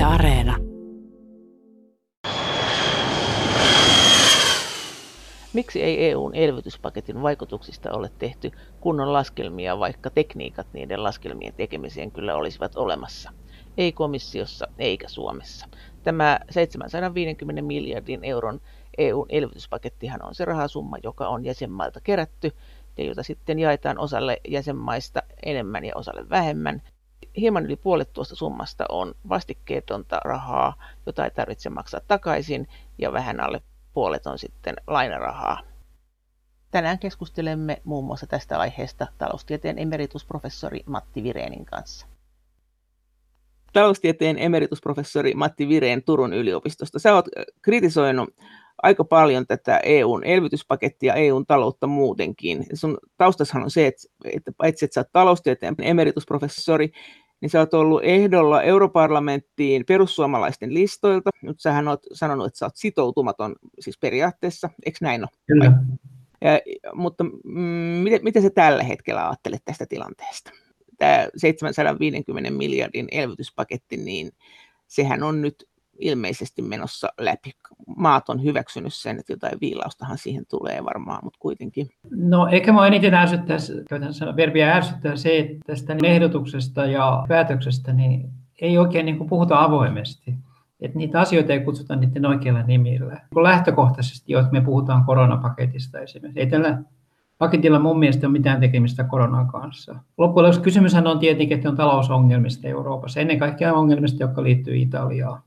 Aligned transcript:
Yle 0.00 0.06
Areena. 0.06 0.56
Miksi 5.52 5.82
ei 5.82 6.10
EUn 6.10 6.34
elvytyspaketin 6.34 7.22
vaikutuksista 7.22 7.92
ole 7.92 8.10
tehty 8.18 8.50
kunnon 8.80 9.12
laskelmia, 9.12 9.78
vaikka 9.78 10.10
tekniikat 10.10 10.66
niiden 10.72 11.04
laskelmien 11.04 11.52
tekemiseen 11.52 12.10
kyllä 12.12 12.34
olisivat 12.34 12.76
olemassa? 12.76 13.30
Ei 13.76 13.92
komissiossa 13.92 14.66
eikä 14.78 15.08
Suomessa. 15.08 15.66
Tämä 16.02 16.40
750 16.50 17.62
miljardin 17.62 18.24
euron 18.24 18.60
EUn 18.98 19.26
elvytyspakettihan 19.28 20.22
on 20.22 20.34
se 20.34 20.44
rahasumma, 20.44 20.96
joka 21.02 21.28
on 21.28 21.44
jäsenmailta 21.44 22.00
kerätty 22.00 22.52
ja 22.98 23.04
jota 23.04 23.22
sitten 23.22 23.58
jaetaan 23.58 23.98
osalle 23.98 24.40
jäsenmaista 24.48 25.22
enemmän 25.42 25.84
ja 25.84 25.96
osalle 25.96 26.28
vähemmän. 26.30 26.82
Hieman 27.36 27.64
yli 27.64 27.76
puolet 27.76 28.12
tuosta 28.12 28.36
summasta 28.36 28.84
on 28.88 29.14
vastikkeetonta 29.28 30.20
rahaa, 30.24 30.74
jota 31.06 31.24
ei 31.24 31.30
tarvitse 31.30 31.70
maksaa 31.70 32.00
takaisin, 32.08 32.68
ja 32.98 33.12
vähän 33.12 33.40
alle 33.40 33.62
puolet 33.92 34.26
on 34.26 34.38
sitten 34.38 34.76
lainarahaa. 34.86 35.60
Tänään 36.70 36.98
keskustelemme 36.98 37.82
muun 37.84 38.04
muassa 38.04 38.26
tästä 38.26 38.58
aiheesta 38.58 39.06
taloustieteen 39.18 39.78
emeritusprofessori 39.78 40.80
Matti 40.86 41.22
Vireenin 41.22 41.64
kanssa. 41.64 42.06
Taloustieteen 43.72 44.38
emeritusprofessori 44.38 45.34
Matti 45.34 45.68
Vireen 45.68 46.02
Turun 46.02 46.32
yliopistosta. 46.32 46.98
Sä 46.98 47.14
oot 47.14 47.26
kritisoinut 47.62 48.28
aika 48.82 49.04
paljon 49.04 49.46
tätä 49.46 49.80
EUn 49.82 50.24
elvytyspakettia, 50.24 51.14
EUn 51.14 51.46
taloutta 51.46 51.86
muutenkin. 51.86 52.66
Sun 52.74 52.98
taustassahan 53.16 53.64
on 53.64 53.70
se, 53.70 53.86
että, 53.86 54.02
että 54.24 54.52
paitsi 54.56 54.84
että 54.84 54.94
sä 54.94 55.00
oot 55.00 55.12
taloustieteen 55.12 55.74
emeritusprofessori, 55.78 56.92
niin 57.40 57.50
sä 57.50 57.58
oot 57.58 57.74
ollut 57.74 58.00
ehdolla 58.04 58.62
europarlamenttiin 58.62 59.84
perussuomalaisten 59.86 60.74
listoilta. 60.74 61.30
Nyt 61.42 61.60
sähän 61.60 61.88
oot 61.88 62.00
sanonut, 62.12 62.46
että 62.46 62.58
sä 62.58 62.66
oot 62.66 62.76
sitoutumaton, 62.76 63.56
siis 63.80 63.98
periaatteessa, 63.98 64.70
eikö 64.86 64.98
näin 65.00 65.22
ole? 65.22 65.30
Kyllä. 65.46 65.72
Ja, 66.44 66.60
mutta 66.94 67.24
mm, 67.24 67.60
miten, 68.02 68.20
miten 68.22 68.42
sä 68.42 68.50
tällä 68.50 68.82
hetkellä 68.82 69.28
ajattelet 69.28 69.62
tästä 69.64 69.86
tilanteesta? 69.86 70.50
Tämä 70.98 71.28
750 71.36 72.50
miljardin 72.50 73.08
elvytyspaketti, 73.10 73.96
niin 73.96 74.30
sehän 74.86 75.22
on 75.22 75.42
nyt 75.42 75.68
ilmeisesti 76.00 76.62
menossa 76.62 77.08
läpi. 77.20 77.50
Maat 77.96 78.28
on 78.28 78.42
hyväksynyt 78.42 78.94
sen, 78.94 79.18
että 79.18 79.32
jotain 79.32 79.58
viilaustahan 79.60 80.18
siihen 80.18 80.44
tulee 80.50 80.84
varmaan, 80.84 81.20
mutta 81.22 81.38
kuitenkin. 81.40 81.90
No 82.10 82.46
ehkä 82.46 82.72
minua 82.72 82.86
eniten 82.86 83.14
ärsyttää, 83.14 83.56
käytän 83.88 84.36
verbiä 84.36 84.72
ärsyttää 84.72 85.16
se, 85.16 85.38
että 85.38 85.58
tästä 85.66 85.96
ehdotuksesta 86.04 86.86
ja 86.86 87.24
päätöksestä 87.28 87.92
niin 87.92 88.30
ei 88.60 88.78
oikein 88.78 89.06
niin 89.06 89.18
kuin 89.18 89.28
puhuta 89.28 89.60
avoimesti. 89.60 90.34
Että 90.80 90.98
niitä 90.98 91.20
asioita 91.20 91.52
ei 91.52 91.60
kutsuta 91.60 91.96
niiden 91.96 92.26
oikeilla 92.26 92.62
nimillä. 92.62 93.20
Kun 93.34 93.42
lähtökohtaisesti, 93.42 94.32
jos 94.32 94.50
me 94.50 94.60
puhutaan 94.60 95.04
koronapaketista 95.04 96.00
esimerkiksi, 96.00 96.40
ei 96.40 96.46
tällä 96.46 96.82
paketilla 97.38 97.78
mun 97.78 97.98
mielestä 97.98 98.26
ole 98.26 98.32
mitään 98.32 98.60
tekemistä 98.60 99.04
koronan 99.04 99.48
kanssa. 99.48 99.96
Loppujen 100.18 100.44
lopuksi 100.44 100.60
kysymyshän 100.60 101.06
on 101.06 101.18
tietenkin, 101.18 101.56
että 101.56 101.68
on 101.68 101.76
talousongelmista 101.76 102.68
Euroopassa, 102.68 103.20
ennen 103.20 103.38
kaikkea 103.38 103.74
ongelmista, 103.74 104.22
jotka 104.22 104.42
liittyy 104.42 104.76
Italiaan. 104.76 105.42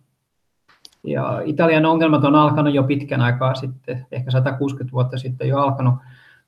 Ja 1.03 1.41
Italian 1.45 1.85
ongelmat 1.85 2.23
on 2.23 2.35
alkanut 2.35 2.73
jo 2.73 2.83
pitkän 2.83 3.21
aikaa 3.21 3.55
sitten, 3.55 4.05
ehkä 4.11 4.31
160 4.31 4.91
vuotta 4.91 5.17
sitten 5.17 5.47
jo 5.47 5.59
alkanut, 5.59 5.95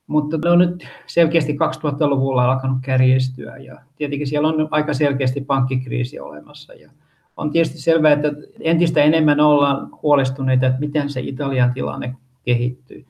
mutta 0.08 0.38
ne 0.44 0.50
on 0.50 0.59
nyt 0.59 0.88
selkeästi 1.08 1.53
2000-luvulla 1.53 2.52
alkanut 2.52 2.78
kärjistyä 2.81 3.58
ja 3.58 3.80
tietenkin 3.95 4.28
siellä 4.28 4.48
on 4.48 4.67
aika 4.72 4.94
selkeästi 4.94 5.42
pankkikriisi 5.42 6.20
olemassa. 6.20 6.73
Ja 6.73 6.92
on 7.38 7.52
tietysti 7.52 7.81
selvää, 7.81 8.11
että 8.11 8.31
entistä 8.59 9.03
enemmän 9.03 9.39
ollaan 9.39 9.89
huolestuneita, 10.03 10.67
että 10.67 10.80
miten 10.80 11.09
se 11.09 11.22
Italian 11.22 11.73
tilanne 11.73 12.16
kehittyy. 12.45 13.06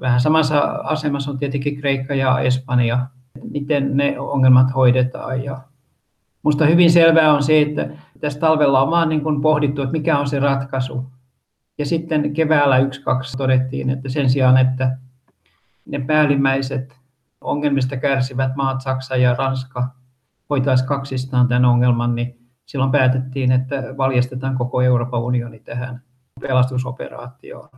Vähän 0.00 0.20
samassa 0.20 0.60
asemassa 0.62 1.30
on 1.30 1.38
tietenkin 1.38 1.76
Kreikka 1.76 2.14
ja 2.14 2.40
Espanja, 2.40 3.06
miten 3.50 3.96
ne 3.96 4.18
ongelmat 4.18 4.74
hoidetaan 4.74 5.44
ja 5.44 5.60
Minusta 6.44 6.66
hyvin 6.66 6.90
selvää 6.90 7.34
on 7.34 7.42
se, 7.42 7.60
että 7.60 7.90
tässä 8.22 8.40
talvella 8.40 8.82
on 8.82 8.90
vaan 8.90 9.08
niin 9.08 9.20
kuin 9.20 9.40
pohdittu, 9.40 9.82
että 9.82 9.92
mikä 9.92 10.18
on 10.18 10.28
se 10.28 10.38
ratkaisu. 10.38 11.04
Ja 11.78 11.86
sitten 11.86 12.32
keväällä 12.34 12.78
yksi 12.78 13.02
kaksi 13.02 13.36
todettiin, 13.36 13.90
että 13.90 14.08
sen 14.08 14.30
sijaan, 14.30 14.58
että 14.58 14.98
ne 15.86 15.98
päällimmäiset 15.98 16.96
ongelmista 17.40 17.96
kärsivät 17.96 18.56
maat, 18.56 18.80
Saksa 18.80 19.16
ja 19.16 19.34
Ranska, 19.34 19.88
hoitaisi 20.50 20.84
kaksistaan 20.84 21.48
tämän 21.48 21.64
ongelman, 21.64 22.14
niin 22.14 22.38
silloin 22.66 22.90
päätettiin, 22.90 23.52
että 23.52 23.94
valjastetaan 23.96 24.58
koko 24.58 24.82
Euroopan 24.82 25.22
unioni 25.22 25.60
tähän 25.60 26.02
pelastusoperaatioon. 26.40 27.68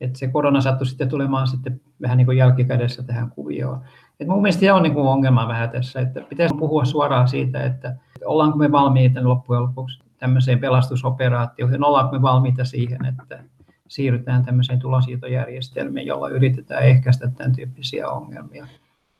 Että 0.00 0.18
se 0.18 0.28
korona 0.28 0.60
sattui 0.60 0.86
sitten 0.86 1.08
tulemaan 1.08 1.46
sitten 1.46 1.80
vähän 2.02 2.16
niin 2.16 2.26
kuin 2.26 2.38
jälkikädessä 2.38 3.02
tähän 3.02 3.30
kuvioon. 3.30 3.80
Et 4.20 4.28
mun 4.28 4.42
mielestä 4.42 4.60
se 4.60 4.72
on 4.72 4.82
niin 4.82 4.96
ongelma 4.96 5.48
vähän 5.48 5.70
tässä, 5.70 6.00
että 6.00 6.20
pitäisi 6.20 6.54
puhua 6.58 6.84
suoraan 6.84 7.28
siitä, 7.28 7.64
että 7.64 7.96
ollaanko 8.26 8.58
me 8.58 8.72
valmiita 8.72 9.28
loppujen 9.28 9.62
lopuksi 9.62 10.00
tämmöiseen 10.18 10.58
pelastusoperaatioon, 10.58 11.84
ollaanko 11.84 12.12
me 12.12 12.22
valmiita 12.22 12.64
siihen, 12.64 13.04
että 13.04 13.44
siirrytään 13.88 14.44
tämmöiseen 14.44 14.78
tulonsiirtojärjestelmiin, 14.78 16.06
jolla 16.06 16.28
yritetään 16.28 16.82
ehkäistä 16.82 17.30
tämän 17.30 17.56
tyyppisiä 17.56 18.08
ongelmia. 18.08 18.66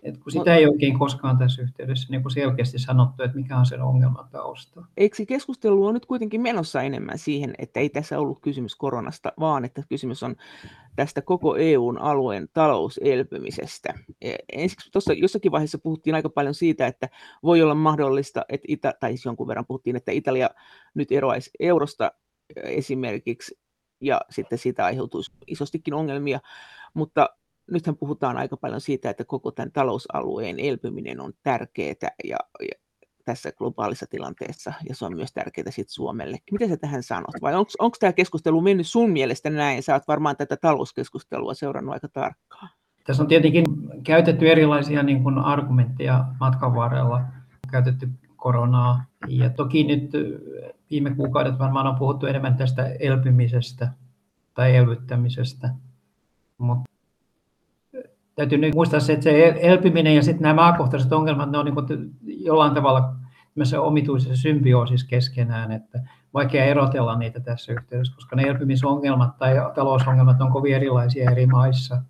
Et 0.06 0.18
kun 0.18 0.32
sitä 0.32 0.54
ei 0.54 0.66
oikein 0.66 0.98
koskaan 0.98 1.38
tässä 1.38 1.62
yhteydessä 1.62 2.08
niin 2.10 2.22
kuin 2.22 2.32
selkeästi 2.32 2.78
sanottu, 2.78 3.22
että 3.22 3.36
mikä 3.36 3.56
on 3.56 3.66
sen 3.66 3.82
ongelman 3.82 4.28
tausta. 4.30 4.84
Eikö 4.96 5.16
keskustelu 5.28 5.86
on 5.86 5.94
nyt 5.94 6.06
kuitenkin 6.06 6.40
menossa 6.40 6.82
enemmän 6.82 7.18
siihen, 7.18 7.54
että 7.58 7.80
ei 7.80 7.88
tässä 7.88 8.18
ollut 8.18 8.40
kysymys 8.40 8.76
koronasta, 8.76 9.32
vaan 9.40 9.64
että 9.64 9.82
kysymys 9.88 10.22
on 10.22 10.36
tästä 10.96 11.22
koko 11.22 11.56
EUn 11.56 11.98
alueen 11.98 12.48
talouselpymisestä. 12.52 13.94
E, 14.20 14.34
ensiksi 14.52 14.90
tuossa 14.92 15.12
jossakin 15.12 15.52
vaiheessa 15.52 15.78
puhuttiin 15.78 16.14
aika 16.14 16.28
paljon 16.28 16.54
siitä, 16.54 16.86
että 16.86 17.08
voi 17.42 17.62
olla 17.62 17.74
mahdollista, 17.74 18.44
että 18.48 18.66
Ita, 18.68 18.92
tai 19.00 19.10
siis 19.10 19.24
jonkun 19.24 19.48
verran 19.48 19.66
puhuttiin, 19.66 19.96
että 19.96 20.12
Italia 20.12 20.50
nyt 20.94 21.12
eroaisi 21.12 21.50
eurosta 21.60 22.12
esimerkiksi, 22.56 23.58
ja 24.00 24.20
sitten 24.30 24.58
siitä 24.58 24.84
aiheutuisi 24.84 25.32
isostikin 25.46 25.94
ongelmia, 25.94 26.40
mutta 26.94 27.28
nythän 27.70 27.96
puhutaan 27.96 28.36
aika 28.36 28.56
paljon 28.56 28.80
siitä, 28.80 29.10
että 29.10 29.24
koko 29.24 29.50
tämän 29.50 29.72
talousalueen 29.72 30.60
elpyminen 30.60 31.20
on 31.20 31.32
tärkeää 31.42 31.94
ja, 32.24 32.36
ja 32.60 32.68
tässä 33.24 33.52
globaalissa 33.52 34.06
tilanteessa, 34.10 34.72
ja 34.88 34.94
se 34.94 35.04
on 35.04 35.16
myös 35.16 35.32
tärkeää 35.32 35.70
sitten 35.70 35.94
Suomelle. 35.94 36.38
Miten 36.52 36.68
sä 36.68 36.76
tähän 36.76 37.02
sanot? 37.02 37.34
Vai 37.42 37.54
onko 37.54 37.96
tämä 38.00 38.12
keskustelu 38.12 38.60
mennyt 38.60 38.86
sun 38.86 39.10
mielestä 39.10 39.50
näin? 39.50 39.82
Sä 39.82 39.94
oot 39.94 40.08
varmaan 40.08 40.36
tätä 40.36 40.56
talouskeskustelua 40.56 41.54
seurannut 41.54 41.94
aika 41.94 42.08
tarkkaan. 42.08 42.68
Tässä 43.06 43.22
on 43.22 43.28
tietenkin 43.28 43.64
käytetty 44.02 44.50
erilaisia 44.50 45.02
niin 45.02 45.22
kuin 45.22 45.38
argumentteja 45.38 46.24
matkan 46.40 46.74
varrella, 46.74 47.20
käytetty 47.70 48.08
koronaa, 48.36 49.04
ja 49.28 49.50
toki 49.50 49.84
nyt 49.84 50.10
viime 50.90 51.14
kuukaudet 51.14 51.58
varmaan 51.58 51.86
on 51.86 51.96
puhuttu 51.96 52.26
enemmän 52.26 52.56
tästä 52.56 52.86
elpymisestä 52.86 53.92
tai 54.54 54.76
elvyttämisestä, 54.76 55.70
mutta 56.58 56.90
täytyy 58.36 58.58
nyt 58.58 58.74
muistaa 58.74 59.00
se, 59.00 59.12
että 59.12 59.22
se 59.22 59.58
elpyminen 59.60 60.14
ja 60.14 60.22
sitten 60.22 60.42
nämä 60.42 60.54
maakohtaiset 60.54 61.12
ongelmat, 61.12 61.50
ne 61.50 61.58
on 61.58 61.64
niin 61.64 62.44
jollain 62.44 62.74
tavalla 62.74 63.14
omituisessa 63.78 64.36
symbioosissa 64.36 65.06
keskenään, 65.06 65.72
että 65.72 66.00
vaikea 66.34 66.64
erotella 66.64 67.18
niitä 67.18 67.40
tässä 67.40 67.72
yhteydessä, 67.72 68.14
koska 68.14 68.36
ne 68.36 68.42
elpymisongelmat 68.42 69.38
tai 69.38 69.54
talousongelmat 69.74 70.40
on 70.40 70.52
kovin 70.52 70.74
erilaisia 70.74 71.30
eri 71.30 71.46
maissa. 71.46 72.02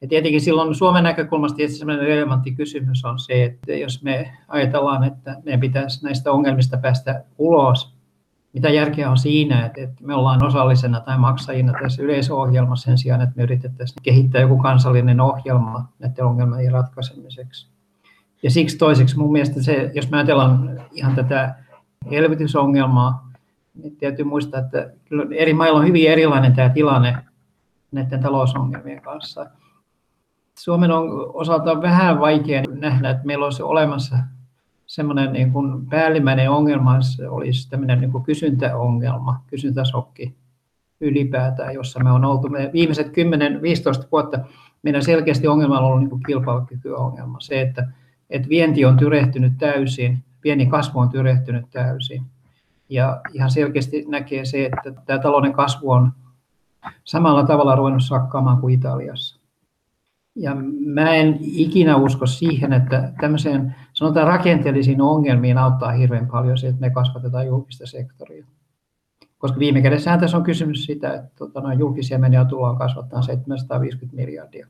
Ja 0.00 0.08
tietenkin 0.08 0.40
silloin 0.40 0.74
Suomen 0.74 1.04
näkökulmasta 1.04 1.56
tietysti 1.56 1.84
relevantti 1.84 2.54
kysymys 2.54 3.04
on 3.04 3.18
se, 3.18 3.44
että 3.44 3.72
jos 3.72 4.02
me 4.02 4.32
ajatellaan, 4.48 5.04
että 5.04 5.36
meidän 5.44 5.60
pitäisi 5.60 6.04
näistä 6.04 6.32
ongelmista 6.32 6.76
päästä 6.76 7.24
ulos, 7.38 7.97
mitä 8.52 8.68
järkeä 8.68 9.10
on 9.10 9.18
siinä, 9.18 9.66
että, 9.66 9.80
että 9.80 10.04
me 10.04 10.14
ollaan 10.14 10.46
osallisena 10.46 11.00
tai 11.00 11.18
maksajina 11.18 11.72
tässä 11.82 12.02
yleisohjelmassa 12.02 12.84
sen 12.84 12.98
sijaan, 12.98 13.20
että 13.20 13.36
me 13.36 13.42
yritettäisiin 13.42 14.02
kehittää 14.02 14.40
joku 14.40 14.58
kansallinen 14.58 15.20
ohjelma 15.20 15.88
näiden 15.98 16.24
ongelmien 16.24 16.72
ratkaisemiseksi. 16.72 17.68
Ja 18.42 18.50
siksi 18.50 18.78
toiseksi 18.78 19.18
mun 19.18 19.32
mielestä 19.32 19.62
se, 19.62 19.90
jos 19.94 20.10
me 20.10 20.16
ajatellaan 20.16 20.80
ihan 20.92 21.14
tätä 21.14 21.54
elvytysongelmaa, 22.10 23.28
niin 23.74 23.96
täytyy 23.96 24.24
muistaa, 24.24 24.60
että 24.60 24.90
eri 25.36 25.54
mailla 25.54 25.78
on 25.78 25.86
hyvin 25.86 26.10
erilainen 26.10 26.54
tämä 26.54 26.68
tilanne 26.68 27.16
näiden 27.92 28.20
talousongelmien 28.20 29.02
kanssa. 29.02 29.46
Suomen 30.58 30.90
on 30.90 31.30
osalta 31.34 31.82
vähän 31.82 32.20
vaikea 32.20 32.62
nähdä, 32.70 33.10
että 33.10 33.26
meillä 33.26 33.44
olisi 33.44 33.62
olemassa 33.62 34.16
semmoinen 34.88 35.32
niin 35.32 35.52
kuin 35.52 35.86
päällimmäinen 35.86 36.50
ongelma 36.50 36.98
olisi 37.28 37.70
tämmöinen 37.70 38.00
niin 38.00 38.12
kuin 38.12 38.24
kysyntäongelma, 38.24 39.42
kysyntäsokki 39.46 40.34
ylipäätään, 41.00 41.74
jossa 41.74 42.04
me 42.04 42.10
on 42.10 42.24
oltu 42.24 42.48
me 42.48 42.70
viimeiset 42.72 43.06
10-15 43.06 43.10
vuotta, 44.12 44.38
meidän 44.82 45.02
selkeästi 45.02 45.48
ongelma 45.48 45.78
on 45.78 45.84
ollut 45.84 46.00
niin 46.00 46.10
kuin 46.10 46.22
kilpailukykyongelma. 46.26 47.40
Se, 47.40 47.60
että, 47.60 47.88
että 48.30 48.48
vienti 48.48 48.84
on 48.84 48.96
tyrehtynyt 48.96 49.52
täysin, 49.58 50.18
pieni 50.40 50.66
kasvu 50.66 50.98
on 50.98 51.08
tyrehtynyt 51.08 51.64
täysin. 51.70 52.22
Ja 52.88 53.20
ihan 53.32 53.50
selkeästi 53.50 54.04
näkee 54.08 54.44
se, 54.44 54.64
että 54.66 55.02
tämä 55.06 55.18
talouden 55.18 55.52
kasvu 55.52 55.90
on 55.90 56.12
samalla 57.04 57.46
tavalla 57.46 57.76
ruvennut 57.76 58.04
sakkaamaan 58.04 58.60
kuin 58.60 58.74
Italiassa. 58.74 59.40
Ja 60.36 60.56
mä 60.86 61.14
en 61.14 61.38
ikinä 61.40 61.96
usko 61.96 62.26
siihen, 62.26 62.72
että 62.72 63.12
tämmöiseen 63.20 63.74
sanotaan 63.98 64.26
rakenteellisiin 64.26 65.00
ongelmiin 65.00 65.58
auttaa 65.58 65.92
hirveän 65.92 66.26
paljon 66.26 66.58
se, 66.58 66.68
että 66.68 66.80
me 66.80 66.90
kasvatetaan 66.90 67.46
julkista 67.46 67.86
sektoria. 67.86 68.46
Koska 69.38 69.58
viime 69.58 69.82
kädessä 69.82 70.18
tässä 70.18 70.36
on 70.36 70.42
kysymys 70.42 70.84
sitä, 70.84 71.14
että 71.14 71.30
tota, 71.38 71.60
noin 71.60 71.78
julkisia 71.78 72.18
menoja 72.18 72.44
tullaan 72.44 72.78
kasvattaa 72.78 73.22
750 73.22 74.16
miljardia. 74.16 74.66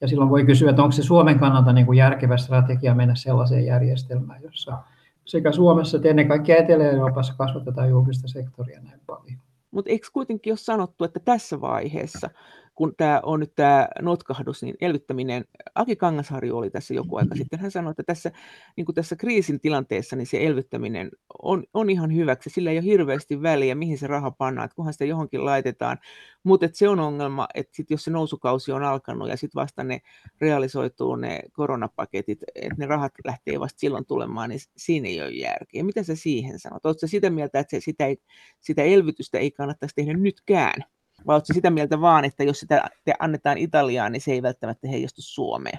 Ja 0.00 0.08
silloin 0.08 0.30
voi 0.30 0.44
kysyä, 0.44 0.70
että 0.70 0.82
onko 0.82 0.92
se 0.92 1.02
Suomen 1.02 1.38
kannalta 1.38 1.72
niin 1.72 1.86
kuin 1.86 1.98
järkevä 1.98 2.36
strategia 2.36 2.94
mennä 2.94 3.14
sellaiseen 3.14 3.66
järjestelmään, 3.66 4.42
jossa 4.42 4.78
sekä 5.24 5.52
Suomessa 5.52 5.96
että 5.96 6.08
ennen 6.08 6.28
kaikkea 6.28 6.56
Etelä-Euroopassa 6.56 7.34
kasvatetaan 7.38 7.88
julkista 7.88 8.28
sektoria 8.28 8.80
näin 8.80 9.00
paljon. 9.06 9.38
Mutta 9.70 9.90
eikö 9.90 10.06
kuitenkin 10.12 10.52
ole 10.52 10.58
sanottu, 10.58 11.04
että 11.04 11.20
tässä 11.20 11.60
vaiheessa 11.60 12.30
kun 12.74 12.94
tämä 12.96 13.20
on 13.22 13.40
nyt 13.40 13.52
tämä 13.54 13.88
notkahdus, 14.02 14.62
niin 14.62 14.74
elvyttäminen, 14.80 15.44
Aki 15.74 15.96
Kangasharju 15.96 16.56
oli 16.56 16.70
tässä 16.70 16.94
joku 16.94 17.16
aika 17.16 17.34
sitten, 17.36 17.58
hän 17.58 17.70
sanoi, 17.70 17.90
että 17.90 18.02
tässä, 18.02 18.30
niin 18.76 18.84
kuin 18.84 18.94
tässä 18.94 19.16
kriisin 19.16 19.60
tilanteessa 19.60 20.16
niin 20.16 20.26
se 20.26 20.46
elvyttäminen 20.46 21.10
on, 21.42 21.64
on 21.74 21.90
ihan 21.90 22.14
hyväksi, 22.14 22.50
sillä 22.50 22.70
ei 22.70 22.78
ole 22.78 22.84
hirveästi 22.84 23.42
väliä, 23.42 23.74
mihin 23.74 23.98
se 23.98 24.06
raha 24.06 24.30
pannaan, 24.30 24.64
että 24.64 24.74
kunhan 24.74 24.92
sitä 24.92 25.04
johonkin 25.04 25.44
laitetaan, 25.44 25.98
mutta 26.44 26.68
se 26.72 26.88
on 26.88 27.00
ongelma, 27.00 27.46
että 27.54 27.76
sit 27.76 27.90
jos 27.90 28.04
se 28.04 28.10
nousukausi 28.10 28.72
on 28.72 28.82
alkanut 28.82 29.28
ja 29.28 29.36
sitten 29.36 29.60
vasta 29.60 29.84
ne 29.84 30.00
realisoituu 30.40 31.16
ne 31.16 31.40
koronapaketit, 31.52 32.38
että 32.54 32.74
ne 32.78 32.86
rahat 32.86 33.12
lähtee 33.24 33.60
vasta 33.60 33.78
silloin 33.78 34.06
tulemaan, 34.06 34.50
niin 34.50 34.60
siinä 34.76 35.08
ei 35.08 35.22
ole 35.22 35.30
järkeä. 35.30 35.84
Mitä 35.84 36.02
sä 36.02 36.16
siihen 36.16 36.58
sanot? 36.58 36.86
Oletko 36.86 37.06
sitä 37.06 37.30
mieltä, 37.30 37.58
että 37.58 37.70
se, 37.70 37.80
sitä, 37.80 38.06
ei, 38.06 38.16
sitä 38.60 38.82
elvytystä 38.82 39.38
ei 39.38 39.50
kannattaisi 39.50 39.94
tehdä 39.94 40.12
nytkään? 40.12 40.93
Vai 41.26 41.34
oletko 41.34 41.54
sitä 41.54 41.70
mieltä 41.70 42.00
vaan, 42.00 42.24
että 42.24 42.44
jos 42.44 42.60
sitä 42.60 42.84
annetaan 43.18 43.58
Italiaan, 43.58 44.12
niin 44.12 44.20
se 44.20 44.32
ei 44.32 44.42
välttämättä 44.42 44.88
heijastu 44.88 45.22
Suomeen? 45.22 45.78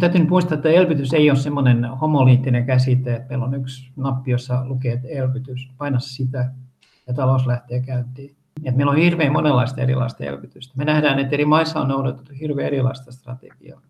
Täytyy 0.00 0.20
nyt 0.20 0.30
muistaa, 0.30 0.54
että 0.54 0.68
elvytys 0.68 1.12
ei 1.12 1.30
ole 1.30 1.38
semmoinen 1.38 1.84
homoliittinen 1.84 2.66
käsite, 2.66 3.14
että 3.14 3.28
meillä 3.28 3.44
on 3.44 3.54
yksi 3.54 3.90
nappi, 3.96 4.30
jossa 4.30 4.68
lukee, 4.68 4.92
että 4.92 5.08
elvytys, 5.08 5.68
paina 5.78 6.00
sitä 6.00 6.50
ja 7.06 7.14
talous 7.14 7.46
lähtee 7.46 7.80
käyntiin. 7.80 8.36
Et 8.64 8.76
meillä 8.76 8.92
on 8.92 8.98
hirveän 8.98 9.32
monenlaista 9.32 9.80
erilaista 9.80 10.24
elvytystä. 10.24 10.74
Me 10.76 10.84
nähdään, 10.84 11.18
että 11.18 11.34
eri 11.34 11.44
maissa 11.44 11.80
on 11.80 11.88
noudatettu 11.88 12.32
hirveän 12.40 12.66
erilaista 12.66 13.12
strategiaa. 13.12 13.80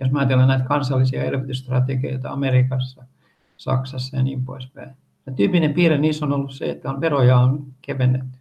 Jos 0.00 0.10
mä 0.10 0.18
ajattelen 0.18 0.48
näitä 0.48 0.64
kansallisia 0.64 1.24
elvytysstrategioita 1.24 2.30
Amerikassa, 2.30 3.04
Saksassa 3.56 4.16
ja 4.16 4.22
niin 4.22 4.44
poispäin. 4.44 4.90
Ja 5.26 5.32
tyypillinen 5.32 5.74
piirre 5.74 5.98
niissä 5.98 6.26
on 6.26 6.32
ollut 6.32 6.52
se, 6.52 6.70
että 6.70 6.90
on 6.90 7.00
veroja 7.00 7.38
on 7.38 7.66
kevennetty. 7.82 8.37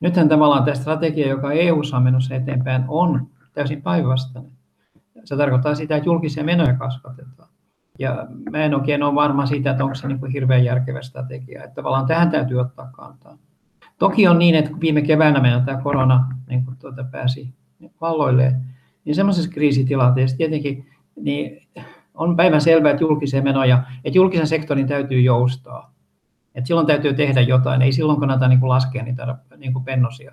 Nythän 0.00 0.28
tavallaan 0.28 0.64
tämä 0.64 0.74
strategia, 0.74 1.28
joka 1.28 1.52
EU 1.52 1.80
on 1.96 2.02
menossa 2.02 2.34
eteenpäin, 2.34 2.84
on 2.88 3.26
täysin 3.52 3.82
päinvastainen. 3.82 4.52
Se 5.24 5.36
tarkoittaa 5.36 5.74
sitä, 5.74 5.96
että 5.96 6.08
julkisia 6.08 6.44
menoja 6.44 6.74
kasvatetaan. 6.74 7.48
Ja 7.98 8.26
mä 8.50 8.58
en 8.58 8.74
oikein 8.74 9.02
ole 9.02 9.14
varma 9.14 9.46
siitä, 9.46 9.70
että 9.70 9.84
onko 9.84 9.94
se 9.94 10.08
niin 10.08 10.20
kuin 10.20 10.32
hirveän 10.32 10.64
järkevä 10.64 11.02
strategia. 11.02 11.64
Että 11.64 11.74
tavallaan 11.74 12.06
tähän 12.06 12.30
täytyy 12.30 12.60
ottaa 12.60 12.90
kantaa. 12.92 13.38
Toki 13.98 14.28
on 14.28 14.38
niin, 14.38 14.54
että 14.54 14.70
kun 14.70 14.80
viime 14.80 15.02
keväänä 15.02 15.40
meillä 15.40 15.60
tämä 15.60 15.82
korona 15.82 16.28
niin 16.48 16.64
kuin 16.64 16.76
tuota 16.76 17.04
pääsi 17.04 17.54
valloille, 18.00 18.54
niin 19.04 19.14
semmoisessa 19.14 19.50
kriisitilanteessa 19.50 20.36
tietenkin 20.36 20.86
niin 21.16 21.62
on 22.14 22.36
päivän 22.36 22.60
selvää, 22.60 22.90
että 22.90 23.04
julkisia 23.04 23.42
menoja, 23.42 23.82
että 24.04 24.18
julkisen 24.18 24.46
sektorin 24.46 24.86
täytyy 24.86 25.20
joustaa. 25.20 25.95
Et 26.56 26.66
silloin 26.66 26.86
täytyy 26.86 27.14
tehdä 27.14 27.40
jotain, 27.40 27.82
ei 27.82 27.92
silloin 27.92 28.20
kannata 28.20 28.48
niin 28.48 28.60
kuin 28.60 28.68
laskea 28.68 29.02
niitä 29.02 29.36
niin 29.56 29.72
kuin 29.72 29.84
pennosia. 29.84 30.32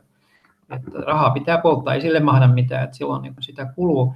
Että 0.70 0.92
rahaa 1.06 1.30
pitää 1.30 1.58
polttaa, 1.58 1.94
ei 1.94 2.02
sille 2.02 2.20
mahda 2.20 2.48
mitään, 2.48 2.84
että 2.84 2.98
silloin 2.98 3.22
niin 3.22 3.34
kuin 3.34 3.44
sitä 3.44 3.66
kuluu. 3.66 4.16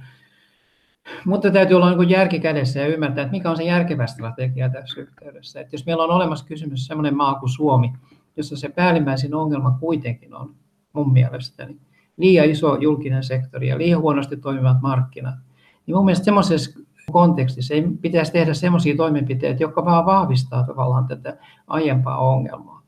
Mutta 1.24 1.50
täytyy 1.50 1.76
olla 1.76 1.94
niin 1.94 2.10
järki 2.10 2.40
kädessä 2.40 2.80
ja 2.80 2.86
ymmärtää, 2.86 3.22
että 3.22 3.32
mikä 3.32 3.50
on 3.50 3.56
se 3.56 3.62
järkevä 3.62 4.06
strategia 4.06 4.68
tässä 4.68 5.00
yhteydessä. 5.00 5.60
Että 5.60 5.74
jos 5.74 5.86
meillä 5.86 6.04
on 6.04 6.10
olemassa 6.10 6.46
kysymys 6.46 6.86
sellainen 6.86 7.16
maa 7.16 7.34
kuin 7.34 7.50
Suomi, 7.50 7.92
jossa 8.36 8.56
se 8.56 8.68
päällimmäisin 8.68 9.34
ongelma 9.34 9.70
kuitenkin 9.80 10.34
on 10.34 10.54
mun 10.92 11.12
mielestäni 11.12 11.76
liian 12.16 12.50
iso 12.50 12.76
julkinen 12.76 13.24
sektori 13.24 13.68
ja 13.68 13.78
liian 13.78 14.00
huonosti 14.00 14.36
toimivat 14.36 14.80
markkinat, 14.82 15.34
niin 15.86 15.96
mun 15.96 16.04
mielestä 16.04 16.24
semmoisessa 16.24 16.80
kontekstissa 17.12 17.74
ei 17.74 17.84
pitäisi 18.00 18.32
tehdä 18.32 18.54
sellaisia 18.54 18.96
toimenpiteitä, 18.96 19.62
jotka 19.62 19.84
vaan 19.84 20.06
vahvistaa 20.06 20.62
tavallaan 20.62 21.06
tätä 21.06 21.36
aiempaa 21.66 22.18
ongelmaa. 22.18 22.82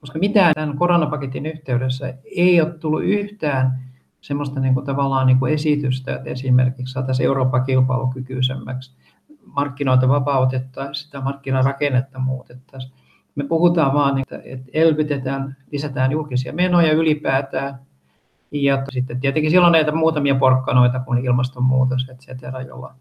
Koska 0.00 0.18
mitään 0.18 0.54
tämän 0.54 0.78
koronapaketin 0.78 1.46
yhteydessä 1.46 2.14
ei 2.36 2.60
ole 2.60 2.70
tullut 2.70 3.04
yhtään 3.04 3.86
semmoista 4.20 4.60
niin 4.60 4.74
kuin 4.74 4.86
tavallaan 4.86 5.26
niin 5.26 5.38
kuin 5.38 5.54
esitystä, 5.54 6.14
että 6.14 6.30
esimerkiksi 6.30 6.92
saataisiin 6.92 7.26
Eurooppa 7.26 7.60
kilpailukykyisemmäksi, 7.60 8.96
markkinoita 9.46 10.08
vapautettaisiin, 10.08 11.04
sitä 11.04 11.20
markkinarakennetta 11.20 12.18
muutettaisiin. 12.18 12.92
Me 13.34 13.44
puhutaan 13.44 13.94
vaan, 13.94 14.18
että 14.18 14.40
elvytetään, 14.72 15.56
lisätään 15.72 16.12
julkisia 16.12 16.52
menoja 16.52 16.92
ylipäätään, 16.92 17.78
ja 18.52 18.82
sitten 18.90 19.20
tietenkin 19.20 19.50
silloin 19.50 19.72
näitä 19.72 19.92
muutamia 19.92 20.34
porkkanoita 20.34 21.00
kuin 21.00 21.24
ilmastonmuutos, 21.24 22.08
et 22.08 22.18
cetera, 22.18 22.62
jolla 22.62 22.94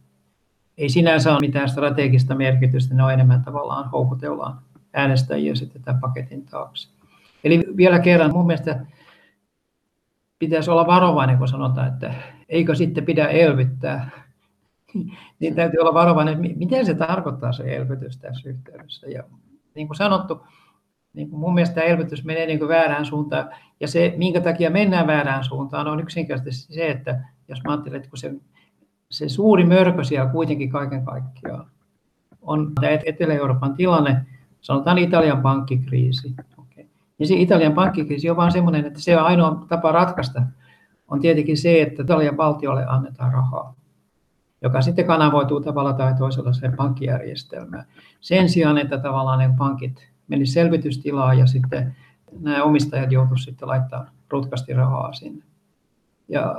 ei 0.78 0.90
sinänsä 0.90 1.32
ole 1.32 1.40
mitään 1.40 1.70
strategista 1.70 2.36
merkitystä, 2.36 2.96
ne 2.96 3.04
on 3.04 3.14
enemmän 3.14 3.44
tavallaan 3.44 3.90
houkutellaan 3.90 4.60
äänestäjiä 4.94 5.56
sitten 5.56 5.82
tämän 5.82 6.02
paketin 6.02 6.46
taakse. 6.46 6.90
Eli 7.44 7.64
vielä 7.78 8.00
kerran, 8.00 8.32
mun 8.34 8.48
mielestä 8.48 8.86
pitäisi 10.40 10.72
olla 10.72 10.88
varovainen, 10.88 11.38
kun 11.38 11.48
sanotaan, 11.48 11.88
että 11.88 12.14
eikö 12.50 12.76
sitten 12.76 13.06
pidä 13.06 13.28
elvyttää. 13.28 14.10
niin 15.40 15.56
täytyy 15.56 15.80
olla 15.80 15.94
varovainen, 15.94 16.40
mitä 16.40 16.84
se 16.84 16.94
tarkoittaa 16.94 17.52
se 17.52 17.76
elvytys 17.76 18.18
tässä 18.18 18.50
yhteydessä. 18.50 19.08
Ja 19.08 19.24
niin 19.76 19.88
kuin 19.88 19.98
sanottu, 19.98 20.46
niin 21.14 21.30
kuin 21.30 21.40
mun 21.40 21.54
mielestä 21.54 21.82
elvytys 21.82 22.24
menee 22.24 22.46
niin 22.46 22.60
kuin 22.60 22.70
väärään 22.70 23.06
suuntaan. 23.06 23.50
Ja 23.80 23.88
se, 23.88 24.14
minkä 24.18 24.42
takia 24.42 24.70
mennään 24.70 25.08
väärään 25.08 25.44
suuntaan, 25.44 25.88
on 25.88 26.00
yksinkertaisesti 26.00 26.74
se, 26.74 26.90
että 26.90 27.22
jos 27.48 27.64
mä 27.64 27.72
ajattelen, 27.72 27.98
että 27.98 28.10
kun 28.10 28.18
se 28.18 28.32
se 29.18 29.30
suuri 29.30 29.66
mörkö 29.66 30.04
siellä 30.04 30.32
kuitenkin 30.32 30.70
kaiken 30.70 31.06
kaikkiaan 31.06 31.66
on 32.42 32.72
tämä 32.82 32.94
Etelä-Euroopan 33.06 33.74
tilanne, 33.74 34.26
sanotaan 34.62 34.98
Italian 34.98 35.42
pankkikriisi. 35.42 36.36
Okay. 36.58 36.86
Ja 37.20 37.28
se 37.28 37.36
Italian 37.36 37.74
pankkikriisi 37.74 38.30
on 38.30 38.36
vain 38.36 38.52
sellainen, 38.52 38.86
että 38.86 39.00
se 39.02 39.18
on 39.18 39.26
ainoa 39.26 39.66
tapa 39.70 39.92
ratkaista, 39.92 40.42
on 41.08 41.20
tietenkin 41.20 41.58
se, 41.58 41.82
että 41.82 42.04
Italian 42.04 42.38
valtiolle 42.38 42.86
annetaan 42.88 43.34
rahaa, 43.34 43.76
joka 44.62 44.82
sitten 44.82 45.08
kanavoituu 45.08 45.62
tavalla 45.62 45.94
tai 45.94 46.14
toisella 46.14 46.54
sen 46.54 46.76
pankkijärjestelmään. 46.76 47.86
Sen 48.22 48.50
sijaan, 48.50 48.78
että 48.78 48.98
tavallaan 48.98 49.40
ne 49.40 49.50
pankit 49.58 50.10
menisivät 50.28 50.54
selvitystilaan 50.54 51.40
ja 51.40 51.48
sitten 51.48 51.96
nämä 52.40 52.64
omistajat 52.64 53.12
joutuisivat 53.12 53.50
sitten 53.50 53.68
laittamaan 53.68 54.10
rutkasti 54.30 54.74
rahaa 54.74 55.14
sinne. 55.14 55.46
Ja 56.28 56.56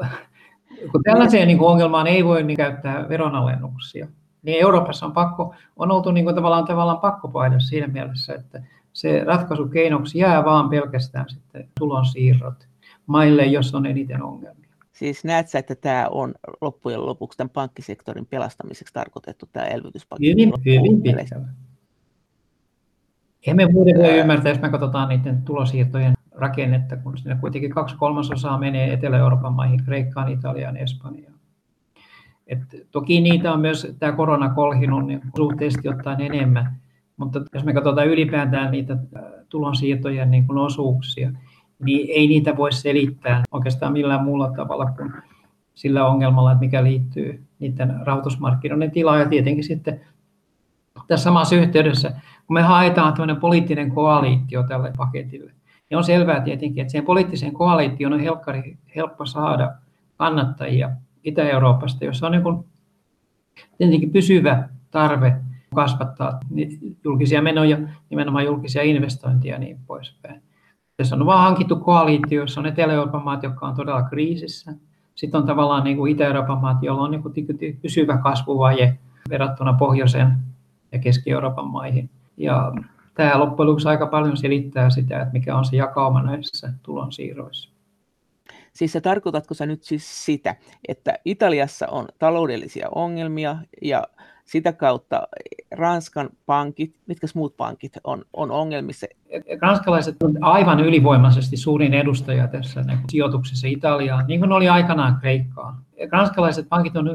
kun 0.92 1.02
tällaiseen 1.02 1.48
niin 1.48 1.58
kuin 1.58 1.68
ongelmaan 1.68 2.06
ei 2.06 2.24
voi 2.24 2.42
niin 2.42 2.56
käyttää 2.56 3.08
veronalennuksia, 3.08 4.08
niin 4.42 4.60
Euroopassa 4.60 5.06
on, 5.06 5.12
pakko, 5.12 5.54
on 5.76 5.90
oltu 5.90 6.10
niin 6.10 6.24
kuin 6.24 6.36
tavallaan, 6.36 6.64
tavallaan 6.64 7.00
pakkopaidassa 7.00 7.68
siinä 7.68 7.86
mielessä, 7.86 8.34
että 8.34 8.62
se 8.92 9.24
ratkaisukeinoksi 9.24 10.18
jää 10.18 10.44
vaan 10.44 10.70
pelkästään 10.70 11.28
sitten 11.28 11.68
tulonsiirrot 11.78 12.68
maille, 13.06 13.44
jos 13.44 13.74
on 13.74 13.86
eniten 13.86 14.22
ongelmia. 14.22 14.66
Siis 14.92 15.24
näet 15.24 15.48
sä, 15.48 15.58
että 15.58 15.74
tämä 15.74 16.08
on 16.10 16.34
loppujen 16.60 17.06
lopuksi 17.06 17.36
tämän 17.36 17.50
pankkisektorin 17.50 18.26
pelastamiseksi 18.26 18.94
tarkoitettu 18.94 19.48
tämä 19.52 19.66
elvytyspaketti? 19.66 20.30
Hyvin, 20.30 20.52
hyvin 20.64 21.02
pitkällä. 21.02 21.48
Emme 23.46 23.66
muuten 23.72 23.98
voi 23.98 24.18
ymmärtää, 24.18 24.52
jos 24.52 24.60
me 24.60 24.68
katsotaan 24.68 25.08
niiden 25.08 25.42
tulosiirtojen 25.42 26.14
rakennetta, 26.36 26.96
kun 26.96 27.18
siinä 27.18 27.36
kuitenkin 27.40 27.70
kaksi 27.70 27.96
kolmasosaa 27.96 28.58
menee 28.58 28.92
Etelä-Euroopan 28.92 29.52
maihin, 29.52 29.84
Kreikkaan, 29.84 30.32
Italiaan, 30.32 30.76
Espanjaan. 30.76 31.34
Et 32.46 32.60
toki 32.90 33.20
niitä 33.20 33.52
on 33.52 33.60
myös 33.60 33.96
tämä 33.98 34.12
korona 34.12 34.48
kolhinut 34.48 35.06
niin 35.06 35.20
suhteellisesti 35.36 35.88
ottaen 35.88 36.20
enemmän, 36.20 36.76
mutta 37.16 37.40
jos 37.54 37.64
me 37.64 37.72
katsotaan 37.72 38.06
ylipäätään 38.06 38.70
niitä 38.70 38.92
äh, 38.92 39.22
tulonsiirtojen 39.48 40.30
niin 40.30 40.46
kuin 40.46 40.58
osuuksia, 40.58 41.32
niin 41.84 42.08
ei 42.10 42.26
niitä 42.26 42.56
voi 42.56 42.72
selittää 42.72 43.42
oikeastaan 43.50 43.92
millään 43.92 44.24
muulla 44.24 44.50
tavalla 44.56 44.86
kuin 44.86 45.12
sillä 45.74 46.06
ongelmalla, 46.06 46.52
että 46.52 46.64
mikä 46.64 46.84
liittyy 46.84 47.44
niiden 47.58 47.94
rahoitusmarkkinoiden 48.04 48.90
tilaan 48.90 49.20
ja 49.20 49.28
tietenkin 49.28 49.64
sitten 49.64 50.00
tässä 51.06 51.24
samassa 51.24 51.56
yhteydessä, 51.56 52.10
kun 52.46 52.54
me 52.54 52.62
haetaan 52.62 53.12
tämmöinen 53.12 53.36
poliittinen 53.36 53.90
koaliitio 53.90 54.62
tälle 54.62 54.92
paketille, 54.96 55.52
niin 55.90 55.98
on 55.98 56.04
selvää 56.04 56.40
tietenkin, 56.40 56.80
että 56.80 56.90
siihen 56.90 57.06
poliittiseen 57.06 57.52
koalitioon 57.52 58.12
on 58.12 58.20
helkkari, 58.20 58.78
helppo 58.96 59.26
saada 59.26 59.74
kannattajia 60.16 60.90
Itä-Euroopasta, 61.24 62.04
jossa 62.04 62.26
on 62.26 62.32
niin 62.32 62.42
kuin 62.42 62.64
tietenkin 63.78 64.10
pysyvä 64.10 64.68
tarve 64.90 65.36
kasvattaa 65.74 66.40
julkisia 67.04 67.42
menoja, 67.42 67.78
nimenomaan 68.10 68.44
julkisia 68.44 68.82
investointeja 68.82 69.54
ja 69.54 69.58
niin 69.58 69.78
poispäin. 69.86 70.42
Tässä 70.96 71.16
on 71.16 71.26
vaan 71.26 71.44
hankittu 71.44 71.76
koalitio, 71.76 72.40
jossa 72.40 72.60
on 72.60 72.66
Etelä-Euroopan 72.66 73.24
maat, 73.24 73.42
jotka 73.42 73.66
on 73.66 73.74
todella 73.74 74.02
kriisissä. 74.02 74.74
Sitten 75.14 75.40
on 75.40 75.46
tavallaan 75.46 75.84
niin 75.84 75.96
kuin 75.96 76.12
Itä-Euroopan 76.12 76.60
maat, 76.60 76.82
joilla 76.82 77.02
on 77.02 77.10
niin 77.10 77.22
kuin 77.22 77.34
pysyvä 77.82 78.18
kasvuvaje 78.18 78.98
verrattuna 79.30 79.72
pohjoisen 79.72 80.36
ja 80.92 80.98
Keski-Euroopan 80.98 81.70
maihin. 81.70 82.10
Ja 82.36 82.72
tämä 83.16 83.38
loppujen 83.38 83.68
lopuksi 83.68 83.88
aika 83.88 84.06
paljon 84.06 84.36
selittää 84.36 84.90
sitä, 84.90 85.20
että 85.22 85.32
mikä 85.32 85.56
on 85.56 85.64
se 85.64 85.76
jakauma 85.76 86.22
näissä 86.22 86.72
tulonsiirroissa. 86.82 87.70
Siis 88.72 88.92
sä 88.92 89.00
tarkoitatko 89.00 89.54
sä 89.54 89.66
nyt 89.66 89.82
siis 89.82 90.24
sitä, 90.24 90.56
että 90.88 91.14
Italiassa 91.24 91.86
on 91.86 92.06
taloudellisia 92.18 92.88
ongelmia 92.94 93.56
ja 93.82 94.06
sitä 94.44 94.72
kautta 94.72 95.28
Ranskan 95.70 96.30
pankit, 96.46 96.94
mitkä 97.06 97.26
muut 97.34 97.56
pankit 97.56 97.92
on, 98.04 98.24
on 98.32 98.50
ongelmissa? 98.50 99.06
Ranskalaiset 99.62 100.22
on 100.22 100.38
aivan 100.40 100.80
ylivoimaisesti 100.80 101.56
suurin 101.56 101.94
edustaja 101.94 102.48
tässä 102.48 102.82
niin 102.82 102.98
sijoituksessa 103.08 103.66
Italiaan, 103.66 104.26
niin 104.26 104.40
kuin 104.40 104.52
oli 104.52 104.68
aikanaan 104.68 105.16
Kreikkaan. 105.20 105.74
Ranskalaiset 106.12 106.68
pankit 106.68 106.96
on 106.96 107.10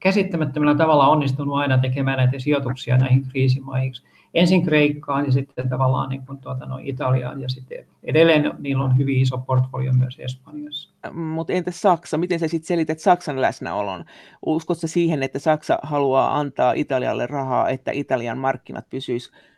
käsittämättömällä 0.00 0.74
tavalla 0.74 1.08
onnistunut 1.08 1.56
aina 1.56 1.78
tekemään 1.78 2.18
näitä 2.18 2.38
sijoituksia 2.38 2.96
näihin 2.96 3.22
kriisimaihin 3.28 3.92
ensin 4.34 4.62
Kreikkaan 4.62 5.26
ja 5.26 5.32
sitten 5.32 5.68
tavallaan 5.68 6.08
niin 6.08 6.26
kuin 6.26 6.38
tuota, 6.38 6.66
no, 6.66 6.78
Italiaan 6.82 7.40
ja 7.40 7.48
sitten 7.48 7.86
edelleen 8.02 8.52
niillä 8.58 8.84
on 8.84 8.98
hyvin 8.98 9.20
iso 9.20 9.38
portfolio 9.38 9.92
myös 9.92 10.16
Espanjassa. 10.18 10.90
Mutta 11.12 11.52
entä 11.52 11.70
Saksa? 11.70 12.18
Miten 12.18 12.38
sä 12.38 12.48
sitten 12.48 12.66
selität 12.66 12.98
Saksan 12.98 13.40
läsnäolon? 13.40 14.04
Uskotko 14.46 14.86
siihen, 14.86 15.22
että 15.22 15.38
Saksa 15.38 15.78
haluaa 15.82 16.38
antaa 16.38 16.72
Italialle 16.72 17.26
rahaa, 17.26 17.68
että 17.68 17.90
Italian 17.90 18.38
markkinat 18.38 18.90
pysyisivät 18.90 19.50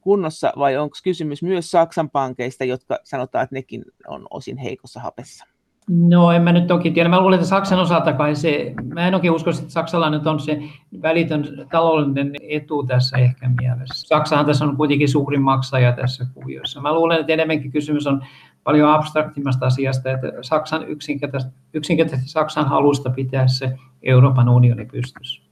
kunnossa 0.00 0.52
vai 0.58 0.76
onko 0.76 0.96
kysymys 1.04 1.42
myös 1.42 1.70
Saksan 1.70 2.10
pankeista, 2.10 2.64
jotka 2.64 2.98
sanotaan, 3.04 3.44
että 3.44 3.56
nekin 3.56 3.84
on 4.08 4.26
osin 4.30 4.56
heikossa 4.56 5.00
hapessa? 5.00 5.44
No 5.90 6.32
en 6.32 6.42
mä 6.42 6.52
nyt 6.52 6.66
toki 6.66 6.90
tiedä. 6.90 7.08
Mä 7.08 7.20
luulen, 7.20 7.36
että 7.36 7.48
Saksan 7.48 7.78
osalta 7.78 8.12
kai 8.12 8.34
se, 8.34 8.74
mä 8.94 9.08
en 9.08 9.14
oikein 9.14 9.34
usko, 9.34 9.50
että 9.50 9.62
Saksalla 9.68 10.10
nyt 10.10 10.26
on 10.26 10.40
se 10.40 10.62
välitön 11.02 11.66
taloudellinen 11.70 12.32
etu 12.48 12.86
tässä 12.86 13.16
ehkä 13.16 13.50
mielessä. 13.60 14.08
Saksahan 14.08 14.46
tässä 14.46 14.64
on 14.64 14.76
kuitenkin 14.76 15.08
suurin 15.08 15.42
maksaja 15.42 15.92
tässä 15.92 16.26
kuviossa. 16.34 16.80
Mä 16.80 16.94
luulen, 16.94 17.20
että 17.20 17.32
enemmänkin 17.32 17.72
kysymys 17.72 18.06
on 18.06 18.22
paljon 18.64 18.90
abstraktimmasta 18.90 19.66
asiasta, 19.66 20.10
että 20.10 20.32
Saksan 20.40 20.88
yksinkertaisesti, 20.88 21.56
yksinkertaisesti 21.74 22.30
Saksan 22.30 22.68
halusta 22.68 23.10
pitää 23.10 23.48
se 23.48 23.78
Euroopan 24.02 24.48
unioni 24.48 24.84
pystyssä. 24.84 25.42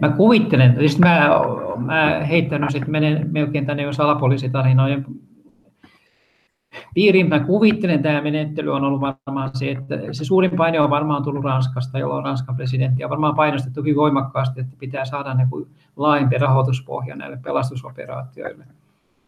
Mä 0.00 0.08
kuvittelen, 0.08 0.76
siis 0.78 0.98
mä, 0.98 1.30
mä 1.76 2.20
heittänyt 2.28 2.70
sitten 2.70 2.90
menen 2.90 3.28
melkein 3.32 3.66
tänne 3.66 3.82
jo 3.82 3.92
salapoliisitarinoiden 3.92 5.06
piiriin. 6.94 7.28
Mä 7.28 7.40
kuvittelen, 7.40 8.02
tämä 8.02 8.20
menettely 8.20 8.74
on 8.74 8.84
ollut 8.84 9.00
varmaan 9.00 9.50
se, 9.54 9.70
että 9.70 9.94
se 10.12 10.24
suurin 10.24 10.56
paine 10.56 10.80
on 10.80 10.90
varmaan 10.90 11.22
tullut 11.22 11.44
Ranskasta, 11.44 11.98
jolla 11.98 12.14
on 12.14 12.24
Ranskan 12.24 12.56
presidentti, 12.56 13.02
ja 13.02 13.10
varmaan 13.10 13.34
painostettukin 13.34 13.96
voimakkaasti, 13.96 14.60
että 14.60 14.76
pitää 14.78 15.04
saada 15.04 15.34
niin 15.34 15.48
kuin 15.48 15.68
laajempi 15.96 16.38
rahoituspohja 16.38 17.16
näille 17.16 17.38
pelastusoperaatioille. 17.44 18.64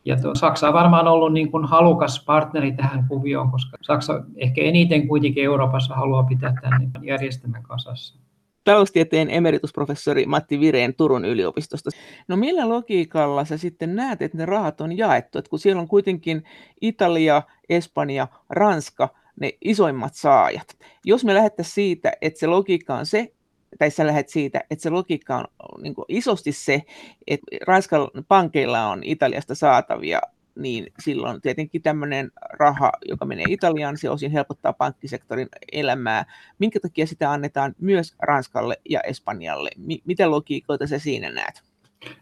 Ja 0.05 0.17
tuo, 0.17 0.35
Saksa 0.35 0.69
on 0.69 0.75
varmaan 0.75 1.09
ollut 1.09 1.33
niin 1.33 1.51
kuin 1.51 1.65
halukas 1.65 2.25
partneri 2.25 2.73
tähän 2.73 3.05
kuvioon, 3.09 3.51
koska 3.51 3.77
Saksa 3.83 4.23
ehkä 4.37 4.61
eniten 4.61 5.09
kuitenkin 5.09 5.45
Euroopassa 5.45 5.95
haluaa 5.95 6.23
pitää 6.23 6.55
tämän 6.63 6.91
järjestelmän 7.03 7.63
kasassa 7.63 8.19
taloustieteen 8.65 9.31
emeritusprofessori 9.31 10.27
Matti 10.27 10.61
Vireen 10.61 10.95
Turun 10.95 11.25
yliopistosta. 11.25 11.91
No 12.29 12.37
millä 12.37 12.69
logiikalla 12.69 13.45
sä 13.45 13.59
sitten 13.59 13.97
näet, 13.97 14.23
että 14.23 14.39
ne 14.39 14.47
rahat 14.47 14.81
on 14.81 14.99
jaettu? 14.99 15.39
Että 15.39 15.51
kun 15.51 15.59
siellä 15.59 15.83
on 15.83 15.89
kuitenkin 15.89 16.45
Italia, 16.81 17.43
Espanja, 17.69 18.29
Ranska, 18.51 19.09
ne 19.41 19.53
isoimmat 19.65 20.15
saajat. 20.15 20.77
Jos 21.05 21.25
me 21.25 21.35
lähdettäisiin 21.35 21.75
siitä, 21.75 22.13
että 22.21 22.41
se 22.41 22.47
logiikka 22.47 22.95
on 22.95 23.07
se, 23.07 23.33
tai 23.79 23.91
sä 23.91 24.07
lähdet 24.07 24.29
siitä, 24.29 24.61
että 24.71 24.83
se 24.83 24.91
logiikka 24.91 25.37
on 25.37 25.45
niin 25.83 25.95
isosti 26.09 26.53
se, 26.53 26.83
että 27.27 27.47
Ranskan 27.67 28.09
pankeilla 28.29 28.87
on 28.87 29.01
Italiasta 29.05 29.55
saatavia 29.55 30.21
niin 30.57 30.93
silloin 30.99 31.41
tietenkin 31.41 31.83
tämmöinen 31.83 32.31
raha, 32.59 32.93
joka 33.09 33.25
menee 33.25 33.45
Italiaan, 33.49 33.99
se 33.99 34.11
osin 34.11 34.31
helpottaa 34.31 34.73
pankkisektorin 34.73 35.49
elämää. 35.73 36.25
Minkä 36.59 36.81
takia 36.81 37.07
sitä 37.07 37.33
annetaan 37.33 37.75
myös 37.81 38.15
Ranskalle 38.19 38.77
ja 38.89 39.01
Espanjalle? 39.01 39.71
M- 39.77 40.03
mitä 40.05 40.31
logiikoita 40.31 40.87
sä 40.87 40.99
siinä 40.99 41.31
näet? 41.31 41.63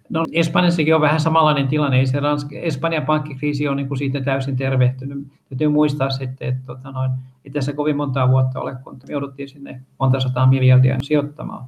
No 0.08 0.25
Espanjassakin 0.32 0.94
on 0.94 1.00
vähän 1.00 1.20
samanlainen 1.20 1.68
tilanne. 1.68 1.99
Ei 1.99 2.06
se 2.06 2.20
Ranska, 2.20 2.56
Espanjan 2.58 3.06
pankkikriisi 3.06 3.68
on 3.68 3.76
niin 3.76 3.88
kuin 3.88 3.99
siitä 3.99 4.20
täysin 4.20 4.56
tervehtynyt. 4.56 5.26
Täytyy 5.49 5.68
muistaa 5.68 6.11
sitten, 6.11 6.49
että 6.49 6.62
tota 6.66 6.90
noin, 6.90 7.11
ei 7.44 7.50
tässä 7.50 7.73
kovin 7.73 7.97
montaa 7.97 8.30
vuotta 8.30 8.61
ole, 8.61 8.76
kun 8.85 8.94
me 8.94 9.12
jouduttiin 9.12 9.49
sinne 9.49 9.80
monta 9.99 10.20
sataa 10.20 10.47
miljardia 10.47 10.97
sijoittamaan. 11.02 11.64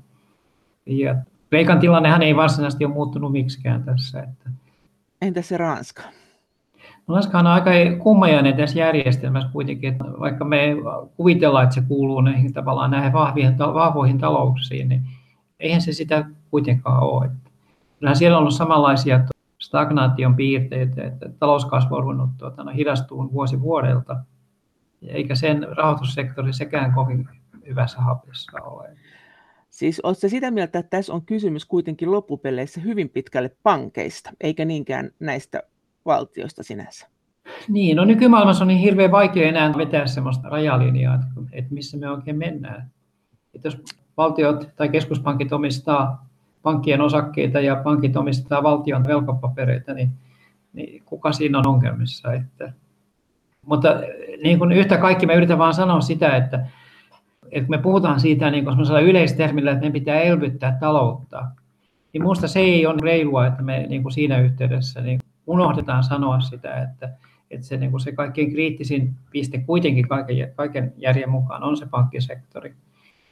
Ja 0.86 1.16
Kreikan 1.50 1.80
tilannehan 1.80 2.22
ei 2.22 2.36
varsinaisesti 2.36 2.84
ole 2.84 2.94
muuttunut 2.94 3.32
miksikään 3.32 3.84
tässä. 3.84 4.20
Että... 4.20 4.50
Entä 5.22 5.42
se 5.42 5.56
Ranska? 5.56 6.02
Ranska 7.10 7.38
on 7.38 7.46
aika 7.46 7.70
kummajainen 7.98 8.56
tässä 8.56 8.78
järjestelmässä 8.78 9.48
kuitenkin, 9.52 9.92
että 9.92 10.04
vaikka 10.04 10.44
me 10.44 10.76
kuvitellaan, 11.16 11.64
että 11.64 11.74
se 11.74 11.82
kuuluu 11.88 12.20
näihin 12.20 12.52
tavallaan 12.52 12.90
näihin 12.90 13.12
vahviin, 13.12 13.58
vahvoihin 13.58 14.18
talouksiin, 14.18 14.88
niin 14.88 15.02
eihän 15.60 15.80
se 15.80 15.92
sitä 15.92 16.24
kuitenkaan 16.50 17.02
ole. 17.02 17.30
Kyllähän 17.98 18.16
siellä 18.16 18.36
on 18.36 18.40
ollut 18.40 18.54
samanlaisia 18.54 19.20
stagnaation 19.58 20.36
piirteitä, 20.36 21.04
että 21.04 21.28
talouskasvu 21.38 21.94
on 21.94 22.02
ruvennut 22.02 22.30
tuota, 22.38 22.64
no, 22.64 22.72
hidastuu 22.72 23.32
vuosi 23.32 23.60
vuodelta, 23.60 24.16
eikä 25.06 25.34
sen 25.34 25.66
rahoitussektori 25.76 26.52
sekään 26.52 26.92
kovin 26.92 27.28
hyvässä 27.66 28.00
hapessa 28.00 28.62
ole. 28.62 28.96
Siis 29.70 30.00
oletko 30.00 30.28
sitä 30.28 30.50
mieltä, 30.50 30.78
että 30.78 30.96
tässä 30.96 31.12
on 31.12 31.22
kysymys 31.22 31.64
kuitenkin 31.64 32.12
loppupeleissä 32.12 32.80
hyvin 32.80 33.08
pitkälle 33.08 33.50
pankeista, 33.62 34.30
eikä 34.40 34.64
niinkään 34.64 35.10
näistä 35.20 35.62
valtiosta 36.06 36.62
sinänsä. 36.62 37.06
Niin, 37.68 37.96
no 37.96 38.04
nykymaailmassa 38.04 38.64
on 38.64 38.68
niin 38.68 38.80
hirveän 38.80 39.10
vaikea 39.10 39.48
enää 39.48 39.72
vetää 39.76 40.06
sellaista 40.06 40.48
rajalinjaa, 40.48 41.18
että 41.52 41.74
missä 41.74 41.96
me 41.96 42.10
oikein 42.10 42.38
mennään. 42.38 42.90
Että 43.54 43.68
jos 43.68 43.82
valtiot 44.16 44.68
tai 44.76 44.88
keskuspankit 44.88 45.52
omistaa 45.52 46.26
pankkien 46.62 47.00
osakkeita 47.00 47.60
ja 47.60 47.76
pankit 47.76 48.16
omistaa 48.16 48.62
valtion 48.62 49.04
velkapapereita, 49.04 49.94
niin, 49.94 50.10
niin 50.72 51.02
kuka 51.04 51.32
siinä 51.32 51.58
on 51.58 51.66
ongelmissa? 51.66 52.32
Että, 52.32 52.72
mutta 53.66 54.00
niin 54.42 54.58
kuin 54.58 54.72
yhtä 54.72 54.96
kaikki 54.96 55.26
me 55.26 55.34
yritän 55.34 55.58
vaan 55.58 55.74
sanoa 55.74 56.00
sitä, 56.00 56.36
että, 56.36 56.66
että 57.50 57.70
me 57.70 57.78
puhutaan 57.78 58.20
siitä 58.20 58.50
niin 58.50 58.64
kuin 58.64 59.02
yleistermillä, 59.02 59.70
että 59.70 59.84
me 59.84 59.90
pitää 59.90 60.20
elvyttää 60.20 60.76
taloutta, 60.80 61.46
niin 62.12 62.22
minusta 62.22 62.48
se 62.48 62.60
ei 62.60 62.86
ole 62.86 62.98
reilua, 63.02 63.46
että 63.46 63.62
me 63.62 63.86
niin 63.88 64.02
kuin 64.02 64.12
siinä 64.12 64.38
yhteydessä 64.38 65.00
niin 65.00 65.20
unohdetaan 65.50 66.04
sanoa 66.04 66.40
sitä, 66.40 66.82
että, 66.82 67.10
että 67.50 67.66
se, 67.66 67.76
niin 67.76 67.90
kuin 67.90 68.00
se 68.00 68.12
kaikkein 68.12 68.50
kriittisin 68.50 69.14
piste 69.30 69.58
kuitenkin 69.58 70.08
kaiken, 70.08 70.52
kaiken 70.56 70.92
järjen 70.96 71.30
mukaan 71.30 71.62
on 71.62 71.76
se 71.76 71.86
pankkisektori. 71.86 72.74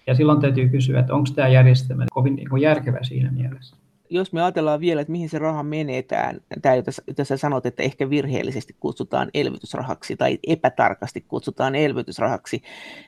Ja 0.06 0.14
silloin 0.14 0.40
täytyy 0.40 0.68
kysyä, 0.68 1.00
että 1.00 1.14
onko 1.14 1.28
tämä 1.34 1.48
järjestelmä 1.48 2.04
kovin 2.10 2.37
niin 2.37 2.48
kuin 2.48 2.62
järkevä 2.62 2.98
siinä 3.02 3.30
mielessä. 3.32 3.76
Jos 4.10 4.32
me 4.32 4.42
ajatellaan 4.42 4.80
vielä, 4.80 5.00
että 5.00 5.12
mihin 5.12 5.28
se 5.28 5.38
raha 5.38 5.62
menee, 5.62 6.02
tämä, 6.02 6.75
jota 7.06 7.25
sä 7.25 7.37
sanot, 7.37 7.66
että 7.66 7.82
ehkä 7.82 8.10
virheellisesti 8.10 8.76
kutsutaan 8.80 9.30
elvytysrahaksi 9.34 10.16
tai 10.16 10.38
epätarkasti 10.46 11.20
kutsutaan 11.20 11.75
elvytysrahaksi, 11.75 12.62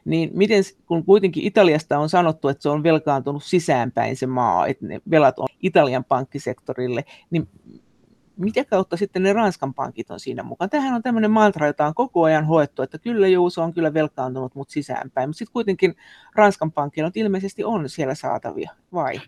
niin 0.04 0.30
miten, 0.34 0.62
kun 0.86 1.04
kuitenkin 1.04 1.44
Italiasta 1.44 1.98
on 1.98 2.08
sanottu, 2.08 2.48
että 2.48 2.62
se 2.62 2.68
on 2.68 2.82
velkaantunut 2.82 3.44
sisäänpäin 3.44 4.16
se 4.16 4.26
maa, 4.26 4.66
että 4.66 4.86
ne 4.86 5.00
velat 5.10 5.38
on 5.38 5.48
Italian 5.62 6.04
pankkisektorille, 6.04 7.04
niin 7.30 7.48
mitä 8.40 8.64
kautta 8.64 8.96
sitten 8.96 9.22
ne 9.22 9.32
Ranskan 9.32 9.74
pankit 9.74 10.10
on 10.10 10.20
siinä 10.20 10.42
mukaan? 10.42 10.70
Tähän 10.70 10.94
on 10.94 11.02
tämmöinen 11.02 11.30
mantra, 11.30 11.66
jota 11.66 11.86
on 11.86 11.94
koko 11.94 12.24
ajan 12.24 12.46
hoettu, 12.46 12.82
että 12.82 12.98
kyllä 12.98 13.28
juu, 13.28 13.50
se 13.50 13.60
on 13.60 13.72
kyllä 13.72 13.94
velkaantunut, 13.94 14.54
mutta 14.54 14.72
sisäänpäin. 14.72 15.28
Mutta 15.28 15.38
sitten 15.38 15.52
kuitenkin 15.52 15.94
Ranskan 16.34 16.72
pankilla 16.72 17.10
ilmeisesti 17.14 17.64
on 17.64 17.88
siellä 17.88 18.14
saatavia, 18.14 18.70
vai? 18.92 19.20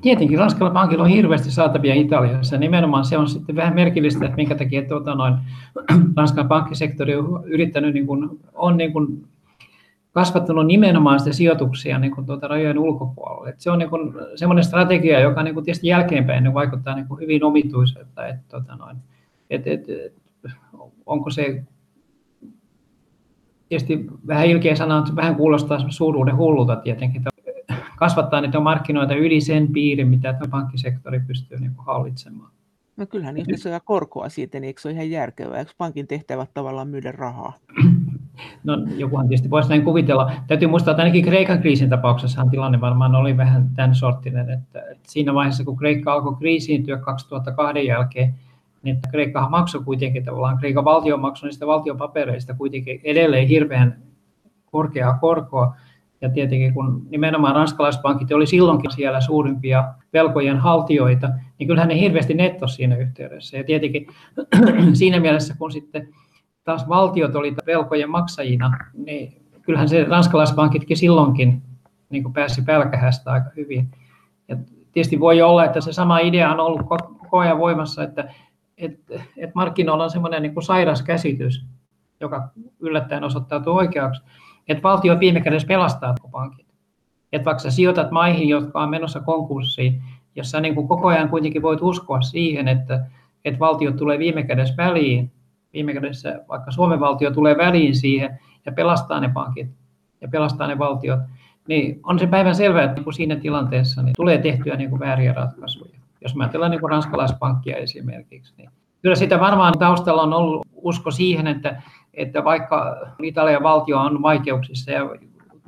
Tietenkin 0.00 0.38
Ranskan 0.38 0.72
pankilla 0.72 1.04
on 1.04 1.10
hirveästi 1.10 1.50
saatavia 1.50 1.94
Italiassa. 1.94 2.58
Nimenomaan 2.58 3.04
se 3.04 3.18
on 3.18 3.28
sitten 3.28 3.56
vähän 3.56 3.74
merkillistä, 3.74 4.24
että 4.24 4.36
minkä 4.36 4.54
takia 4.54 4.82
tuota 4.82 5.14
noin, 5.14 5.34
Ranskan 6.16 6.48
pankkisektori 6.48 7.16
on 7.16 7.44
yrittänyt, 7.46 7.94
niin 7.94 8.06
kuin, 8.06 8.40
on 8.54 8.76
niin 8.76 8.92
kuin 8.92 9.24
kasvattanut 10.18 10.66
nimenomaan 10.66 11.18
sitä 11.20 11.32
sijoituksia 11.32 11.98
niin 11.98 12.14
kuin 12.14 12.26
tuota 12.26 12.48
rajojen 12.48 12.78
ulkopuolelle. 12.78 13.50
Et 13.50 13.60
se 13.60 13.70
on 13.70 13.78
niin 13.78 13.90
kuin 13.90 14.14
semmoinen 14.34 14.64
strategia, 14.64 15.20
joka 15.20 15.42
niin 15.42 15.54
kuin 15.54 15.64
tietysti 15.64 15.86
jälkeenpäin 15.86 16.44
niin 16.44 16.54
vaikuttaa 16.54 16.94
niin 16.94 17.08
kuin 17.08 17.20
hyvin 17.20 17.44
omituiselta. 17.44 18.26
Että, 18.26 18.42
tuota 18.48 18.76
noin, 18.76 18.96
et, 19.50 19.66
et, 19.66 19.86
onko 21.06 21.30
se 21.30 21.62
tietysti 23.68 24.06
vähän 24.26 24.46
ilkeä 24.46 24.76
sanoa, 24.76 24.98
että 24.98 25.16
vähän 25.16 25.36
kuulostaa 25.36 25.90
suuruuden 25.90 26.36
hullulta 26.36 26.76
tietenkin. 26.76 27.22
kasvattaa 27.96 28.40
niitä 28.40 28.60
markkinoita 28.60 29.14
yli 29.14 29.40
sen 29.40 29.68
piirin, 29.72 30.08
mitä 30.08 30.38
pankkisektori 30.50 31.20
pystyy 31.20 31.58
niin 31.58 31.74
kuin 31.74 31.86
hallitsemaan. 31.86 32.50
No 32.96 33.06
kyllähän 33.06 33.36
jos 33.46 33.60
saa 33.60 33.80
korkoa 33.80 34.28
siitä, 34.28 34.60
niin 34.60 34.66
eikö 34.66 34.80
se 34.80 34.88
ole 34.88 34.94
ihan 34.94 35.10
järkevää? 35.10 35.58
Eikö 35.58 35.72
pankin 35.78 36.06
tehtävät 36.06 36.50
tavallaan 36.54 36.88
myydä 36.88 37.12
rahaa? 37.12 37.52
No 38.64 38.78
jokuhan 38.96 39.28
tietysti 39.28 39.50
voisi 39.50 39.68
näin 39.68 39.84
kuvitella. 39.84 40.32
Täytyy 40.46 40.68
muistaa, 40.68 40.92
että 40.92 41.02
ainakin 41.02 41.24
Kreikan 41.24 41.60
kriisin 41.60 41.90
tapauksessa 41.90 42.46
tilanne 42.50 42.80
varmaan 42.80 43.14
oli 43.14 43.36
vähän 43.36 43.70
tämän 43.74 43.94
sorttinen, 43.94 44.50
että, 44.50 44.80
että 44.80 45.12
siinä 45.12 45.34
vaiheessa 45.34 45.64
kun 45.64 45.76
Kreikka 45.76 46.12
alkoi 46.12 46.36
kriisiintyä 46.38 46.98
2002 46.98 47.86
jälkeen, 47.86 48.34
niin 48.82 48.98
Kreikkahan 49.10 49.50
maksoi 49.50 49.84
kuitenkin 49.84 50.24
tavallaan, 50.24 50.58
Kreikan 50.58 50.84
valtio 50.84 51.16
maksoi 51.16 51.48
niistä 51.48 51.66
valtiopapereista 51.66 52.54
kuitenkin 52.54 53.00
edelleen 53.04 53.48
hirveän 53.48 54.02
korkeaa 54.70 55.18
korkoa. 55.18 55.76
Ja 56.20 56.28
tietenkin 56.28 56.74
kun 56.74 57.06
nimenomaan 57.10 57.54
ranskalaispankit 57.54 58.32
oli 58.32 58.46
silloinkin 58.46 58.90
siellä 58.90 59.20
suurimpia 59.20 59.94
velkojen 60.12 60.56
haltioita, 60.56 61.30
niin 61.58 61.66
kyllähän 61.66 61.88
ne 61.88 62.00
hirveästi 62.00 62.34
nettos 62.34 62.74
siinä 62.74 62.96
yhteydessä. 62.96 63.56
Ja 63.56 63.64
tietenkin 63.64 64.06
siinä 64.92 65.20
mielessä, 65.20 65.54
kun 65.58 65.72
sitten 65.72 66.08
taas 66.68 66.88
valtiot 66.88 67.36
oli 67.36 67.54
velkojen 67.66 68.10
maksajina, 68.10 68.78
niin 68.94 69.42
kyllähän 69.62 69.88
se 69.88 70.04
ranskalaispankitkin 70.04 70.96
silloinkin 70.96 71.62
niin 72.10 72.22
kuin 72.22 72.32
pääsi 72.32 72.62
pälkähästä 72.62 73.32
aika 73.32 73.50
hyvin. 73.56 73.88
Ja 74.48 74.56
tietysti 74.92 75.20
voi 75.20 75.42
olla, 75.42 75.64
että 75.64 75.80
se 75.80 75.92
sama 75.92 76.18
idea 76.18 76.52
on 76.52 76.60
ollut 76.60 76.88
koko 77.20 77.38
ajan 77.38 77.58
voimassa, 77.58 78.02
että, 78.02 78.34
että, 78.78 79.14
että 79.14 79.52
markkinoilla 79.54 80.04
on 80.04 80.10
semmoinen 80.10 80.42
niin 80.42 80.62
sairas 80.62 81.02
käsitys, 81.02 81.64
joka 82.20 82.48
yllättäen 82.80 83.24
osoittautuu 83.24 83.76
oikeaksi, 83.76 84.22
että 84.68 84.82
valtio 84.82 85.20
viime 85.20 85.40
kädessä 85.40 85.68
pelastaa 85.68 86.14
pankit. 86.30 86.66
Että 87.32 87.44
vaikka 87.44 87.62
sä 87.62 87.70
sijoitat 87.70 88.10
maihin, 88.10 88.48
jotka 88.48 88.82
on 88.82 88.90
menossa 88.90 89.20
konkurssiin, 89.20 90.02
jossa 90.36 90.60
niin 90.60 90.74
kuin 90.74 90.88
koko 90.88 91.08
ajan 91.08 91.28
kuitenkin 91.28 91.62
voit 91.62 91.82
uskoa 91.82 92.20
siihen, 92.20 92.68
että, 92.68 93.06
että 93.44 93.60
valtio 93.60 93.92
tulee 93.92 94.18
viime 94.18 94.42
kädessä 94.42 94.74
väliin, 94.76 95.32
viime 95.72 95.92
kädessä 95.92 96.40
vaikka 96.48 96.70
Suomen 96.70 97.00
valtio 97.00 97.30
tulee 97.30 97.56
väliin 97.56 97.96
siihen 97.96 98.38
ja 98.66 98.72
pelastaa 98.72 99.20
ne 99.20 99.30
pankit 99.34 99.70
ja 100.20 100.28
pelastaa 100.28 100.66
ne 100.66 100.78
valtiot, 100.78 101.20
niin 101.68 102.00
on 102.02 102.18
se 102.18 102.26
päivän 102.26 102.54
selvää, 102.54 102.84
että 102.84 103.00
niin 103.00 103.14
siinä 103.14 103.36
tilanteessa 103.36 104.02
niin 104.02 104.14
tulee 104.16 104.38
tehtyä 104.38 104.76
niin 104.76 104.90
kuin 104.90 105.00
vääriä 105.00 105.32
ratkaisuja. 105.32 105.98
Jos 106.20 106.34
mä 106.36 106.44
ajatellaan 106.44 106.70
niin 106.70 106.90
ranskalaispankkia 106.90 107.76
esimerkiksi, 107.76 108.54
niin 108.56 108.70
kyllä 109.02 109.16
sitä 109.16 109.40
varmaan 109.40 109.74
taustalla 109.78 110.22
on 110.22 110.32
ollut 110.32 110.66
usko 110.74 111.10
siihen, 111.10 111.46
että, 111.46 111.82
että 112.14 112.44
vaikka 112.44 112.96
Italian 113.22 113.62
valtio 113.62 113.98
on 113.98 114.22
vaikeuksissa 114.22 114.90
ja 114.90 115.10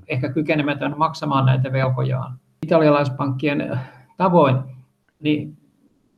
ehkä 0.08 0.32
kykenemätön 0.32 0.94
maksamaan 0.96 1.46
näitä 1.46 1.72
velkojaan 1.72 2.38
italialaispankkien 2.62 3.80
tavoin, 4.16 4.56
niin 5.20 5.56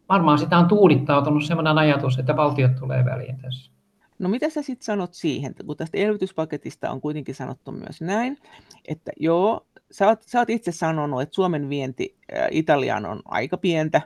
varmaan 0.09 0.39
sitä 0.39 0.59
on 0.59 0.69
tuudittautunut 0.69 1.45
sellainen 1.45 1.79
ajatus, 1.79 2.19
että 2.19 2.37
valtiot 2.37 2.77
tulee 2.81 3.05
väliin 3.05 3.39
tässä. 3.39 3.72
No 4.23 4.29
mitä 4.29 4.51
sä 4.51 4.63
sitten 4.63 4.85
sanot 4.85 5.15
siihen, 5.15 5.55
kun 5.67 5.77
tästä 5.77 5.99
elvytyspaketista 5.99 6.91
on 6.91 7.01
kuitenkin 7.01 7.35
sanottu 7.35 7.73
myös 7.73 8.01
näin, 8.01 8.39
että 8.89 9.13
joo, 9.21 9.67
sä 9.91 10.09
oot, 10.09 10.23
sä 10.23 10.39
oot 10.39 10.51
itse 10.51 10.73
sanonut, 10.73 11.23
että 11.23 11.35
Suomen 11.35 11.69
vienti 11.69 12.17
Italiaan 12.51 13.07
on 13.07 13.23
aika 13.25 13.57
pientä, 13.57 14.01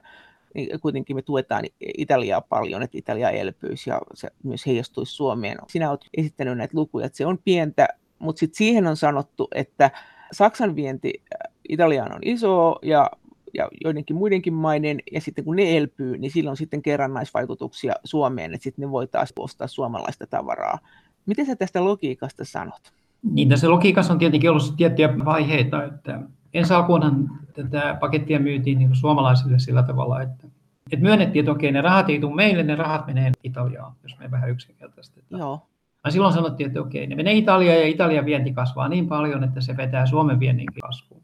niin 0.54 0.80
kuitenkin 0.80 1.16
me 1.16 1.22
tuetaan 1.22 1.64
Italiaa 1.98 2.40
paljon, 2.40 2.82
että 2.82 2.98
Italia 2.98 3.30
elpyisi 3.30 3.90
ja 3.90 4.00
se 4.14 4.28
myös 4.42 4.66
heijastuisi 4.66 5.12
Suomeen. 5.12 5.58
Sinä 5.68 5.90
olet 5.90 6.00
esittänyt 6.16 6.58
näitä 6.58 6.76
lukuja, 6.76 7.06
että 7.06 7.18
se 7.18 7.26
on 7.26 7.38
pientä, 7.44 7.88
mutta 8.18 8.40
sitten 8.40 8.58
siihen 8.58 8.86
on 8.86 8.96
sanottu, 8.96 9.48
että 9.54 9.90
Saksan 10.32 10.76
vienti 10.76 11.22
Italiaan 11.68 12.14
on 12.14 12.20
iso 12.22 12.78
ja 12.82 13.10
ja 13.56 13.68
joidenkin 13.84 14.16
muidenkin 14.16 14.54
maiden, 14.54 15.00
ja 15.12 15.20
sitten 15.20 15.44
kun 15.44 15.56
ne 15.56 15.76
elpyy, 15.76 16.18
niin 16.18 16.30
silloin 16.30 16.56
sitten 16.56 16.82
kerrannaisvaikutuksia 16.82 17.94
Suomeen, 18.04 18.54
että 18.54 18.64
sitten 18.64 18.82
ne 18.82 18.90
voi 18.90 19.06
taas 19.06 19.32
ostaa 19.38 19.66
suomalaista 19.66 20.26
tavaraa. 20.26 20.78
Miten 21.26 21.46
sä 21.46 21.56
tästä 21.56 21.84
logiikasta 21.84 22.44
sanot? 22.44 22.92
Niin, 23.22 23.48
tässä 23.48 23.70
logiikassa 23.70 24.12
on 24.12 24.18
tietenkin 24.18 24.50
ollut 24.50 24.74
tiettyjä 24.76 25.24
vaiheita, 25.24 25.84
että 25.84 26.20
ensi 26.54 26.74
alkuunhan 26.74 27.30
tätä 27.54 27.96
pakettia 28.00 28.40
myytiin 28.40 28.78
niin 28.78 28.94
suomalaisille 28.94 29.58
sillä 29.58 29.82
tavalla, 29.82 30.22
että, 30.22 30.46
että 30.92 31.02
myönnettiin, 31.02 31.40
että 31.40 31.52
okei, 31.52 31.72
ne 31.72 31.80
rahat 31.80 32.10
ei 32.10 32.20
tule 32.20 32.34
meille, 32.34 32.62
ne 32.62 32.76
rahat 32.76 33.06
menee 33.06 33.32
Italiaan, 33.44 33.92
jos 34.02 34.18
me 34.18 34.30
vähän 34.30 34.50
yksinkertaistetaan. 34.50 35.40
Joo. 35.40 35.66
Ja 36.04 36.10
silloin 36.10 36.34
sanottiin, 36.34 36.66
että 36.66 36.80
okei, 36.80 37.06
ne 37.06 37.14
menee 37.14 37.32
Italiaan 37.32 37.78
ja 37.78 37.86
Italian 37.86 38.24
vienti 38.24 38.52
kasvaa 38.52 38.88
niin 38.88 39.08
paljon, 39.08 39.44
että 39.44 39.60
se 39.60 39.76
vetää 39.76 40.06
Suomen 40.06 40.40
viennin 40.40 40.68
kasvuun 40.80 41.15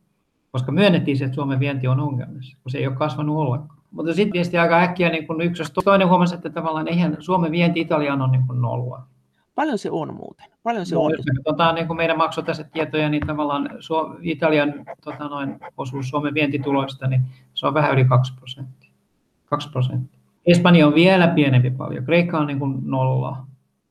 koska 0.53 0.73
myönnettiin 0.73 1.17
se, 1.17 1.25
että 1.25 1.35
Suomen 1.35 1.61
vienti 1.61 1.89
on 1.89 2.01
ongelmissa, 2.01 2.59
kun 2.63 2.71
se 2.71 2.79
ei 2.79 2.87
ole 2.87 2.97
kasvanut 2.97 3.37
ollenkaan. 3.37 3.83
Mutta 3.91 4.15
sitten 4.15 4.33
tietysti 4.33 4.59
aika 4.59 4.81
äkkiä 4.81 5.09
niin 5.09 5.27
kun 5.27 5.41
yksi, 5.41 5.63
toinen 5.85 6.09
huomasi, 6.09 6.35
että 6.35 6.51
tavallaan 6.51 6.89
eihän 6.89 7.17
Suomen 7.21 7.53
vienti 7.53 7.81
Italiaan 7.81 8.23
on 8.23 8.33
niin 8.33 8.47
kuin 8.47 8.63
nollua. 8.63 9.07
Paljon 9.55 9.79
se 9.79 9.91
on 9.91 10.15
muuten? 10.15 10.47
Paljon 10.63 10.87
se 10.87 10.95
no, 10.95 11.03
on? 11.03 11.13
Tota, 11.45 11.73
niin 11.73 11.87
kuin 11.87 11.97
meidän 11.97 12.17
tietoja, 12.73 13.09
niin 13.09 13.27
tavallaan 13.27 13.71
Italian 14.21 14.75
tota, 15.05 15.29
noin, 15.29 15.57
osuus 15.77 16.09
Suomen 16.09 16.35
vientituloista, 16.35 17.07
niin 17.07 17.23
se 17.55 17.67
on 17.67 17.75
vähän 17.75 17.93
yli 17.93 18.05
2 18.05 18.35
prosenttia. 18.35 18.91
2 19.45 19.71
prosenttia. 19.71 20.21
Espanja 20.47 20.87
on 20.87 20.95
vielä 20.95 21.29
pienempi 21.29 21.71
paljon. 21.71 22.05
Kreikka 22.05 22.39
on 22.39 22.47
niin 22.47 22.59
kuin 22.59 22.79
nolla. 22.85 23.47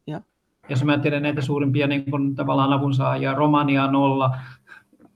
Ja. 0.07 0.21
Jos 0.69 0.83
mä 0.83 0.97
tiedän 0.97 1.23
näitä 1.23 1.41
suurimpia 1.41 1.87
niin 1.87 2.11
kuin, 2.11 2.35
tavallaan 2.35 2.73
avunsaajia, 2.73 3.33
Romania 3.33 3.91
nolla, 3.91 4.37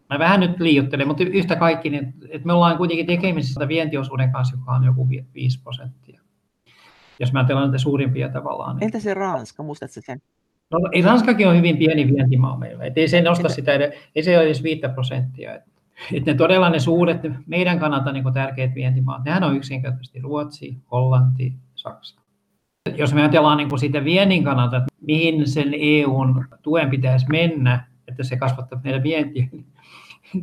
Mä 0.09 0.19
vähän 0.19 0.39
nyt 0.39 0.59
liioittelen, 0.59 1.07
mutta 1.07 1.23
yhtä 1.23 1.55
kaikki, 1.55 1.89
niin, 1.89 2.13
että 2.29 2.47
me 2.47 2.53
ollaan 2.53 2.77
kuitenkin 2.77 3.05
tekemisissä 3.05 3.67
vientiosuuden 3.67 4.31
kanssa, 4.31 4.55
joka 4.55 4.71
on 4.71 4.83
joku 4.83 5.09
5 5.33 5.61
prosenttia. 5.61 6.21
Jos 7.19 7.33
mä 7.33 7.39
ajattelen 7.39 7.63
näitä 7.63 7.77
suurimpia 7.77 8.29
tavallaan. 8.29 8.75
Niin... 8.75 8.83
Entä 8.83 8.99
se 8.99 9.13
Ranska, 9.13 9.63
muistatko 9.63 10.01
sen? 10.05 10.21
No, 10.71 10.79
ei 10.91 11.01
Ranskakin 11.01 11.47
on 11.47 11.57
hyvin 11.57 11.77
pieni 11.77 12.07
vientimaa 12.07 12.57
meillä, 12.57 12.83
et 12.83 12.97
ei 12.97 13.07
se 13.07 13.21
nosta 13.21 13.41
Entä... 13.41 13.53
sitä, 13.55 13.71
ei 14.15 14.23
se 14.23 14.37
ole 14.37 14.45
edes 14.45 14.63
5 14.63 14.81
prosenttia. 14.93 15.55
Et, 15.55 15.63
et 16.13 16.25
ne 16.25 16.33
todella 16.33 16.69
ne 16.69 16.79
suuret, 16.79 17.21
meidän 17.45 17.79
kannalta 17.79 18.11
niin 18.11 18.33
tärkeät 18.33 18.75
vientimaat, 18.75 19.23
nehän 19.23 19.43
on 19.43 19.55
yksinkertaisesti 19.55 20.19
Ruotsi, 20.19 20.77
Hollanti, 20.91 21.53
Saksa. 21.75 22.21
Jos 22.95 23.13
me 23.13 23.21
ajatellaan 23.21 23.57
niin 23.57 23.79
sitä 23.79 24.03
viennin 24.03 24.43
kannalta, 24.43 24.77
että 24.77 24.93
mihin 25.01 25.47
sen 25.47 25.73
EUn 25.79 26.45
tuen 26.61 26.89
pitäisi 26.89 27.25
mennä, 27.29 27.87
että 28.07 28.23
se 28.23 28.37
kasvattaa 28.37 28.81
meidän 28.83 29.03
vientiä, 29.03 29.47
niin 29.51 29.65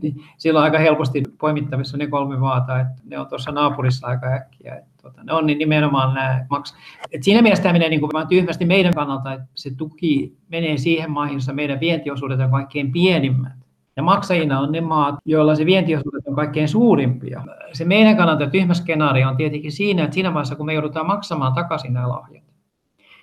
niin 0.02 0.24
silloin 0.36 0.64
aika 0.64 0.78
helposti 0.78 1.22
poimittavissa 1.38 1.96
ne 1.96 2.06
kolme 2.06 2.36
maata, 2.36 2.80
että 2.80 3.02
ne 3.04 3.18
on 3.18 3.26
tuossa 3.26 3.52
naapurissa 3.52 4.06
aika 4.06 4.26
äkkiä. 4.26 4.74
Että 4.74 4.90
tuota, 5.02 5.24
ne 5.24 5.32
on 5.32 5.46
niin 5.46 5.58
nimenomaan 5.58 6.14
nämä 6.14 6.46
maks. 6.50 6.74
Et 7.12 7.22
siinä 7.22 7.42
mielessä 7.42 7.62
tämä 7.62 7.72
menee 7.72 7.88
niin 7.88 8.00
kuin 8.00 8.28
tyhmästi 8.28 8.64
meidän 8.64 8.94
kannalta, 8.94 9.32
että 9.32 9.46
se 9.54 9.74
tuki 9.76 10.36
menee 10.48 10.76
siihen 10.76 11.10
maihin, 11.10 11.34
jossa 11.34 11.52
meidän 11.52 11.80
vientiosuudet 11.80 12.40
on 12.40 12.50
kaikkein 12.50 12.92
pienimmät. 12.92 13.52
Ja 13.96 14.02
maksajina 14.02 14.60
on 14.60 14.72
ne 14.72 14.80
maat, 14.80 15.14
joilla 15.24 15.54
se 15.54 15.66
vientiosuudet 15.66 16.26
on 16.26 16.34
kaikkein 16.34 16.68
suurimpia. 16.68 17.44
Se 17.72 17.84
meidän 17.84 18.16
kannalta 18.16 18.50
tyhmä 18.50 18.74
skenaario 18.74 19.28
on 19.28 19.36
tietenkin 19.36 19.72
siinä, 19.72 20.04
että 20.04 20.14
siinä 20.14 20.34
vaiheessa, 20.34 20.56
kun 20.56 20.66
me 20.66 20.74
joudutaan 20.74 21.06
maksamaan 21.06 21.52
takaisin 21.52 21.92
nämä 21.92 22.08
lahjat, 22.08 22.44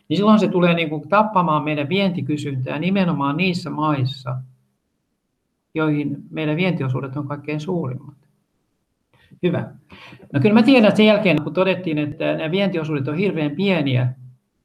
niin 0.09 0.17
silloin 0.17 0.39
se 0.39 0.47
tulee 0.47 0.73
niin 0.73 0.89
kuin 0.89 1.09
tappamaan 1.09 1.63
meidän 1.63 1.89
vientikysyntää 1.89 2.79
nimenomaan 2.79 3.37
niissä 3.37 3.69
maissa, 3.69 4.35
joihin 5.79 6.17
meidän 6.29 6.55
vientiosuudet 6.55 7.17
on 7.17 7.27
kaikkein 7.27 7.59
suurimmat. 7.59 8.15
Hyvä. 9.43 9.71
No 10.33 10.39
kyllä 10.39 10.53
mä 10.53 10.63
tiedän, 10.63 10.95
sen 10.95 11.05
jälkeen 11.05 11.43
kun 11.43 11.53
todettiin, 11.53 11.97
että 11.97 12.33
nämä 12.33 12.51
vientiosuudet 12.51 13.07
on 13.07 13.17
hirveän 13.17 13.51
pieniä, 13.51 14.13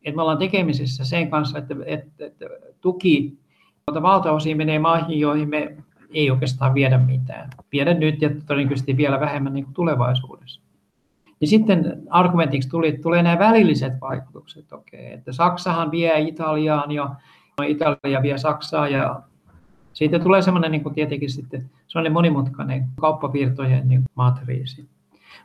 että 0.05 0.17
me 0.17 0.23
ollaan 0.23 0.39
tekemisissä 0.39 1.05
sen 1.05 1.31
kanssa, 1.31 1.59
että, 1.59 1.75
että, 1.87 2.27
että 2.27 2.47
tuki 2.81 3.39
valtaosin 4.03 4.57
menee 4.57 4.79
maihin, 4.79 5.21
joihin 5.21 5.49
me 5.49 5.77
ei 6.15 6.31
oikeastaan 6.31 6.75
viedä 6.75 6.99
mitään. 6.99 7.51
Viedä 7.73 7.95
nyt 7.95 8.23
ja 8.23 8.31
todennäköisesti 8.47 8.97
vielä 8.97 9.21
vähemmän 9.21 9.55
niin 9.55 9.65
kuin 9.65 9.75
tulevaisuudessa. 9.75 10.61
Niin 11.41 11.49
sitten 11.49 12.03
argumentiksi 12.11 12.69
tuli, 12.69 12.89
että 12.89 13.03
tulee 13.03 13.23
nämä 13.23 13.39
välilliset 13.39 13.93
vaikutukset. 14.01 14.73
Okei, 14.73 15.13
että 15.13 15.33
Saksahan 15.33 15.91
vie 15.91 16.21
Italiaan 16.21 16.91
ja 16.91 17.15
Italia 17.67 18.23
vie 18.23 18.39
Saksaa 18.39 18.89
ja 18.89 19.23
siitä 19.95 20.19
tulee 20.19 20.43
semmoinen 20.43 20.71
niin 20.71 20.83
kuin 20.83 20.95
tietenkin 20.95 21.31
sitten 21.31 21.71
semmoinen 21.87 22.13
monimutkainen 22.13 22.87
kauppavirtojen 23.01 23.89
niin 23.89 24.03
matriisi. 24.15 24.89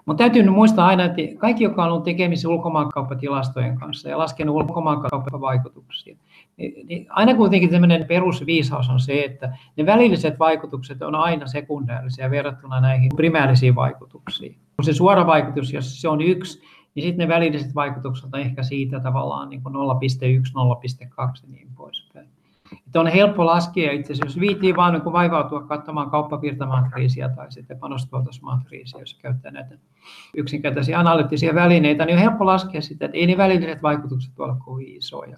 Mutta 0.05 0.23
täytyy 0.23 0.43
nyt 0.43 0.53
muistaa 0.53 0.87
aina, 0.87 1.03
että 1.03 1.21
kaikki, 1.37 1.63
joka 1.63 1.83
on 1.83 1.91
ollut 1.91 2.03
tekemisissä 2.03 2.49
ulkomaankauppatilastojen 2.49 3.77
kanssa 3.79 4.09
ja 4.09 4.17
laskenut 4.17 4.55
ulkomaankauppavaikutuksia, 4.55 6.15
niin, 6.57 6.87
niin 6.87 7.07
aina 7.09 7.35
kuitenkin 7.35 7.69
tämmöinen 7.69 8.05
perusviisaus 8.05 8.89
on 8.89 8.99
se, 8.99 9.23
että 9.23 9.57
ne 9.77 9.85
välilliset 9.85 10.39
vaikutukset 10.39 11.01
on 11.01 11.15
aina 11.15 11.47
sekundäärisiä 11.47 12.31
verrattuna 12.31 12.81
näihin 12.81 13.11
primäärisiin 13.15 13.75
vaikutuksiin. 13.75 14.55
Kun 14.75 14.85
se 14.85 14.93
suora 14.93 15.27
vaikutus, 15.27 15.73
jos 15.73 16.01
se 16.01 16.09
on 16.09 16.21
yksi, 16.21 16.61
niin 16.95 17.03
sitten 17.03 17.27
ne 17.27 17.33
välilliset 17.33 17.75
vaikutukset 17.75 18.33
on 18.33 18.39
ehkä 18.39 18.63
siitä 18.63 18.99
tavallaan 18.99 19.49
niin 19.49 19.63
kuin 19.63 19.75
0,1, 19.75 19.79
0,2 19.79 21.41
ja 21.43 21.49
niin 21.51 21.67
poispäin. 21.75 22.08
Että 22.85 22.99
on 22.99 23.07
helppo 23.07 23.45
laskea 23.45 23.91
itse 23.91 24.13
asiassa, 24.13 24.25
jos 24.25 24.39
viitii 24.39 24.75
vaan 24.75 24.93
niin 24.93 25.13
vaivautua 25.13 25.61
katsomaan 25.61 26.09
kauppavirtamatriisiä 26.09 27.29
tai 27.29 27.51
sitten 27.51 27.79
panostuotosmatriisiä, 27.79 28.99
jos 28.99 29.13
käyttää 29.13 29.51
näitä 29.51 29.75
yksinkertaisia 30.35 30.99
analyyttisiä 30.99 31.55
välineitä, 31.55 32.05
niin 32.05 32.15
on 32.15 32.21
helppo 32.21 32.45
laskea 32.45 32.81
sitä, 32.81 33.05
että 33.05 33.17
ei 33.17 33.27
ne 33.27 33.37
välilliset 33.37 33.83
vaikutukset 33.83 34.39
ole 34.39 34.53
kovin 34.65 34.97
isoja. 34.97 35.37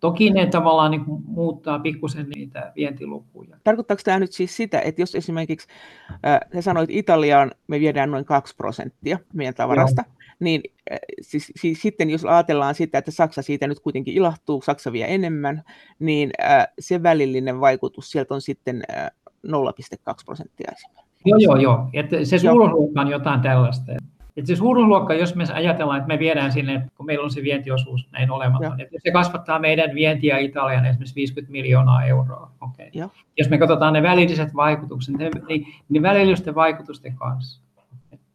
Toki 0.00 0.30
ne 0.30 0.46
tavallaan 0.46 0.90
niin 0.90 1.04
kuin 1.04 1.22
muuttaa 1.26 1.78
pikkusen 1.78 2.28
niitä 2.34 2.72
vientilukuja. 2.76 3.56
Tarkoittaako 3.64 4.02
tämä 4.04 4.18
nyt 4.18 4.32
siis 4.32 4.56
sitä, 4.56 4.80
että 4.80 5.02
jos 5.02 5.14
esimerkiksi 5.14 5.68
äh, 6.12 6.40
sä 6.54 6.62
sanoit 6.62 6.90
Italiaan 6.90 7.50
me 7.68 7.80
viedään 7.80 8.10
noin 8.10 8.24
2 8.24 8.56
prosenttia 8.56 9.18
meidän 9.32 9.54
tavarasta, 9.54 10.04
Joo. 10.06 10.21
Niin 10.42 10.60
äh, 10.92 10.98
siis, 11.20 11.52
siis, 11.56 11.82
sitten 11.82 12.10
jos 12.10 12.24
ajatellaan 12.24 12.74
sitä, 12.74 12.98
että 12.98 13.10
Saksa 13.10 13.42
siitä 13.42 13.66
nyt 13.66 13.80
kuitenkin 13.80 14.14
ilahtuu, 14.14 14.62
Saksa 14.62 14.92
vie 14.92 15.14
enemmän, 15.14 15.62
niin 15.98 16.30
äh, 16.42 16.66
se 16.78 17.02
välillinen 17.02 17.60
vaikutus 17.60 18.10
sieltä 18.10 18.34
on 18.34 18.40
sitten 18.40 18.82
äh, 18.96 19.10
0,2 19.46 20.14
prosenttia 20.24 20.72
esimerkiksi. 20.76 21.12
Joo, 21.24 21.38
joo, 21.38 21.56
joo. 21.56 21.88
Että 21.92 22.24
se 22.24 22.38
suuruusluokka 22.38 23.00
on 23.00 23.08
jotain 23.08 23.40
tällaista. 23.40 23.92
Et 24.36 24.46
se 24.46 24.56
suuruusluokka, 24.56 25.14
jos 25.14 25.34
me 25.34 25.44
ajatellaan, 25.52 25.98
että 25.98 26.08
me 26.08 26.18
viedään 26.18 26.52
sinne, 26.52 26.90
kun 26.96 27.06
meillä 27.06 27.24
on 27.24 27.30
se 27.30 27.42
vientiosuus 27.42 28.08
näin 28.12 28.30
olematon, 28.30 28.80
että 28.80 28.96
se 29.02 29.10
kasvattaa 29.10 29.58
meidän 29.58 29.94
vientiä 29.94 30.38
Italian 30.38 30.86
esimerkiksi 30.86 31.14
50 31.14 31.52
miljoonaa 31.52 32.04
euroa. 32.04 32.50
Okay. 32.60 33.08
Jos 33.38 33.50
me 33.50 33.58
katsotaan 33.58 33.92
ne 33.92 34.02
välilliset 34.02 34.54
vaikutukset, 34.54 35.14
niin, 35.48 35.66
niin 35.88 36.02
välillisten 36.02 36.54
vaikutusten 36.54 37.14
kanssa. 37.14 37.62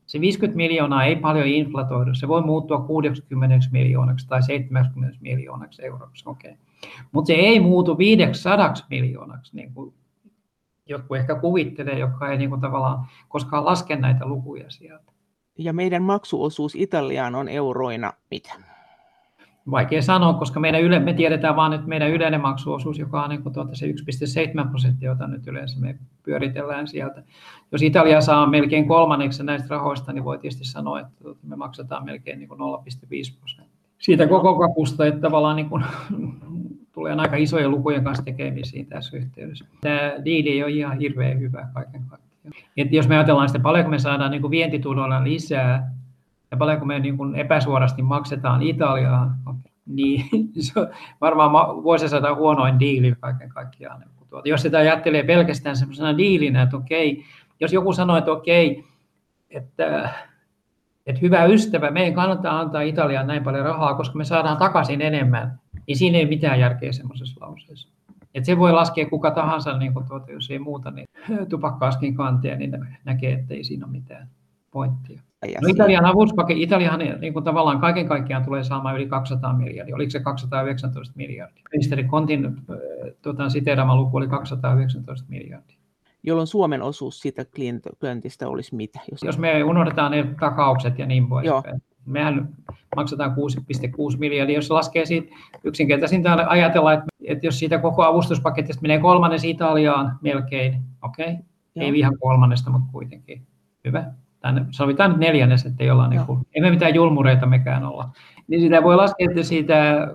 Se 0.07 0.21
50 0.21 0.57
miljoonaa 0.57 1.03
ei 1.03 1.15
paljon 1.15 1.47
inflatoidu, 1.47 2.13
se 2.13 2.27
voi 2.27 2.41
muuttua 2.41 2.81
60 2.81 3.67
miljoonaksi 3.71 4.27
tai 4.27 4.43
70 4.43 5.17
miljoonaksi 5.21 5.85
euroksi. 5.85 6.23
Okay. 6.29 6.53
Mutta 7.11 7.27
se 7.27 7.33
ei 7.33 7.59
muutu 7.59 7.97
500 7.97 8.73
miljoonaksi, 8.89 9.55
niin 9.55 9.73
kuin 9.73 9.93
jotkut 10.85 11.17
ehkä 11.17 11.35
kuvittelee, 11.35 11.99
jotka 11.99 12.31
ei 12.31 12.37
niin 12.37 12.49
kuin 12.49 12.61
tavallaan 12.61 13.05
koskaan 13.27 13.65
laske 13.65 13.95
näitä 13.95 14.25
lukuja 14.25 14.69
sieltä. 14.69 15.11
Ja 15.57 15.73
meidän 15.73 16.03
maksuosuus 16.03 16.75
Italiaan 16.75 17.35
on 17.35 17.49
euroina 17.49 18.13
mitä? 18.31 18.53
Vaikea 19.71 20.01
sanoa, 20.01 20.33
koska 20.33 20.59
meidän 20.59 20.81
yle, 20.81 20.99
me 20.99 21.13
tiedetään 21.13 21.55
vain 21.55 21.71
nyt 21.71 21.87
meidän 21.87 22.11
yleinen 22.11 22.41
maksuosuus, 22.41 22.99
joka 22.99 23.23
on 23.23 23.29
niin 23.29 23.43
tuota 23.43 23.75
se 23.75 23.85
1,7 23.85 24.69
prosenttia, 24.69 25.09
jota 25.09 25.27
nyt 25.27 25.47
yleensä 25.47 25.79
me 25.79 25.95
pyöritellään 26.23 26.87
sieltä. 26.87 27.23
Jos 27.71 27.81
Italia 27.81 28.21
saa 28.21 28.47
melkein 28.47 28.87
kolmanneksi 28.87 29.43
näistä 29.43 29.67
rahoista, 29.69 30.13
niin 30.13 30.23
voi 30.23 30.37
tietysti 30.37 30.65
sanoa, 30.65 30.99
että 30.99 31.11
tuota, 31.21 31.39
me 31.43 31.55
maksetaan 31.55 32.05
melkein 32.05 32.39
niin 32.39 32.49
0,5 32.49 32.55
prosenttia. 33.39 33.77
Siitä 33.99 34.27
koko 34.27 34.59
kakusta, 34.59 35.05
että 35.05 35.21
tavallaan 35.21 35.55
niin 35.55 35.69
kuin, 35.69 35.83
tulee 36.93 37.13
aika 37.13 37.35
isojen 37.35 37.71
lukujen 37.71 38.03
kanssa 38.03 38.23
tekemisiin 38.23 38.85
tässä 38.85 39.17
yhteydessä. 39.17 39.65
Tämä 39.81 40.13
diili 40.25 40.49
ei 40.49 40.63
ole 40.63 40.71
ihan 40.71 40.99
hirveän 40.99 41.39
hyvä 41.39 41.67
kaiken 41.73 42.03
kaikkiaan. 42.07 42.27
Et 42.77 42.93
jos 42.93 43.07
me 43.07 43.15
ajatellaan 43.15 43.49
sitä, 43.49 43.59
paljonko 43.59 43.91
me 43.91 43.99
saadaan 43.99 44.31
niin 44.31 44.51
vientituloilla 44.51 45.23
lisää 45.23 45.96
ja 46.51 46.57
paljonko 46.57 46.85
me 46.85 46.99
niin 46.99 47.17
kuin 47.17 47.35
epäsuorasti 47.35 48.01
maksetaan 48.01 48.61
Italiaan, 48.61 49.35
niin 49.85 50.25
se 50.59 50.79
on 50.79 50.87
varmaan 51.21 51.83
vuosisata 51.83 52.35
huonoin 52.35 52.79
diili 52.79 53.13
kaiken 53.19 53.49
kaikkiaan. 53.49 54.03
Tuota, 54.29 54.49
jos 54.49 54.61
sitä 54.61 54.77
ajattelee 54.77 55.23
pelkästään 55.23 55.77
sellaisena 55.77 56.17
diilinä, 56.17 56.61
että 56.61 56.77
okei, 56.77 57.23
jos 57.59 57.73
joku 57.73 57.93
sanoo, 57.93 58.17
että 58.17 58.31
okei, 58.31 58.83
että, 59.49 60.09
että 61.05 61.21
hyvä 61.21 61.45
ystävä, 61.45 61.91
meidän 61.91 62.13
kannattaa 62.13 62.59
antaa 62.59 62.81
Italiaan 62.81 63.27
näin 63.27 63.43
paljon 63.43 63.65
rahaa, 63.65 63.93
koska 63.93 64.17
me 64.17 64.25
saadaan 64.25 64.57
takaisin 64.57 65.01
enemmän, 65.01 65.59
niin 65.87 65.97
siinä 65.97 66.17
ei 66.17 66.25
mitään 66.25 66.59
järkeä 66.59 66.91
semmoisessa 66.91 67.45
lauseessa. 67.45 67.89
Et 68.33 68.45
se 68.45 68.57
voi 68.57 68.71
laskea 68.71 69.09
kuka 69.09 69.31
tahansa, 69.31 69.77
niin 69.77 69.93
kuin 69.93 70.05
tuota, 70.07 70.31
jos 70.31 70.51
ei 70.51 70.59
muuta, 70.59 70.91
niin 70.91 71.07
tupakkaaskin 71.49 72.15
kanteen, 72.15 72.59
niin 72.59 72.71
näkee, 73.05 73.33
että 73.33 73.53
ei 73.53 73.63
siinä 73.63 73.85
ole 73.85 73.91
mitään 73.91 74.29
pointtia. 74.71 75.21
No 75.61 75.67
Italian 75.67 76.05
avuspaketti, 76.05 76.63
Italiahan 76.63 76.99
niin 77.21 77.33
kuin 77.33 77.45
tavallaan 77.45 77.79
kaiken 77.79 78.07
kaikkiaan 78.07 78.45
tulee 78.45 78.63
saamaan 78.63 78.95
yli 78.95 79.07
200 79.07 79.53
miljardia. 79.53 79.95
Oliko 79.95 80.09
se 80.09 80.19
219 80.19 81.13
miljardia? 81.17 81.63
Ministeri 81.71 82.03
Kontin 82.03 82.55
tuota, 83.21 83.49
siteerama 83.49 83.95
luku 83.95 84.17
oli 84.17 84.27
219 84.27 85.25
miljardia. 85.29 85.77
Jolloin 86.23 86.47
Suomen 86.47 86.81
osuus 86.81 87.19
siitä 87.19 87.45
klientistä 87.99 88.47
olisi 88.47 88.75
mitä? 88.75 88.99
Jos, 89.11 89.23
jos 89.23 89.37
me 89.37 89.63
unohdetaan 89.63 90.11
ne 90.11 90.35
takaukset 90.39 90.99
ja 90.99 91.05
niin 91.05 91.27
poispäin 91.27 91.81
mehän 92.07 92.49
maksetaan 92.95 93.31
6,6 94.11 94.17
miljardia. 94.17 94.55
Jos 94.55 94.71
laskee 94.71 95.05
siitä 95.05 95.35
yksinkertaisinta 95.63 96.33
ajatella, 96.33 96.93
että, 96.93 97.05
että 97.23 97.45
jos 97.45 97.59
siitä 97.59 97.77
koko 97.77 98.03
avustuspaketista 98.03 98.81
menee 98.81 98.99
kolmannes 98.99 99.43
Italiaan 99.43 100.19
melkein, 100.21 100.81
okei, 101.01 101.29
okay. 101.29 101.43
ei 101.75 101.99
ihan 101.99 102.17
kolmannesta, 102.19 102.69
mutta 102.69 102.87
kuitenkin. 102.91 103.47
Hyvä. 103.85 104.13
Tänne 104.39 104.65
sovitaan 104.71 105.09
nyt 105.11 105.19
neljännes, 105.19 105.65
että 105.65 105.83
ei 105.83 105.91
olla, 105.91 106.07
niin 106.07 106.25
kuin, 106.25 106.47
emme 106.55 106.69
mitään 106.69 106.95
julmureita 106.95 107.45
mekään 107.45 107.85
olla. 107.85 108.09
Niin 108.47 108.61
sitä 108.61 108.83
voi 108.83 108.95
laskea, 108.95 109.27
että 109.29 109.43
siitä 109.43 110.07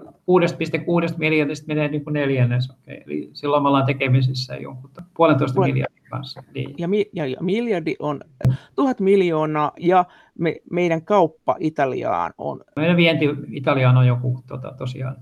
6,6 1.11 1.15
miljardista 1.19 1.67
menee 1.67 1.89
niin 1.89 2.05
kuin 2.05 2.15
neljännes. 2.15 2.71
Okay. 2.71 2.97
Eli 3.07 3.31
silloin 3.33 3.63
me 3.63 3.69
ollaan 3.69 3.87
tekemisissä 3.87 4.57
jonkun 4.57 4.91
puolentoista 5.17 5.55
Puolen... 5.55 5.71
miljardin 5.71 6.03
kanssa. 6.11 6.43
Niin. 6.55 6.75
Ja, 6.79 6.89
mi- 6.89 7.11
ja, 7.13 7.27
ja 7.27 7.37
miljardi 7.41 7.95
on 7.99 8.21
tuhat 8.75 9.01
miljoonaa 9.01 9.73
ja 9.81 10.05
me, 10.39 10.57
meidän 10.71 11.05
kauppa 11.05 11.57
Italiaan 11.61 12.33
on... 12.39 12.61
Meidän 12.77 12.97
vienti 12.97 13.25
Italiaan 13.51 13.97
on 13.97 14.07
joku 14.07 14.45
tota, 14.47 14.75
tosiaan 14.79 15.17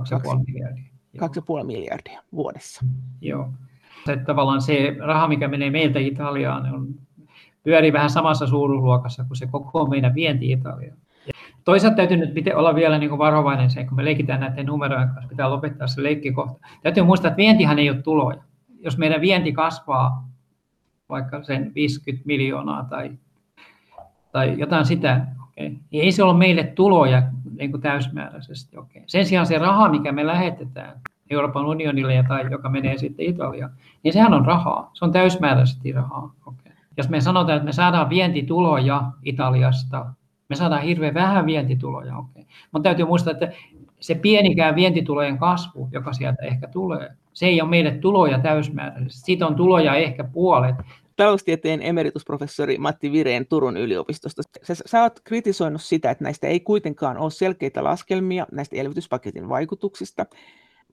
2,5 0.00 0.44
miljardia. 0.46 0.84
2,5 1.60 1.64
miljardia 1.66 2.22
vuodessa. 2.32 2.84
Joo. 3.20 3.52
Se, 4.06 4.16
tavallaan 4.16 4.62
se 4.62 4.96
raha, 4.98 5.28
mikä 5.28 5.48
menee 5.48 5.70
meiltä 5.70 5.98
Italiaan, 5.98 6.74
on, 6.74 6.94
pyörii 7.66 7.92
vähän 7.92 8.10
samassa 8.10 8.46
suuruusluokassa 8.46 9.24
kuin 9.24 9.36
se 9.36 9.46
koko 9.46 9.86
meidän 9.86 10.14
vienti 10.14 10.52
Italiaan. 10.52 10.96
Toisaalta 11.64 11.96
täytyy 11.96 12.16
nyt 12.16 12.34
olla 12.54 12.74
vielä 12.74 12.98
niin 12.98 13.08
kuin 13.08 13.18
varovainen 13.18 13.70
se, 13.70 13.84
kun 13.84 13.96
me 13.96 14.04
leikitään 14.04 14.40
näiden 14.40 14.66
numerojen 14.66 15.08
kanssa, 15.08 15.28
pitää 15.28 15.50
lopettaa 15.50 15.86
se 15.86 16.02
leikkikohta. 16.02 16.66
Täytyy 16.82 17.02
muistaa, 17.02 17.28
että 17.28 17.36
vientihan 17.36 17.78
ei 17.78 17.90
ole 17.90 18.02
tuloja. 18.02 18.42
Jos 18.80 18.98
meidän 18.98 19.20
vienti 19.20 19.52
kasvaa 19.52 20.28
vaikka 21.08 21.42
sen 21.42 21.72
50 21.74 22.26
miljoonaa 22.26 22.84
tai, 22.84 23.10
tai 24.32 24.54
jotain 24.58 24.86
sitä, 24.86 25.26
okay, 25.42 25.76
niin 25.90 26.04
ei 26.04 26.12
se 26.12 26.22
ole 26.22 26.36
meille 26.36 26.64
tuloja 26.64 27.22
niin 27.58 27.70
kuin 27.70 27.80
täysmääräisesti. 27.80 28.78
Okay. 28.78 29.02
Sen 29.06 29.26
sijaan 29.26 29.46
se 29.46 29.58
raha, 29.58 29.88
mikä 29.88 30.12
me 30.12 30.26
lähetetään 30.26 31.00
Euroopan 31.30 31.66
unionille 31.66 32.24
tai 32.28 32.50
joka 32.50 32.68
menee 32.68 32.98
sitten 32.98 33.26
Italiaan, 33.26 33.70
niin 34.02 34.12
sehän 34.12 34.34
on 34.34 34.46
rahaa. 34.46 34.90
Se 34.94 35.04
on 35.04 35.12
täysmääräisesti 35.12 35.92
rahaa. 35.92 36.32
Okay. 36.46 36.65
Jos 36.96 37.08
me 37.08 37.20
sanotaan, 37.20 37.56
että 37.56 37.66
me 37.66 37.72
saadaan 37.72 38.08
vientituloja 38.08 39.02
Italiasta 39.22 40.06
me 40.48 40.56
saadaan 40.56 40.82
hirveän 40.82 41.14
vähän 41.14 41.46
vientituloja, 41.46 42.16
okei. 42.18 42.42
Okay. 42.42 42.54
Mutta 42.72 42.88
täytyy 42.88 43.06
muistaa, 43.06 43.32
että 43.32 43.52
se 44.00 44.14
pienikään 44.14 44.74
vientitulojen 44.74 45.38
kasvu, 45.38 45.88
joka 45.92 46.12
sieltä 46.12 46.42
ehkä 46.42 46.68
tulee, 46.68 47.10
se 47.32 47.46
ei 47.46 47.60
ole 47.60 47.70
meille 47.70 47.90
tuloja 47.90 48.38
täysmääräisesti. 48.38 49.24
Siitä 49.24 49.46
on 49.46 49.54
tuloja 49.54 49.94
ehkä 49.94 50.24
puolet. 50.24 50.76
Taloustieteen 51.16 51.82
emeritusprofessori 51.82 52.78
Matti 52.78 53.12
Vireen 53.12 53.46
Turun 53.46 53.76
yliopistosta. 53.76 54.42
Sä, 54.62 54.74
sä 54.86 55.02
oot 55.02 55.20
kritisoinut 55.24 55.82
sitä, 55.82 56.10
että 56.10 56.24
näistä 56.24 56.46
ei 56.46 56.60
kuitenkaan 56.60 57.18
ole 57.18 57.30
selkeitä 57.30 57.84
laskelmia 57.84 58.46
näistä 58.52 58.76
elvytyspaketin 58.76 59.48
vaikutuksista. 59.48 60.26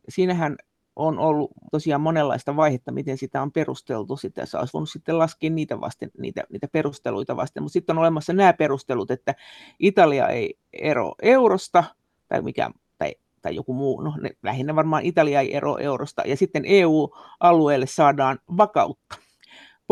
Siinähän 0.10 0.56
on 0.96 1.20
ollut 1.20 1.52
tosiaan 1.72 2.02
monenlaista 2.02 2.56
vaihetta, 2.56 2.92
miten 2.92 3.18
sitä 3.18 3.42
on 3.42 3.52
perusteltu. 3.52 4.18
Sitä 4.18 4.46
se 4.46 4.58
olisi 4.58 4.74
voinut 4.74 4.90
sitten 4.90 5.18
laskea 5.18 5.50
niitä, 5.50 5.82
vasten, 5.82 6.12
niitä, 6.18 6.44
niitä 6.50 6.68
perusteluita 6.68 7.36
vasten, 7.36 7.64
mutta 7.64 7.74
sitten 7.74 7.98
on 7.98 8.02
olemassa 8.02 8.34
nämä 8.34 8.54
perustelut, 8.54 9.12
että 9.12 9.36
Italia 9.80 10.28
ei 10.28 10.58
ero 10.74 11.16
eurosta, 11.22 11.84
tai, 12.28 12.42
mikä, 12.42 12.70
tai, 12.98 13.16
tai 13.42 13.56
joku 13.56 13.74
muu, 13.74 14.02
no 14.02 14.14
ne, 14.22 14.30
lähinnä 14.44 14.76
varmaan 14.76 15.06
Italia 15.06 15.42
ei 15.42 15.56
ero 15.56 15.78
eurosta, 15.78 16.22
ja 16.26 16.38
sitten 16.38 16.64
EU-alueelle 16.66 17.88
saadaan 17.88 18.40
vakautta. 18.58 19.16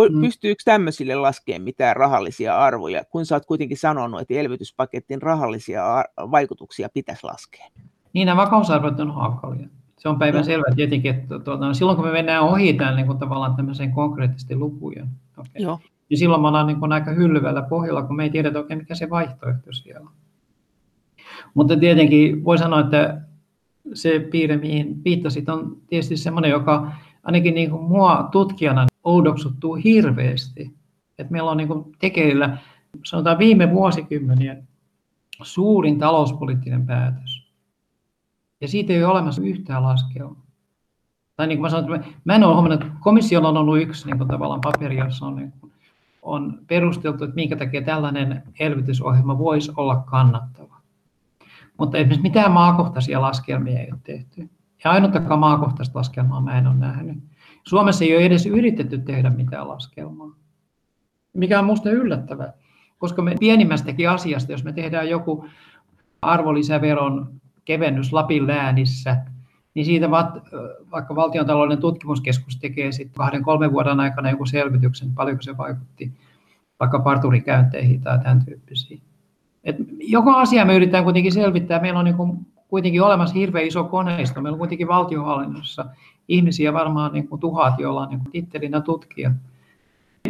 Mm. 0.10 0.22
Pystyykö 0.22 0.62
tämmöisille 0.66 1.16
laskemaan 1.16 1.62
mitään 1.62 1.96
rahallisia 1.96 2.58
arvoja, 2.58 3.06
kun 3.06 3.26
sä 3.26 3.36
oot 3.36 3.46
kuitenkin 3.46 3.78
sanonut, 3.78 4.22
että 4.22 4.34
elvytyspaketin 4.34 5.22
rahallisia 5.22 5.84
vaikutuksia 6.18 6.90
pitäisi 6.94 7.24
laskea? 7.24 7.66
Niin, 8.14 8.26
nämä 8.26 8.42
vakausarvot 8.42 9.00
on 9.00 9.14
hankalia. 9.14 9.68
Se 10.02 10.10
on 10.10 10.20
päivän 10.20 10.46
selvä 10.46 10.76
tietenkin, 10.76 11.16
että 11.16 11.40
tuota, 11.40 11.74
silloin 11.74 11.96
kun 11.96 12.06
me 12.06 12.12
mennään 12.12 12.44
ohi 12.44 12.74
tämän 12.74 12.96
niin 12.96 13.06
kuin 13.08 13.18
tavallaan 13.18 13.56
tämmöiseen 13.56 13.92
konkreettisesti 13.92 14.56
lukujen, 14.56 15.08
okay, 15.38 15.52
Joo. 15.60 15.80
niin 16.10 16.18
silloin 16.18 16.42
me 16.42 16.48
ollaan 16.48 16.68
niin 16.68 16.80
kuin 16.80 16.92
aika 16.92 17.12
hyllyvällä 17.12 17.62
pohjalla, 17.62 18.04
kun 18.04 18.16
me 18.16 18.24
ei 18.24 18.30
tiedetä 18.30 18.60
oikein 18.60 18.80
mikä 18.80 18.96
se 18.96 19.10
vaihtoehto 19.10 19.74
siellä 19.74 20.00
on. 20.00 20.16
Mutta 21.54 21.78
tietenkin 21.78 22.44
voi 22.44 22.58
sanoa, 22.58 22.80
että 22.80 23.22
se 23.94 24.20
piirre, 24.20 24.58
mihin 24.58 25.04
viittasit, 25.04 25.50
on 25.50 25.78
tietysti 25.88 26.18
semmoinen, 26.18 26.52
joka 26.52 26.92
ainakin 27.24 27.54
niin 27.54 27.70
kuin 27.70 27.84
mua 27.84 28.30
tutkijana 28.32 28.88
oudoksuttuu 29.04 29.76
hirveästi. 29.76 30.72
Että 31.20 31.32
meillä 31.32 31.52
on 31.52 31.58
niin 31.58 31.68
kuin 31.68 31.96
tekeillä, 32.00 32.58
sanotaan 33.06 33.40
viime 33.40 33.72
vuosikymmenien 33.72 34.68
suurin 35.44 36.00
talouspoliittinen 36.00 36.86
päätös, 36.86 37.41
ja 38.62 38.68
siitä 38.68 38.94
ei 38.94 39.04
ole 39.04 39.12
olemassa 39.12 39.42
yhtään 39.42 39.84
laskelmaa. 39.84 40.46
Tai 41.36 41.48
niin 41.48 41.58
kuin 41.58 41.62
mä 41.62 41.70
sanoin, 41.70 42.06
mä 42.26 42.36
en 42.36 42.44
ole 42.44 42.54
huomannut, 42.54 42.82
että 42.82 42.96
komissiolla 43.00 43.50
on 43.50 43.58
ollut 43.58 43.82
yksi 43.82 44.06
niin 44.06 44.18
kuin 44.18 44.28
tavallaan 44.28 44.62
paperi, 44.62 44.98
jossa 44.98 45.26
on, 45.26 45.36
niin 45.36 45.52
kuin, 45.60 45.74
on 46.22 46.60
perusteltu, 46.68 47.24
että 47.24 47.36
minkä 47.36 47.56
takia 47.56 47.82
tällainen 47.82 48.44
elvytysohjelma 48.60 49.38
voisi 49.38 49.72
olla 49.78 49.96
kannattava. 49.96 50.76
Mutta 51.78 51.98
esimerkiksi 51.98 52.22
mitään 52.22 52.52
maakohtaisia 52.52 53.22
laskelmia 53.22 53.80
ei 53.80 53.92
ole 53.92 54.00
tehty. 54.04 54.50
Ja 54.84 54.92
ainuttakaan 54.92 55.40
maakohtaista 55.40 56.00
laskelmaa 56.00 56.42
mä 56.42 56.58
en 56.58 56.68
ole 56.68 56.76
nähnyt. 56.76 57.18
Suomessa 57.68 58.06
ei 58.06 58.16
ole 58.16 58.26
edes 58.26 58.46
yritetty 58.46 58.98
tehdä 58.98 59.30
mitään 59.30 59.68
laskelmaa, 59.68 60.36
mikä 61.34 61.60
on 61.60 61.66
minusta 61.66 61.90
yllättävää. 61.90 62.54
Koska 62.98 63.22
me 63.22 63.36
pienimmästäkin 63.40 64.10
asiasta, 64.10 64.52
jos 64.52 64.64
me 64.64 64.74
tehdään 64.74 65.10
joku 65.10 65.46
arvonlisäveron 66.22 67.41
kevennys 67.66 68.14
Lapin 68.14 68.48
läänissä, 68.48 69.18
niin 69.74 69.86
siitä 69.86 70.12
vaikka 70.92 71.16
valtiontalouden 71.16 71.78
tutkimuskeskus 71.78 72.58
tekee 72.58 72.92
sitten 72.92 73.18
kahden, 73.18 73.44
kolmen 73.44 73.72
vuoden 73.72 74.00
aikana 74.00 74.30
joku 74.30 74.46
selvityksen, 74.46 75.14
paljonko 75.14 75.42
se 75.42 75.58
vaikutti 75.58 76.12
vaikka 76.80 77.00
parturikäynteihin 77.00 78.02
tai 78.02 78.20
tämän 78.20 78.46
tyyppisiin. 78.46 79.02
Et 79.64 79.76
joka 80.00 80.34
asia 80.34 80.66
me 80.66 80.76
yritetään 80.76 81.04
kuitenkin 81.04 81.32
selvittää. 81.32 81.82
Meillä 81.82 82.00
on 82.00 82.06
niin 82.06 82.46
kuitenkin 82.68 83.02
olemassa 83.02 83.36
hirveän 83.36 83.68
iso 83.68 83.84
koneisto. 83.84 84.42
Meillä 84.42 84.56
on 84.56 84.60
kuitenkin 84.60 84.88
valtiohallinnossa 84.88 85.86
ihmisiä 86.28 86.74
varmaan 86.74 87.14
niin 87.14 87.28
kuin 87.28 87.42
tuhat, 87.42 87.80
joilla 87.80 88.02
on 88.02 88.10
niin 88.10 88.22
tittelinä 88.32 88.82
tutkija. 88.82 89.32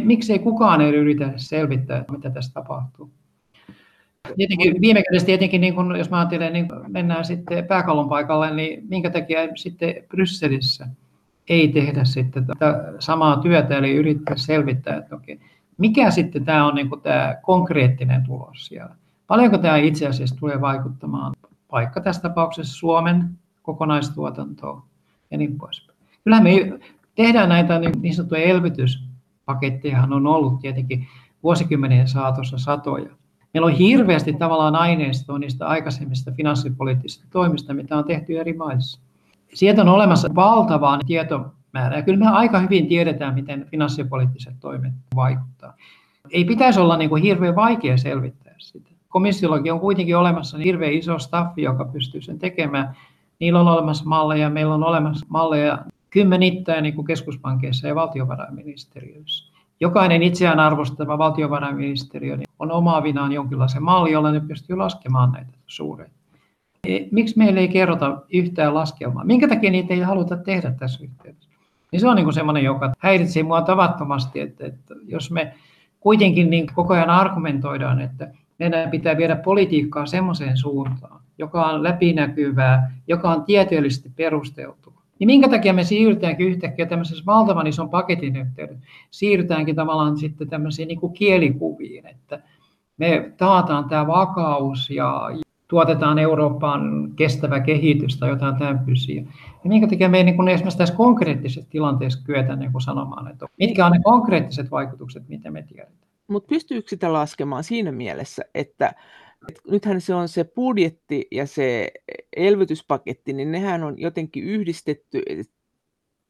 Miksei 0.03 0.39
kukaan 0.39 0.81
ei 0.81 0.95
yritä 0.95 1.33
selvittää, 1.35 2.05
mitä 2.11 2.29
tässä 2.29 2.53
tapahtuu? 2.53 3.11
Tietenkin, 4.35 4.81
viime 4.81 5.03
kädessä 5.03 5.25
tietenkin, 5.25 5.61
niin 5.61 5.75
kun, 5.75 5.95
jos 5.97 6.09
mä 6.09 6.17
ajattelen, 6.17 6.53
niin 6.53 6.67
mennään 6.87 7.25
sitten 7.25 7.67
pääkallon 7.67 8.09
paikalle, 8.09 8.55
niin 8.55 8.83
minkä 8.89 9.09
takia 9.09 9.39
sitten 9.55 9.95
Brysselissä 10.09 10.87
ei 11.49 11.67
tehdä 11.67 12.03
sitten 12.03 12.45
tätä 12.45 12.93
samaa 12.99 13.37
työtä, 13.37 13.77
eli 13.77 13.95
yrittää 13.95 14.35
selvittää, 14.37 14.97
että 14.97 15.15
okei, 15.15 15.39
mikä 15.77 16.11
sitten 16.11 16.45
tämä 16.45 16.67
on 16.67 16.75
niin 16.75 16.89
kuin 16.89 17.01
tämä 17.01 17.35
konkreettinen 17.41 18.23
tulos 18.23 18.65
siellä. 18.65 18.95
Paljonko 19.27 19.57
tämä 19.57 19.77
itse 19.77 20.07
asiassa 20.07 20.35
tulee 20.35 20.61
vaikuttamaan 20.61 21.33
vaikka 21.71 22.01
tässä 22.01 22.21
tapauksessa 22.21 22.77
Suomen 22.77 23.29
kokonaistuotantoon 23.61 24.83
ja 25.31 25.37
niin 25.37 25.57
poispäin. 25.57 25.97
Kyllähän 26.23 26.43
me 26.43 26.79
tehdään 27.15 27.49
näitä 27.49 27.79
niin, 27.79 28.01
niin 28.01 28.15
sanottuja 28.15 28.41
elvytyspaketteja, 28.41 30.07
on 30.11 30.27
ollut 30.27 30.59
tietenkin 30.59 31.07
vuosikymmenien 31.43 32.07
saatossa 32.07 32.57
satoja. 32.57 33.09
Meillä 33.53 33.65
on 33.65 33.73
hirveästi 33.73 34.33
tavallaan 34.33 34.75
aineistoa 34.75 35.39
niistä 35.39 35.67
aikaisemmista 35.67 36.31
finanssipoliittisista 36.31 37.25
toimista, 37.31 37.73
mitä 37.73 37.97
on 37.97 38.03
tehty 38.03 38.39
eri 38.39 38.53
maissa. 38.53 38.99
Sieltä 39.53 39.81
on 39.81 39.89
olemassa 39.89 40.35
valtavaa 40.35 40.99
tietomäärää. 41.07 42.01
Kyllä 42.01 42.19
me 42.19 42.27
aika 42.27 42.59
hyvin 42.59 42.87
tiedetään, 42.87 43.33
miten 43.33 43.67
finanssipoliittiset 43.71 44.53
toimet 44.59 44.93
vaikuttaa. 45.15 45.73
Ei 46.29 46.45
pitäisi 46.45 46.79
olla 46.79 46.97
niin 46.97 47.09
kuin 47.09 47.23
hirveän 47.23 47.55
vaikea 47.55 47.97
selvittää 47.97 48.55
sitä. 48.57 48.89
Komissiollakin 49.09 49.73
on 49.73 49.79
kuitenkin 49.79 50.17
olemassa 50.17 50.57
hirveän 50.57 50.93
iso 50.93 51.19
staffi, 51.19 51.61
joka 51.61 51.85
pystyy 51.85 52.21
sen 52.21 52.39
tekemään. 52.39 52.97
Niillä 53.39 53.59
on 53.59 53.67
olemassa 53.67 54.05
malleja, 54.05 54.49
meillä 54.49 54.73
on 54.73 54.83
olemassa 54.83 55.25
malleja 55.29 55.85
kymmenittäin 56.09 56.83
niin 56.83 56.95
kuin 56.95 57.07
keskuspankeissa 57.07 57.87
ja 57.87 57.95
valtiovarainministeriöissä. 57.95 59.50
Jokainen 59.81 60.23
itseään 60.23 60.59
arvostava 60.59 61.17
valtiovarainministeriö 61.17 62.37
niin 62.37 62.47
on 62.59 62.71
omaavinaan 62.71 63.31
jonkinlaisen 63.31 63.83
malli, 63.83 64.11
jolla 64.11 64.31
ne 64.31 64.39
pystyy 64.39 64.75
laskemaan 64.75 65.31
näitä 65.31 65.51
suureita. 65.67 66.15
E, 66.87 66.99
miksi 67.11 67.37
meille 67.37 67.59
ei 67.59 67.67
kerrota 67.67 68.21
yhtään 68.33 68.73
laskelmaa? 68.73 69.23
Minkä 69.23 69.47
takia 69.47 69.71
niitä 69.71 69.93
ei 69.93 69.99
haluta 69.99 70.37
tehdä 70.37 70.71
tässä 70.71 71.03
yhteydessä? 71.03 71.49
Niin 71.91 71.99
se 71.99 72.07
on 72.07 72.15
niin 72.15 72.33
semmoinen, 72.33 72.63
joka 72.63 72.91
häiritsee 72.99 73.43
mua 73.43 73.61
tavattomasti, 73.61 74.39
että, 74.39 74.65
että 74.65 74.95
jos 75.07 75.31
me 75.31 75.53
kuitenkin 75.99 76.49
niin 76.49 76.67
koko 76.75 76.93
ajan 76.93 77.09
argumentoidaan, 77.09 78.01
että 78.01 78.31
meidän 78.59 78.91
pitää 78.91 79.17
viedä 79.17 79.35
politiikkaa 79.35 80.05
semmoiseen 80.05 80.57
suuntaan, 80.57 81.21
joka 81.37 81.65
on 81.65 81.83
läpinäkyvää, 81.83 82.91
joka 83.07 83.29
on 83.29 83.43
tieteellisesti 83.43 84.11
perusteltu, 84.15 84.93
niin 85.21 85.27
minkä 85.27 85.49
takia 85.49 85.73
me 85.73 85.83
siirrytäänkin 85.83 86.47
yhtäkkiä 86.47 86.85
tämmöisessä 86.85 87.23
valtavan 87.25 87.67
ison 87.67 87.89
paketin 87.89 88.35
yhteydessä, 88.35 88.85
siirrytäänkin 89.11 89.75
tavallaan 89.75 90.17
sitten 90.17 90.49
tämmöisiin 90.49 90.87
niin 90.87 90.99
kuin 90.99 91.13
kielikuviin, 91.13 92.07
että 92.07 92.41
me 92.97 93.31
taataan 93.37 93.89
tämä 93.89 94.07
vakaus 94.07 94.89
ja 94.89 95.29
tuotetaan 95.67 96.19
Euroopan 96.19 97.11
kestävä 97.15 97.59
kehitys 97.59 98.17
tai 98.17 98.29
jotain 98.29 98.55
tämmöisiä. 98.55 99.21
Ja 99.63 99.69
minkä 99.69 99.87
takia 99.87 100.09
me 100.09 100.17
ei 100.17 100.23
niin 100.23 100.35
kuin 100.35 100.47
esimerkiksi 100.47 100.77
tässä 100.77 100.95
konkreettisessa 100.95 101.69
tilanteessa 101.69 102.25
kyetä 102.25 102.55
niin 102.55 102.71
kuin 102.71 102.81
sanomaan, 102.81 103.27
että 103.27 103.45
mitkä 103.59 103.85
on 103.85 103.91
ne 103.91 103.99
konkreettiset 104.03 104.71
vaikutukset, 104.71 105.29
mitä 105.29 105.51
me 105.51 105.63
tiedetään. 105.63 106.11
Mutta 106.27 106.47
pystyykö 106.47 106.89
sitä 106.89 107.13
laskemaan 107.13 107.63
siinä 107.63 107.91
mielessä, 107.91 108.43
että 108.55 108.85
et 108.87 108.95
nythän 109.71 110.01
se 110.01 110.13
on 110.13 110.29
se 110.29 110.43
budjetti 110.43 111.27
ja 111.31 111.45
se 111.45 111.91
elvytyspaketti, 112.35 113.33
niin 113.33 113.51
nehän 113.51 113.83
on 113.83 113.99
jotenkin 113.99 114.43
yhdistetty 114.43 115.21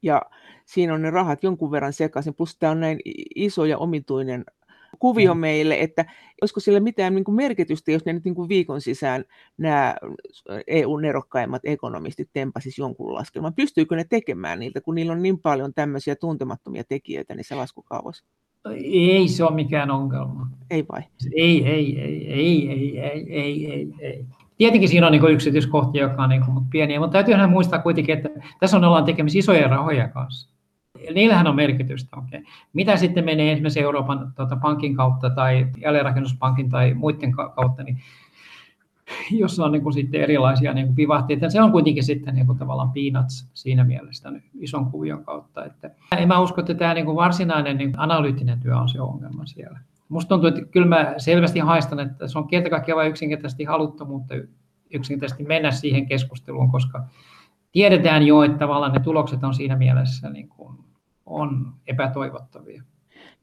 ja 0.02 0.22
siinä 0.64 0.94
on 0.94 1.02
ne 1.02 1.10
rahat 1.10 1.42
jonkun 1.42 1.70
verran 1.70 1.92
sekaisin, 1.92 2.34
plus 2.34 2.56
tämä 2.58 2.72
on 2.72 2.80
näin 2.80 2.98
iso 3.34 3.64
ja 3.64 3.78
omituinen 3.78 4.44
kuvio 4.98 5.34
mm. 5.34 5.40
meille, 5.40 5.80
että 5.80 6.04
olisiko 6.42 6.60
sillä 6.60 6.80
mitään 6.80 7.14
niin 7.14 7.24
kuin 7.24 7.34
merkitystä, 7.34 7.92
jos 7.92 8.04
ne 8.04 8.12
nyt 8.12 8.24
niin 8.24 8.34
kuin 8.34 8.48
viikon 8.48 8.80
sisään 8.80 9.24
nämä 9.58 9.96
EU-nerokkaimmat 10.66 11.62
ekonomistit 11.64 12.30
tempasis 12.32 12.78
jonkun 12.78 13.14
laskelman. 13.14 13.54
Pystyykö 13.54 13.96
ne 13.96 14.04
tekemään 14.04 14.58
niiltä, 14.58 14.80
kun 14.80 14.94
niillä 14.94 15.12
on 15.12 15.22
niin 15.22 15.38
paljon 15.38 15.74
tämmöisiä 15.74 16.16
tuntemattomia 16.16 16.84
tekijöitä 16.84 17.34
niissä 17.34 17.56
laskukaavoissa? 17.56 18.24
Ei 18.84 19.28
se 19.28 19.44
ole 19.44 19.54
mikään 19.54 19.90
ongelma. 19.90 20.48
Ei 20.70 20.84
vai? 20.92 21.02
Ei, 21.36 21.66
ei, 21.66 22.00
ei, 22.00 22.32
ei, 22.32 22.68
ei, 22.70 22.98
ei, 23.00 23.26
ei, 23.30 23.72
ei, 23.72 23.94
ei. 24.00 24.26
Tietenkin 24.58 24.88
siinä 24.88 25.06
on 25.06 25.12
niin 25.12 25.30
yksityiskohtia, 25.30 26.02
jotka 26.02 26.22
on 26.22 26.28
niin 26.28 26.44
kuin, 26.44 26.66
pieniä, 26.70 27.00
mutta 27.00 27.12
täytyy 27.12 27.46
muistaa 27.46 27.78
kuitenkin, 27.78 28.16
että 28.16 28.28
tässä 28.60 28.76
on 28.76 28.84
ollaan 28.84 29.04
tekemisissä 29.04 29.38
isojen 29.38 29.70
rahoja 29.70 30.08
kanssa. 30.08 30.52
Niillähän 31.14 31.46
on 31.46 31.56
merkitystä. 31.56 32.16
Okay. 32.16 32.42
Mitä 32.72 32.96
sitten 32.96 33.24
menee 33.24 33.52
esimerkiksi 33.52 33.80
Euroopan 33.80 34.32
tuota, 34.36 34.56
pankin 34.56 34.96
kautta 34.96 35.30
tai 35.30 35.66
jälleenrakennuspankin 35.76 36.70
tai 36.70 36.94
muiden 36.94 37.32
kautta, 37.32 37.82
niin 37.82 37.98
jossa 39.30 39.64
on 39.64 39.72
niin 39.72 39.82
kuin 39.82 39.92
sitten 39.92 40.20
erilaisia 40.20 40.74
niin 40.74 40.86
kuin 40.86 40.96
vivahteita. 40.96 41.50
Se 41.50 41.62
on 41.62 41.72
kuitenkin 41.72 42.04
sitten 42.04 42.34
niin 42.34 42.46
kuin 42.46 42.58
tavallaan 42.58 42.92
peanuts 42.92 43.50
siinä 43.54 43.84
mielessä 43.84 44.30
niin 44.30 44.44
ison 44.60 44.90
kuvion 44.90 45.24
kautta. 45.24 45.64
Että 45.64 45.90
en 46.16 46.28
mä 46.28 46.40
usko, 46.40 46.60
että 46.60 46.74
tämä 46.74 46.94
niin 46.94 47.04
kuin 47.06 47.16
varsinainen 47.16 47.76
niin 47.76 47.92
analyyttinen 47.96 48.60
työ 48.60 48.76
on 48.76 48.88
se 48.88 49.00
ongelma 49.00 49.46
siellä. 49.46 49.80
Musta 50.08 50.28
tuntuu, 50.28 50.48
että 50.48 50.64
kyllä 50.64 50.86
mä 50.86 51.14
selvästi 51.18 51.58
haistan, 51.58 52.00
että 52.00 52.28
se 52.28 52.38
on 52.38 52.48
kerta 52.48 52.70
kaikkiaan 52.70 52.96
vain 52.96 53.10
yksinkertaisesti 53.10 53.64
haluttomuutta 53.64 54.34
yksinkertaisesti 54.94 55.44
mennä 55.44 55.70
siihen 55.70 56.06
keskusteluun, 56.06 56.70
koska 56.70 57.04
tiedetään 57.72 58.26
jo, 58.26 58.42
että 58.42 58.58
tavallaan 58.58 58.92
ne 58.92 59.00
tulokset 59.00 59.44
on 59.44 59.54
siinä 59.54 59.76
mielessä 59.76 60.30
niin 60.30 60.48
kuin 60.48 60.78
on 61.26 61.72
epätoivottavia. 61.86 62.82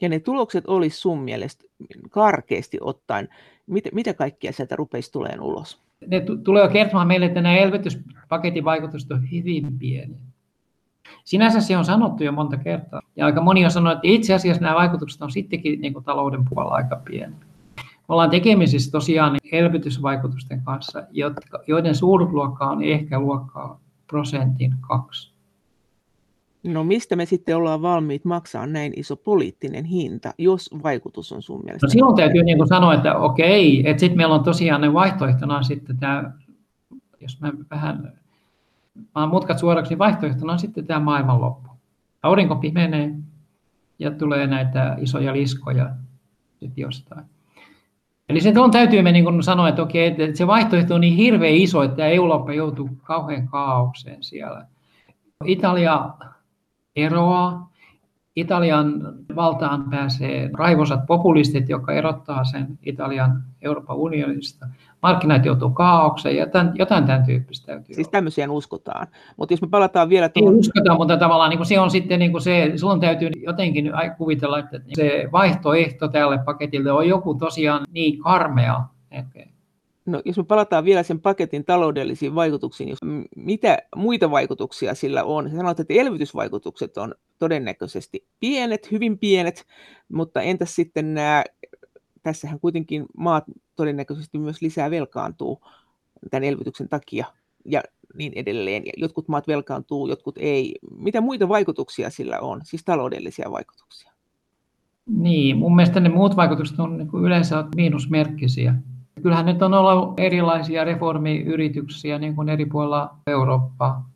Ja 0.01 0.09
ne 0.09 0.19
tulokset 0.19 0.67
olisi 0.67 0.97
sun 0.97 1.21
mielestä 1.21 1.63
karkeasti 2.09 2.77
ottaen 2.81 3.29
mitä, 3.69 3.89
mitä 3.93 4.13
kaikkia 4.13 4.53
sieltä 4.53 4.75
rupeisi 4.75 5.11
tulemaan 5.11 5.41
ulos? 5.41 5.81
Ne 6.07 6.19
t- 6.19 6.43
tulee 6.43 6.67
kertomaan 6.67 7.07
meille, 7.07 7.25
että 7.25 7.41
nämä 7.41 7.57
elvytyspaketin 7.57 8.65
vaikutukset 8.65 9.11
on 9.11 9.31
hyvin 9.31 9.79
pieni. 9.79 10.15
Sinänsä 11.25 11.61
se 11.61 11.77
on 11.77 11.85
sanottu 11.85 12.23
jo 12.23 12.31
monta 12.31 12.57
kertaa. 12.57 13.01
Ja 13.15 13.25
aika 13.25 13.41
moni 13.41 13.65
on 13.65 13.71
sanonut, 13.71 13.97
että 13.97 14.07
itse 14.07 14.33
asiassa 14.33 14.63
nämä 14.63 14.75
vaikutukset 14.75 15.21
on 15.21 15.31
sittenkin 15.31 15.81
niin 15.81 15.93
kuin 15.93 16.05
talouden 16.05 16.45
puolella 16.49 16.75
aika 16.75 16.95
pieni. 16.95 17.35
Me 17.77 18.13
ollaan 18.13 18.29
tekemisissä 18.29 18.91
tosiaan 18.91 19.37
elvytysvaikutusten 19.51 20.61
kanssa, 20.63 21.03
joiden 21.67 21.95
suuruusluokka 21.95 22.65
on 22.65 22.83
ehkä 22.83 23.19
luokkaa 23.19 23.79
prosentin 24.07 24.75
kaksi. 24.87 25.33
No 26.63 26.83
mistä 26.83 27.15
me 27.15 27.25
sitten 27.25 27.57
ollaan 27.57 27.81
valmiit 27.81 28.25
maksaa 28.25 28.67
näin 28.67 28.93
iso 28.95 29.15
poliittinen 29.15 29.85
hinta, 29.85 30.33
jos 30.37 30.69
vaikutus 30.83 31.31
on 31.31 31.41
sun 31.41 31.61
mielestä? 31.63 31.87
No 31.87 31.89
silloin 31.89 32.15
täytyy 32.15 32.43
niin 32.43 32.57
kuin 32.57 32.67
sanoa, 32.67 32.93
että 32.93 33.15
okei, 33.17 33.89
että 33.89 33.99
sitten 33.99 34.17
meillä 34.17 34.35
on 34.35 34.43
tosiaan 34.43 34.81
ne 34.81 34.93
vaihtoehtona 34.93 35.63
sitten 35.63 35.97
tämä, 35.97 36.31
jos 37.21 37.41
mä 37.41 37.51
vähän 37.71 38.13
maan 39.15 39.29
mutkat 39.29 39.59
suoraksi, 39.59 39.89
niin 39.89 39.99
vaihtoehtona 39.99 40.53
on 40.53 40.59
sitten 40.59 40.87
tämä 40.87 40.99
maailmanloppu. 40.99 41.69
Aurinko 42.23 42.55
pimenee 42.55 43.15
ja 43.99 44.11
tulee 44.11 44.47
näitä 44.47 44.97
isoja 44.99 45.33
liskoja 45.33 45.89
sitten 46.59 46.81
jostain. 46.81 47.25
Eli 48.29 48.41
se 48.41 48.59
on 48.59 48.71
täytyy 48.71 49.01
me 49.01 49.11
niin 49.11 49.43
sanoa, 49.43 49.69
että 49.69 49.81
okei, 49.81 50.07
että 50.07 50.37
se 50.37 50.47
vaihtoehto 50.47 50.95
on 50.95 51.01
niin 51.01 51.15
hirveän 51.15 51.53
iso, 51.53 51.83
että 51.83 52.07
Eurooppa 52.07 52.53
joutuu 52.53 52.89
kauhean 53.03 53.47
kaaukseen 53.47 54.23
siellä. 54.23 54.65
Italia 55.45 56.09
eroaa. 57.03 57.69
Italian 58.35 59.01
valtaan 59.35 59.89
pääsee 59.89 60.49
raivosat 60.53 61.05
populistit, 61.05 61.69
jotka 61.69 61.93
erottaa 61.93 62.43
sen 62.43 62.67
Italian 62.85 63.43
Euroopan 63.61 63.95
unionista. 63.95 64.67
Markkinat 65.03 65.45
joutuu 65.45 65.69
kaaukseen 65.69 66.37
ja 66.37 66.47
tämän, 66.47 66.71
jotain 66.75 67.05
tämän 67.05 67.25
tyyppistä 67.25 67.65
täytyy 67.67 67.95
Siis 67.95 68.09
tämmöisiä 68.09 68.51
uskotaan. 68.51 69.07
Mutta 69.37 69.53
jos 69.53 69.61
me 69.61 69.67
palataan 69.67 70.09
vielä 70.09 70.29
tuohon... 70.29 70.53
Ei 70.53 70.59
uskota, 70.59 70.95
mutta 70.95 71.17
tavallaan 71.17 71.49
niin 71.49 71.57
kuin 71.57 71.67
se 71.67 71.79
on 71.79 71.91
sitten 71.91 72.19
niin 72.19 72.31
kuin 72.31 72.41
se, 72.41 72.71
silloin 72.75 72.99
täytyy 72.99 73.29
jotenkin 73.45 73.91
kuvitella, 74.17 74.59
että 74.59 74.81
se 74.95 75.29
vaihtoehto 75.31 76.07
tälle 76.07 76.37
paketille 76.37 76.91
on 76.91 77.07
joku 77.07 77.35
tosiaan 77.35 77.85
niin 77.91 78.19
karmea, 78.19 78.83
että 79.11 79.39
No, 80.09 80.21
jos 80.25 80.37
me 80.37 80.43
palataan 80.43 80.85
vielä 80.85 81.03
sen 81.03 81.21
paketin 81.21 81.65
taloudellisiin 81.65 82.35
vaikutuksiin, 82.35 82.89
jos, 82.89 82.99
mitä 83.35 83.77
muita 83.95 84.31
vaikutuksia 84.31 84.95
sillä 84.95 85.23
on? 85.23 85.51
Sanoit, 85.55 85.79
että 85.79 85.93
elvytysvaikutukset 85.93 86.97
on 86.97 87.15
todennäköisesti 87.39 88.25
pienet, 88.39 88.91
hyvin 88.91 89.17
pienet, 89.17 89.65
mutta 90.13 90.41
entäs 90.41 90.75
sitten 90.75 91.13
nämä, 91.13 91.43
tässähän 92.23 92.59
kuitenkin 92.59 93.05
maat 93.17 93.43
todennäköisesti 93.75 94.37
myös 94.37 94.61
lisää 94.61 94.91
velkaantuu 94.91 95.61
tämän 96.31 96.43
elvytyksen 96.43 96.89
takia 96.89 97.25
ja 97.65 97.83
niin 98.17 98.33
edelleen. 98.35 98.85
Ja 98.85 98.91
jotkut 98.97 99.27
maat 99.27 99.47
velkaantuu, 99.47 100.07
jotkut 100.07 100.35
ei. 100.37 100.75
Mitä 100.97 101.21
muita 101.21 101.49
vaikutuksia 101.49 102.09
sillä 102.09 102.39
on, 102.39 102.61
siis 102.63 102.83
taloudellisia 102.83 103.51
vaikutuksia? 103.51 104.11
Niin, 105.05 105.57
mun 105.57 105.75
mielestä 105.75 105.99
ne 105.99 106.09
muut 106.09 106.35
vaikutukset 106.35 106.79
on 106.79 106.97
niin 106.97 107.09
yleensä 107.23 107.65
miinusmerkkisiä. 107.75 108.75
Kyllähän 109.21 109.45
nyt 109.45 109.61
on 109.61 109.73
ollut 109.73 110.19
erilaisia 110.19 110.83
reformiyrityksiä 110.83 112.19
niin 112.19 112.35
kuin 112.35 112.49
eri 112.49 112.65
puolilla 112.65 113.15
Eurooppaa. 113.27 114.09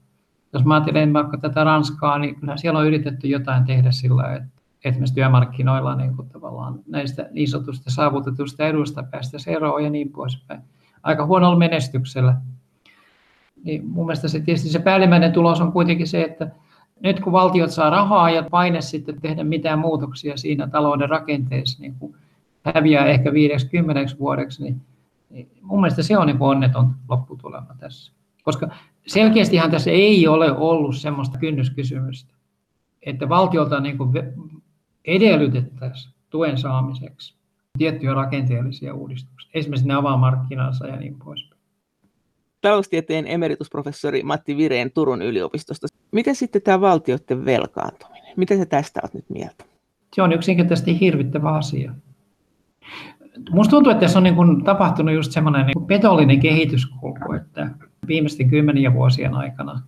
Jos 0.53 0.65
mä 0.65 0.73
ajattelen 0.73 1.13
vaikka 1.13 1.37
tätä 1.37 1.63
Ranskaa, 1.63 2.19
niin 2.19 2.35
kyllä 2.35 2.57
siellä 2.57 2.79
on 2.79 2.87
yritetty 2.87 3.27
jotain 3.27 3.65
tehdä 3.65 3.91
sillä, 3.91 4.35
että 4.35 4.61
esimerkiksi 4.85 5.15
työmarkkinoilla 5.15 5.95
niin 5.95 6.15
kuin 6.15 6.29
tavallaan 6.29 6.79
näistä 6.87 7.29
niin 7.31 7.47
sanotusta 7.47 7.91
saavutetusta 7.91 8.67
edusta 8.67 9.03
päästä 9.03 9.37
eroon 9.47 9.83
ja 9.83 9.89
niin 9.89 10.11
poispäin. 10.11 10.61
Aika 11.03 11.25
huonolla 11.25 11.57
menestyksellä. 11.57 12.35
Niin 13.63 13.87
mun 13.87 14.05
mielestä 14.05 14.27
se, 14.27 14.39
tietysti 14.39 14.69
se 14.69 14.79
päällimmäinen 14.79 15.31
tulos 15.31 15.61
on 15.61 15.71
kuitenkin 15.71 16.07
se, 16.07 16.21
että 16.21 16.51
nyt 16.99 17.19
kun 17.19 17.33
valtiot 17.33 17.71
saa 17.71 17.89
rahaa 17.89 18.29
ja 18.29 18.43
paine 18.51 18.81
sitten 18.81 19.21
tehdä 19.21 19.43
mitään 19.43 19.79
muutoksia 19.79 20.37
siinä 20.37 20.67
talouden 20.67 21.09
rakenteessa, 21.09 21.81
niin 21.81 21.95
kuin 21.99 22.15
häviää 22.75 23.05
ehkä 23.05 23.33
50 23.33 24.15
vuodeksi, 24.19 24.63
niin 24.63 24.81
niin 25.33 25.51
mun 25.61 25.81
mielestä 25.81 26.03
se 26.03 26.17
on 26.17 26.27
niin 26.27 26.37
onneton 26.39 26.95
lopputulema 27.09 27.75
tässä. 27.79 28.13
Koska 28.43 28.69
selkeästihan 29.07 29.71
tässä 29.71 29.91
ei 29.91 30.27
ole 30.27 30.51
ollut 30.51 30.95
semmoista 30.95 31.37
kynnyskysymystä, 31.37 32.33
että 33.01 33.29
valtiolta 33.29 33.79
niin 33.79 33.97
kuin 33.97 34.09
edellytettäisiin 35.05 36.13
tuen 36.29 36.57
saamiseksi 36.57 37.35
tiettyjä 37.77 38.13
rakenteellisia 38.13 38.93
uudistuksia, 38.93 39.51
esimerkiksi 39.53 39.87
ne 39.87 39.93
avaa 39.93 40.17
markkinansa 40.17 40.87
ja 40.87 40.95
niin 40.95 41.19
poispäin. 41.19 41.61
Taloustieteen 42.61 43.27
emeritusprofessori 43.27 44.23
Matti 44.23 44.57
Vireen 44.57 44.91
Turun 44.91 45.21
yliopistosta. 45.21 45.87
Miten 46.11 46.35
sitten 46.35 46.61
tämä 46.61 46.81
valtioiden 46.81 47.45
velkaantuminen? 47.45 48.33
Mitä 48.37 48.57
se 48.57 48.65
tästä 48.65 48.99
olet 49.03 49.13
nyt 49.13 49.29
mieltä? 49.29 49.65
Se 50.15 50.21
on 50.21 50.33
yksinkertaisesti 50.33 50.99
hirvittävä 50.99 51.51
asia. 51.51 51.93
Musta 53.51 53.71
tuntuu, 53.71 53.91
että 53.91 54.01
tässä 54.01 54.19
on 54.19 54.23
niin 54.23 54.35
kuin 54.35 54.63
tapahtunut 54.63 55.15
just 55.15 55.31
semmoinen 55.31 55.65
niin 55.65 55.85
petollinen 55.87 56.39
kehityskulku, 56.39 57.33
että 57.33 57.69
viimeisten 58.07 58.49
kymmenien 58.49 58.93
vuosien 58.93 59.33
aikana, 59.33 59.81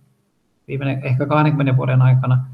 viimeinen 0.68 1.04
ehkä 1.04 1.26
20 1.26 1.76
vuoden 1.76 2.02
aikana, 2.02 2.44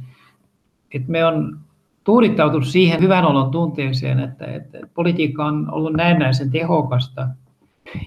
että 0.95 1.11
me 1.13 1.25
on 1.25 1.59
tuudittautunut 2.05 2.67
siihen 2.67 3.01
hyvän 3.01 3.25
olon 3.25 3.51
tunteeseen, 3.51 4.21
että, 4.21 4.47
että 4.47 4.79
politiikka 4.95 5.45
on 5.45 5.73
ollut 5.73 5.93
näennäisen 5.93 6.51
tehokasta 6.51 7.29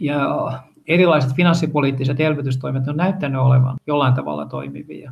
ja 0.01 0.51
erilaiset 0.87 1.35
finanssipoliittiset 1.35 2.19
elvytystoimet 2.19 2.87
on 2.87 2.97
näyttänyt 2.97 3.41
olevan 3.41 3.77
jollain 3.87 4.13
tavalla 4.13 4.45
toimivia. 4.45 5.11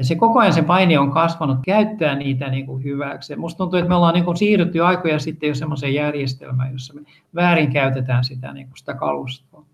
Ja 0.00 0.04
se 0.04 0.14
koko 0.14 0.38
ajan 0.38 0.52
se 0.52 0.62
paine 0.62 0.98
on 0.98 1.10
kasvanut 1.10 1.58
käyttää 1.64 2.14
niitä 2.14 2.48
niin 2.48 2.66
kuin 2.66 2.84
hyväksi. 2.84 3.36
Musta 3.36 3.58
tuntuu, 3.58 3.78
että 3.78 3.88
me 3.88 3.94
ollaan 3.94 4.14
niin 4.14 4.24
kuin 4.24 4.36
siirrytty 4.36 4.80
aikoja 4.80 5.18
sitten 5.18 5.48
jo 5.48 5.54
semmoiseen 5.54 5.94
järjestelmään, 5.94 6.72
jossa 6.72 6.94
me 6.94 7.00
väärin 7.34 7.72
käytetään 7.72 8.24
sitä, 8.24 8.52
niin 8.52 8.66
kuin 8.66 8.78
sitä 8.78 8.94
kalustoa. 8.94 9.64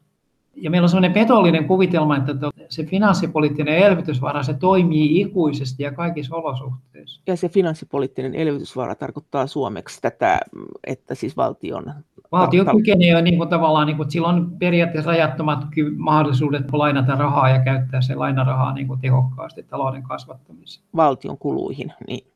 Ja 0.55 0.71
meillä 0.71 0.85
on 0.85 0.89
semmoinen 0.89 1.13
petollinen 1.13 1.65
kuvitelma, 1.65 2.17
että 2.17 2.33
se 2.69 2.85
finanssipoliittinen 2.85 3.79
elvytysvara, 3.79 4.43
se 4.43 4.55
toimii 4.55 5.21
ikuisesti 5.21 5.83
ja 5.83 5.93
kaikissa 5.93 6.37
olosuhteissa. 6.37 7.21
Ja 7.27 7.37
se 7.37 7.49
finanssipoliittinen 7.49 8.35
elvytysvara 8.35 8.95
tarkoittaa 8.95 9.47
suomeksi 9.47 10.03
tätä, 10.03 10.41
että 10.87 11.15
siis 11.15 11.37
valtion... 11.37 11.95
Valtio 12.33 12.65
kykenee 12.65 13.09
jo 13.09 13.21
niin 13.21 13.37
kuin 13.37 13.49
tavallaan, 13.49 13.87
niin 13.87 13.97
kuin, 13.97 14.05
että 14.05 14.13
sillä 14.13 14.29
on 14.29 14.53
periaatteessa 14.59 15.11
rajattomat 15.11 15.65
mahdollisuudet 15.97 16.73
lainata 16.73 17.15
rahaa 17.15 17.49
ja 17.49 17.59
käyttää 17.59 18.01
se 18.01 18.15
lainarahaa 18.15 18.73
niin 18.75 18.87
kuin 18.87 19.01
tehokkaasti 19.01 19.63
talouden 19.63 20.03
kasvattamiseen. 20.03 20.87
Valtion 20.97 21.39
kuluihin, 21.39 21.93
niin 22.07 22.27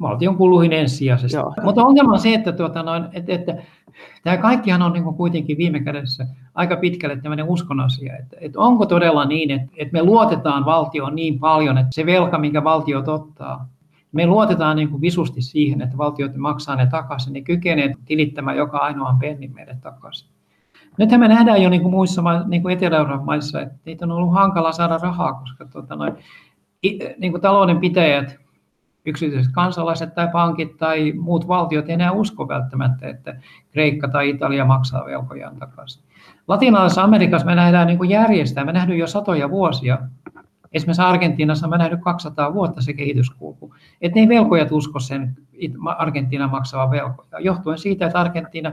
valtion 0.00 0.36
kuluihin 0.36 0.72
ensisijaisesti. 0.72 1.36
Joo. 1.36 1.54
Mutta 1.62 1.82
ongelma 1.82 2.12
on 2.12 2.18
se, 2.18 2.34
että, 2.34 2.52
tuota 2.52 2.82
noin, 2.82 3.04
että, 3.12 3.32
että 3.32 3.56
tämä 4.24 4.36
kaikkihan 4.36 4.82
on 4.82 4.92
niin 4.92 5.04
kuin 5.04 5.16
kuitenkin 5.16 5.58
viime 5.58 5.80
kädessä 5.80 6.26
aika 6.54 6.76
pitkälle 6.76 7.16
tämmöinen 7.16 7.48
uskon 7.48 7.80
asia, 7.80 8.16
että, 8.16 8.36
että 8.40 8.60
onko 8.60 8.86
todella 8.86 9.24
niin, 9.24 9.50
että, 9.50 9.72
että 9.76 9.92
me 9.92 10.02
luotetaan 10.02 10.64
valtioon 10.64 11.14
niin 11.14 11.38
paljon, 11.38 11.78
että 11.78 11.94
se 11.94 12.06
velka, 12.06 12.38
minkä 12.38 12.64
valtio 12.64 13.02
ottaa, 13.06 13.68
me 14.12 14.26
luotetaan 14.26 14.76
niin 14.76 14.88
kuin 14.88 15.00
visusti 15.00 15.42
siihen, 15.42 15.82
että 15.82 15.98
valtiot 15.98 16.36
maksaa 16.36 16.76
ne 16.76 16.86
takaisin, 16.86 17.32
ne 17.32 17.40
kykenee 17.40 17.94
tilittämään 18.04 18.56
joka 18.56 18.78
ainoan 18.78 19.18
pennin 19.18 19.54
meille 19.54 19.76
takaisin. 19.80 20.28
Nythän 20.98 21.20
me 21.20 21.28
nähdään 21.28 21.62
jo 21.62 21.70
niin 21.70 21.82
kuin 21.82 21.92
muissa 21.92 22.22
niin 22.46 22.62
kuin 22.62 22.72
Etelä-Euroopan 22.72 23.26
maissa, 23.26 23.60
että 23.60 23.74
niitä 23.84 24.04
on 24.04 24.12
ollut 24.12 24.34
hankala 24.34 24.72
saada 24.72 24.98
rahaa, 24.98 25.32
koska 25.32 25.64
tuota, 25.64 25.96
noin, 25.96 26.14
niin 27.18 27.32
kuin 27.32 27.40
taloudenpitäjät 27.40 28.38
yksityiset 29.06 29.52
kansalaiset 29.52 30.14
tai 30.14 30.28
pankit 30.32 30.76
tai 30.76 31.12
muut 31.12 31.48
valtiot 31.48 31.88
ei 31.88 31.94
enää 31.94 32.12
usko 32.12 32.48
välttämättä, 32.48 33.08
että 33.08 33.36
Kreikka 33.70 34.08
tai 34.08 34.30
Italia 34.30 34.64
maksaa 34.64 35.06
velkojaan 35.06 35.56
takaisin. 35.56 36.02
Latinalaisessa 36.48 37.02
Amerikassa 37.02 37.46
me 37.46 37.54
nähdään 37.54 37.86
niin 37.86 37.98
kuin 37.98 38.10
järjestää, 38.10 38.64
me 38.64 38.72
nähdään 38.72 38.98
jo 38.98 39.06
satoja 39.06 39.50
vuosia. 39.50 39.98
Esimerkiksi 40.72 41.02
Argentiinassa 41.02 41.68
me 41.68 41.78
nähnyt 41.78 42.00
200 42.00 42.54
vuotta 42.54 42.82
se 42.82 42.92
kehityskulku, 42.92 43.74
että 44.00 44.20
ne 44.20 44.28
velkojat 44.28 44.72
usko 44.72 45.00
sen 45.00 45.36
Argentiina 45.98 46.48
maksava 46.48 46.90
velkoja, 46.90 47.40
johtuen 47.40 47.78
siitä, 47.78 48.06
että 48.06 48.20
Argentiina 48.20 48.72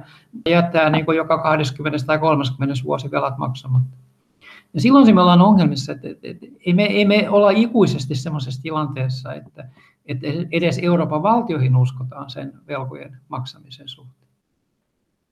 jättää 0.50 0.90
niin 0.90 1.06
joka 1.16 1.38
20 1.38 2.06
tai 2.06 2.20
30 2.20 2.76
vuosi 2.84 3.12
velat 3.12 3.38
maksamatta. 3.38 3.98
Ja 4.74 4.82
silloin 4.82 5.16
me 5.16 5.22
ollaan 5.22 5.42
ongelmissa, 5.42 5.92
että, 5.92 6.08
että, 6.10 6.28
että 6.28 6.46
ei, 6.66 6.74
me, 6.74 6.84
ei 6.84 7.06
me 7.06 7.30
olla 7.30 7.50
ikuisesti 7.50 8.16
sellaisessa 8.16 8.62
tilanteessa, 8.62 9.34
että, 9.34 9.70
että 10.06 10.28
edes 10.52 10.80
Euroopan 10.84 11.24
valtioihin 11.24 11.76
uskotaan 11.76 12.30
sen 12.30 12.54
velkojen 12.68 13.18
maksamisen 13.28 13.90
suhteen. 13.90 14.32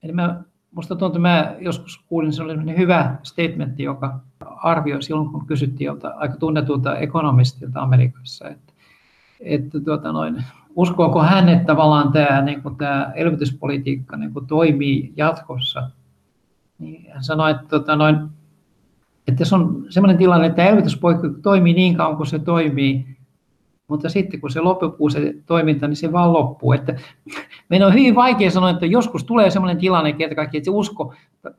Eli 0.03 0.11
mä, 0.11 0.43
musta 0.71 0.95
tuntuu, 0.95 1.21
mä 1.21 1.55
joskus 1.59 1.97
kuulin 2.07 2.33
sellainen 2.33 2.77
hyvä 2.77 3.15
statementti, 3.23 3.83
joka 3.83 4.19
arvioi 4.65 5.03
silloin, 5.03 5.29
kun 5.29 5.45
kysyttiin 5.45 5.85
jolta 5.85 6.13
aika 6.15 6.37
tunnetulta 6.37 6.97
ekonomistilta 6.97 7.81
Amerikassa, 7.81 8.47
että, 8.49 8.73
että 9.39 9.79
tuota 9.79 10.11
noin, 10.11 10.43
uskoako 10.75 11.23
hän, 11.23 11.49
että 11.49 11.65
tavallaan 11.65 12.11
tämä, 12.11 12.41
niin 12.41 12.61
kuin 12.61 12.75
tämä 12.75 13.11
elvytyspolitiikka 13.15 14.17
niin 14.17 14.33
kuin 14.33 14.47
toimii 14.47 15.13
jatkossa. 15.17 15.89
Niin 16.79 17.11
hän 17.11 17.23
sanoi, 17.23 17.51
että, 17.51 17.63
tuota 17.69 17.95
noin, 17.95 18.17
että 19.27 19.45
se 19.45 19.55
on 19.55 19.85
sellainen 19.89 20.17
tilanne, 20.17 20.47
että 20.47 20.65
elvytyspolitiikka 20.65 21.41
toimii 21.41 21.73
niin 21.73 21.95
kauan 21.95 22.17
kuin 22.17 22.27
se 22.27 22.39
toimii, 22.39 23.05
mutta 23.87 24.09
sitten 24.09 24.41
kun 24.41 24.51
se 24.51 24.61
loppuu 24.61 25.09
se 25.09 25.35
toiminta, 25.45 25.87
niin 25.87 25.95
se 25.95 26.11
vaan 26.11 26.33
loppuu. 26.33 26.73
Että 26.73 26.95
meidän 27.69 27.87
on 27.87 27.93
hyvin 27.93 28.15
vaikea 28.15 28.51
sanoa, 28.51 28.69
että 28.69 28.85
joskus 28.85 29.23
tulee 29.23 29.49
sellainen 29.49 29.77
tilanne, 29.77 30.15
että 30.19 30.35
kaikki, 30.35 30.57
että 30.57 30.65
se 30.65 30.71
usko 30.71 31.13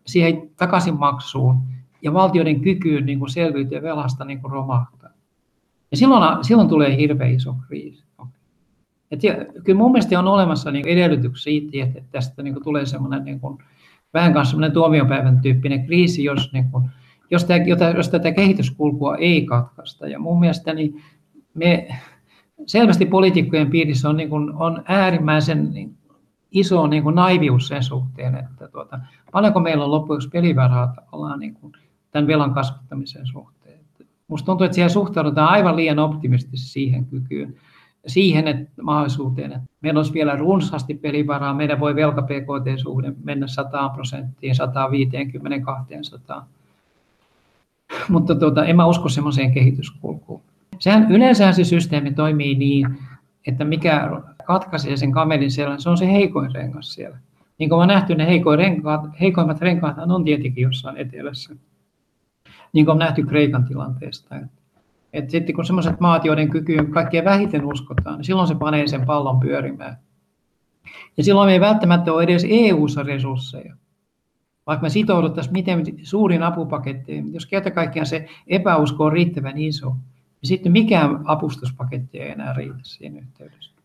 siihen 0.06 0.50
takaisinmaksuun 0.56 1.75
ja 2.02 2.12
valtioiden 2.12 2.60
kykyyn 2.60 3.06
niin 3.06 3.18
kuin 3.18 3.30
selviytyä 3.30 3.82
velasta 3.82 4.24
niin 4.24 4.40
kuin 4.40 4.52
romahtaa. 4.52 5.10
Ja 5.90 5.96
silloin, 5.96 6.44
silloin 6.44 6.68
tulee 6.68 6.96
hirveän 6.96 7.30
iso 7.30 7.54
kriisi. 7.66 8.06
Et 9.10 9.20
kyllä 9.64 9.78
mun 9.78 9.92
mielestä 9.92 10.18
on 10.18 10.28
olemassa 10.28 10.70
niin 10.70 10.88
edellytyksiä 10.88 11.42
siitä, 11.42 11.98
että 11.98 12.10
tästä 12.12 12.42
niin 12.42 12.54
kuin 12.54 12.64
tulee 12.64 12.86
semmoinen 12.86 13.24
niin 13.24 13.40
kuin, 13.40 13.58
vähän 14.14 14.32
kanssa 14.32 14.50
semmoinen 14.50 14.72
tuomiopäivän 14.72 15.40
tyyppinen 15.40 15.86
kriisi, 15.86 16.24
jos, 16.24 16.52
niin 16.52 16.70
kuin, 16.70 16.90
jos, 17.30 17.44
tämä, 17.44 17.90
jos 17.96 18.08
tätä 18.08 18.32
kehityskulkua 18.32 19.16
ei 19.16 19.46
katkaista. 19.46 20.08
Ja 20.08 20.18
mun 20.18 20.40
mielestä 20.40 20.74
niin 20.74 21.02
me, 21.54 21.88
selvästi 22.66 23.06
poliitikkojen 23.06 23.70
piirissä 23.70 24.08
on, 24.08 24.16
niin 24.16 24.28
kuin, 24.28 24.54
on 24.54 24.82
äärimmäisen 24.84 25.70
niin 25.72 25.96
iso 26.50 26.86
niin 26.86 27.02
kuin 27.02 27.14
naivius 27.14 27.68
sen 27.68 27.82
suhteen, 27.82 28.34
että 28.34 28.68
tuota, 28.68 29.00
paljonko 29.32 29.60
meillä 29.60 29.84
on 29.84 29.90
loppujen 29.90 30.30
pelivaraa 30.32 30.94
tavallaan 30.94 31.40
niin 31.40 31.54
kuin 31.54 31.72
tämän 32.16 32.26
velan 32.26 32.54
kasvattamisen 32.54 33.26
suhteen. 33.26 33.80
Minusta 34.28 34.46
tuntuu, 34.46 34.64
että 34.64 34.74
siellä 34.74 34.88
suhtaudutaan 34.88 35.48
aivan 35.48 35.76
liian 35.76 35.98
optimistisesti 35.98 36.56
siihen 36.56 37.04
kykyyn. 37.04 37.54
siihen 38.06 38.48
että 38.48 38.82
mahdollisuuteen, 38.82 39.52
että 39.52 39.68
meillä 39.80 39.98
olisi 39.98 40.12
vielä 40.12 40.36
runsaasti 40.36 40.94
pelivaraa, 40.94 41.54
meidän 41.54 41.80
voi 41.80 41.94
velka 41.94 42.22
PKT-suhde 42.22 43.12
mennä 43.24 43.46
100 43.46 43.88
prosenttiin, 43.88 44.54
150, 44.54 45.60
200. 45.64 46.46
Mutta 48.08 48.34
tuota, 48.34 48.64
en 48.64 48.76
mä 48.76 48.86
usko 48.86 49.08
semmoiseen 49.08 49.52
kehityskulkuun. 49.52 50.42
Sehän 50.78 51.12
yleensä 51.12 51.52
se 51.52 51.64
systeemi 51.64 52.14
toimii 52.14 52.54
niin, 52.54 52.98
että 53.46 53.64
mikä 53.64 54.22
katkaisee 54.46 54.96
sen 54.96 55.12
kamelin 55.12 55.50
siellä, 55.50 55.78
se 55.78 55.90
on 55.90 55.98
se 55.98 56.12
heikoin 56.12 56.54
rengas 56.54 56.94
siellä. 56.94 57.18
Niin 57.58 57.68
kuin 57.70 57.80
on 57.80 57.88
nähty, 57.88 58.14
ne 58.14 58.26
heikoin 58.26 58.58
renkaat, 58.58 59.20
heikoimmat 59.20 59.60
renkaat 59.60 59.96
on 59.98 60.24
tietenkin 60.24 60.62
jossain 60.62 60.96
etelässä. 60.96 61.56
Niin 62.72 62.86
kuin 62.86 62.92
on 62.92 62.98
nähty 62.98 63.22
Kreikan 63.22 63.64
tilanteesta. 63.64 64.36
Että 65.12 65.30
sitten 65.30 65.54
kun 65.54 65.66
sellaiset 65.66 66.00
maat, 66.00 66.24
joiden 66.24 66.50
kykyyn 66.50 66.90
kaikkein 66.90 67.24
vähiten 67.24 67.64
uskotaan, 67.64 68.16
niin 68.16 68.24
silloin 68.24 68.48
se 68.48 68.54
panee 68.54 68.86
sen 68.86 69.06
pallon 69.06 69.40
pyörimään. 69.40 69.96
Ja 71.16 71.24
silloin 71.24 71.48
me 71.48 71.52
ei 71.52 71.60
välttämättä 71.60 72.12
ole 72.12 72.22
edes 72.22 72.46
EU-ssa 72.48 73.02
resursseja. 73.02 73.74
Vaikka 74.66 74.82
me 74.82 74.88
sitouduttaisiin 74.88 75.52
miten 75.52 75.84
suurin 76.02 76.42
apupaketti, 76.42 77.24
jos 77.32 77.46
kerta 77.46 77.70
kaikkiaan 77.70 78.06
se 78.06 78.28
epäusko 78.46 79.04
on 79.04 79.12
riittävän 79.12 79.58
iso, 79.58 79.90
niin 79.90 80.48
sitten 80.48 80.72
mikään 80.72 81.20
apustuspaketti 81.24 82.20
ei 82.20 82.30
enää 82.30 82.52
riitä 82.52 82.78
siinä 82.82 83.18
yhteydessä. 83.18 83.75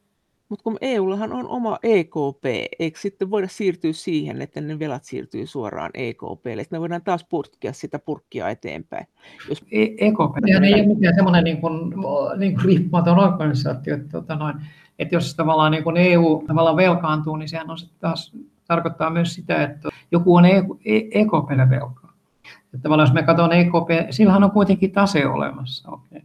Mutta 0.51 0.63
kun 0.63 0.77
EUllahan 0.81 1.33
on 1.33 1.47
oma 1.47 1.77
EKP, 1.83 2.45
eikö 2.79 2.99
sitten 2.99 3.31
voida 3.31 3.47
siirtyä 3.47 3.93
siihen, 3.93 4.41
että 4.41 4.61
ne 4.61 4.79
velat 4.79 5.03
siirtyy 5.03 5.47
suoraan 5.47 5.91
EKPlle, 5.93 6.61
että 6.61 6.75
me 6.75 6.79
voidaan 6.79 7.01
taas 7.01 7.25
purkkia 7.29 7.73
sitä 7.73 7.99
purkkia 7.99 8.49
eteenpäin. 8.49 9.07
Jos... 9.49 9.63
E- 9.71 9.83
EKP 9.83 10.37
ei 10.63 10.73
ole 10.73 10.95
mikään 10.95 11.15
semmoinen 11.15 11.43
niin 11.43 11.61
kuin, 11.61 11.93
niin 12.37 12.53
kuin 12.53 12.65
riippumaton 12.65 13.19
organisaatio, 13.19 13.95
että, 13.95 14.09
tota 14.09 14.35
noin, 14.35 14.55
että 14.99 15.15
jos 15.15 15.35
tavallaan 15.35 15.71
niin 15.71 15.83
kuin 15.83 15.97
EU 15.97 16.43
tavallaan 16.47 16.75
velkaantuu, 16.75 17.35
niin 17.35 17.49
sehän 17.49 17.71
on 17.71 17.77
taas 17.99 18.35
tarkoittaa 18.67 19.09
myös 19.09 19.33
sitä, 19.33 19.63
että 19.63 19.89
joku 20.11 20.35
on 20.35 20.45
EKPlle 20.45 21.63
e- 21.63 21.69
velkaa. 21.69 22.13
Että 22.45 22.83
tavallaan 22.83 23.07
jos 23.07 23.13
me 23.13 23.23
katson 23.23 23.53
EKP, 23.53 23.89
sillähän 24.09 24.43
on 24.43 24.51
kuitenkin 24.51 24.91
tase 24.91 25.27
olemassa. 25.27 25.89
Okay 25.91 26.21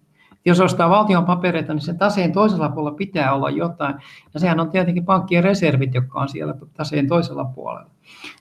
jos 0.47 0.61
ostaa 0.61 0.91
valtion 0.91 1.25
papereita, 1.25 1.75
niin 1.75 1.83
sen 1.83 1.99
taseen 1.99 2.33
toisella 2.33 2.69
puolella 2.69 2.97
pitää 2.97 3.35
olla 3.35 3.51
jotain. 3.51 3.95
Ja 4.35 4.41
sehän 4.41 4.61
on 4.61 4.71
tietenkin 4.71 5.05
pankkien 5.05 5.45
reservit, 5.45 5.95
jotka 5.95 6.21
on 6.21 6.29
siellä 6.29 6.55
taseen 6.75 7.09
toisella 7.09 7.45
puolella. 7.45 7.91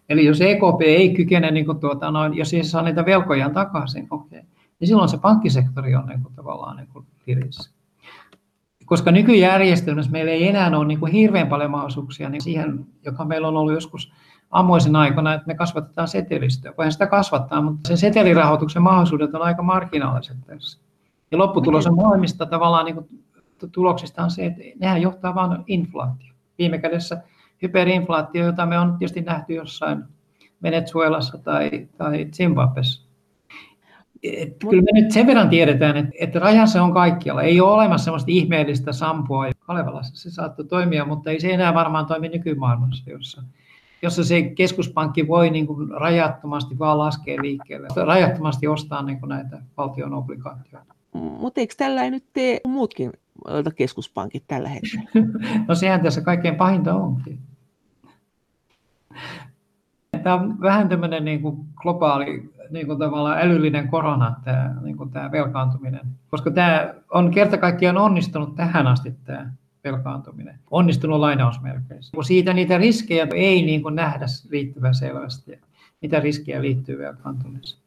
Eli 0.09 0.25
jos 0.25 0.41
EKP 0.41 0.81
ei 0.81 1.13
kykene, 1.13 1.51
niin 1.51 1.65
kuin 1.65 1.79
tuota, 1.79 2.11
noin, 2.11 2.33
jos 2.33 2.53
ei 2.53 2.63
saa 2.63 2.81
niitä 2.81 3.05
velkojaan 3.05 3.53
takaisin, 3.53 4.07
okay, 4.09 4.41
niin 4.79 4.87
silloin 4.87 5.09
se 5.09 5.17
pankkisektori 5.17 5.95
on 5.95 6.07
niin 6.07 6.23
kuin, 6.23 6.35
tavallaan 6.35 6.77
niin 6.77 6.87
kuin. 6.93 7.05
Koska 8.85 9.11
nykyjärjestelmässä 9.11 10.11
meillä 10.11 10.31
ei 10.31 10.47
enää 10.47 10.77
ole 10.77 10.87
niin 10.87 10.99
kuin 10.99 11.11
hirveän 11.11 11.47
paljon 11.47 11.71
mahdollisuuksia 11.71 12.29
niin 12.29 12.41
siihen, 12.41 12.85
joka 13.05 13.25
meillä 13.25 13.47
on 13.47 13.57
ollut 13.57 13.73
joskus 13.73 14.13
ammoisen 14.51 14.95
aikana, 14.95 15.33
että 15.33 15.47
me 15.47 15.55
kasvatetaan 15.55 16.07
setelistöä. 16.07 16.73
Voidaan 16.77 16.91
sitä 16.91 17.07
kasvattaa, 17.07 17.61
mutta 17.61 17.87
sen 17.87 17.97
setelirahoituksen 17.97 18.81
mahdollisuudet 18.81 19.35
on 19.35 19.41
aika 19.41 19.63
marginaaliset 19.63 20.37
tässä. 20.45 20.84
Ja 21.31 21.37
lopputulos 21.37 21.87
on 21.87 21.95
molemmista 21.95 22.45
tavallaan 22.45 22.85
niin 22.85 22.95
kuin, 22.95 23.07
tuloksista 23.71 24.23
on 24.23 24.31
se, 24.31 24.45
että 24.45 24.61
nehän 24.79 25.01
johtaa 25.01 25.35
vain 25.35 25.63
inflaatio. 25.67 26.33
Viime 26.57 26.77
kädessä 26.77 27.21
hyperinflaatio, 27.61 28.45
jota 28.45 28.65
me 28.65 28.79
on 28.79 28.97
tietysti 28.97 29.21
nähty 29.21 29.53
jossain 29.53 30.03
Venezuelassa 30.63 31.37
tai, 31.37 31.87
tai 31.97 32.27
Zimbabwessa. 32.33 33.05
Et 34.23 34.57
kyllä 34.69 34.83
me 34.83 35.01
nyt 35.01 35.11
sen 35.11 35.27
verran 35.27 35.49
tiedetään, 35.49 35.97
että, 35.97 36.11
että 36.19 36.39
rajansa 36.39 36.83
on 36.83 36.93
kaikkialla. 36.93 37.41
Ei 37.41 37.61
ole 37.61 37.71
olemassa 37.71 38.05
sellaista 38.05 38.31
ihmeellistä 38.31 38.91
sampua. 38.91 39.45
Kalevalassa 39.59 40.15
se 40.15 40.29
saattoi 40.35 40.65
toimia, 40.65 41.05
mutta 41.05 41.29
ei 41.29 41.39
se 41.39 41.53
enää 41.53 41.73
varmaan 41.73 42.05
toimi 42.05 42.29
nykymaailmassa, 42.29 43.09
jossa, 43.09 43.43
jossa 44.01 44.23
se 44.23 44.41
keskuspankki 44.41 45.27
voi 45.27 45.49
niin 45.49 45.67
kuin 45.67 45.89
rajattomasti 45.91 46.79
vaan 46.79 46.97
laskea 46.97 47.41
liikkeelle, 47.41 47.87
rajattomasti 48.05 48.67
ostaa 48.67 49.03
niin 49.03 49.19
kuin 49.19 49.29
näitä 49.29 49.61
valtion 49.77 50.13
obligaatioita. 50.13 50.94
Mutta 51.15 51.61
eikö 51.61 51.73
tällä 51.77 52.03
ei 52.03 52.11
nyt 52.11 52.23
tee 52.33 52.59
muutkin 52.67 53.11
keskuspankit 53.75 54.43
tällä 54.47 54.69
hetkellä? 54.69 55.09
No 55.67 55.75
sehän 55.75 56.01
tässä 56.01 56.21
kaikkein 56.21 56.55
pahinta 56.55 56.95
onkin. 56.95 57.39
Tämä 60.23 60.35
on 60.35 60.61
vähän 60.61 60.89
tämmöinen 60.89 61.25
niin 61.25 61.41
kuin 61.41 61.57
globaali 61.75 62.53
niin 62.69 62.87
kuin 62.87 62.99
tavallaan 62.99 63.41
älyllinen 63.41 63.87
korona, 63.87 64.35
tämä, 64.43 64.75
niin 64.81 64.97
kuin 64.97 65.11
tämä 65.11 65.31
velkaantuminen. 65.31 66.01
Koska 66.31 66.51
tämä 66.51 66.93
on 67.11 67.31
kerta 67.31 67.57
kaikkiaan 67.57 67.97
onnistunut 67.97 68.55
tähän 68.55 68.87
asti 68.87 69.13
tämä 69.23 69.51
velkaantuminen. 69.83 70.59
Onnistunut 70.71 71.19
lainausmerkeissä. 71.19 72.17
Siitä 72.21 72.53
niitä 72.53 72.77
riskejä 72.77 73.27
ei 73.33 73.61
niin 73.61 73.81
kuin 73.81 73.95
nähdä 73.95 74.25
riittävän 74.51 74.95
selvästi, 74.95 75.59
mitä 76.01 76.19
riskejä 76.19 76.61
liittyy 76.61 76.97
velkaantumiseen. 76.97 77.84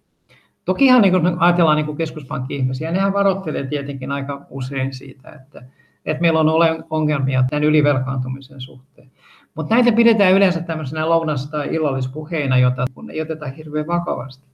Tokihan 0.68 1.02
niin 1.02 1.12
kun 1.12 1.36
ajatellaan 1.38 1.76
niin 1.76 1.96
keskuspankki-ihmisiä, 1.96 2.90
nehän 2.90 3.12
varoittelee 3.12 3.66
tietenkin 3.66 4.12
aika 4.12 4.46
usein 4.50 4.94
siitä, 4.94 5.30
että, 5.30 5.62
että 6.06 6.20
meillä 6.20 6.40
on 6.40 6.84
ongelmia 6.90 7.44
tämän 7.50 7.64
ylivelkaantumisen 7.64 8.60
suhteen. 8.60 9.10
Mutta 9.54 9.74
näitä 9.74 9.92
pidetään 9.92 10.32
yleensä 10.32 10.60
tämmöisenä 10.60 11.08
lounas- 11.08 11.50
tai 11.50 11.74
illallispuheina, 11.74 12.58
jota 12.58 12.84
kun 12.94 13.10
ei 13.10 13.22
oteta 13.22 13.46
hirveän 13.46 13.86
vakavasti. 13.86 14.44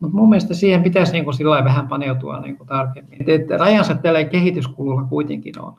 Mutta 0.00 0.16
mun 0.16 0.28
mielestä 0.28 0.54
siihen 0.54 0.82
pitäisi 0.82 1.12
niin 1.12 1.24
kuin 1.24 1.34
sillä 1.34 1.64
vähän 1.64 1.88
paneutua 1.88 2.40
niin 2.40 2.56
kuin 2.56 2.66
tarkemmin. 2.66 3.22
Et, 3.22 3.28
että 3.28 3.56
rajansa 3.56 3.94
tällä 3.94 4.24
kehityskululla 4.24 5.02
kuitenkin 5.02 5.60
on. 5.60 5.74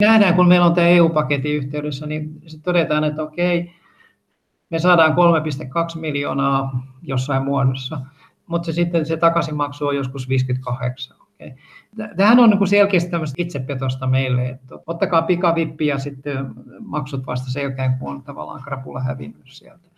Nähdään, 0.00 0.34
kun 0.34 0.48
meillä 0.48 0.66
on 0.66 0.74
tämä 0.74 0.88
EU-paketin 0.88 1.56
yhteydessä, 1.56 2.06
niin 2.06 2.30
sitten 2.46 2.62
todetaan, 2.72 3.04
että 3.04 3.22
okei, 3.22 3.72
me 4.70 4.78
saadaan 4.78 5.12
3,2 5.12 6.00
miljoonaa 6.00 6.86
jossain 7.02 7.42
muodossa– 7.42 8.00
mutta 8.46 8.66
se 8.66 8.72
sitten 8.72 9.06
se 9.06 9.16
takaisinmaksu 9.16 9.86
on 9.86 9.96
joskus 9.96 10.28
58. 10.28 11.16
Okay. 11.34 11.50
Tämähän 12.16 12.40
on 12.40 12.50
niin 12.50 12.66
selkeästi 12.66 13.10
tämmöistä 13.10 13.42
itsepetosta 13.42 14.06
meille, 14.06 14.48
että 14.48 14.74
ottakaa 14.86 15.22
pikavippi 15.22 15.86
ja 15.86 15.98
sitten 15.98 16.46
maksut 16.80 17.26
vasta 17.26 17.50
sen 17.50 17.62
jälkeen, 17.62 17.98
kun 17.98 18.10
on 18.10 18.22
tavallaan 18.22 18.62
krapula 18.62 19.00
hävinnyt 19.00 19.42
sieltä. 19.44 19.88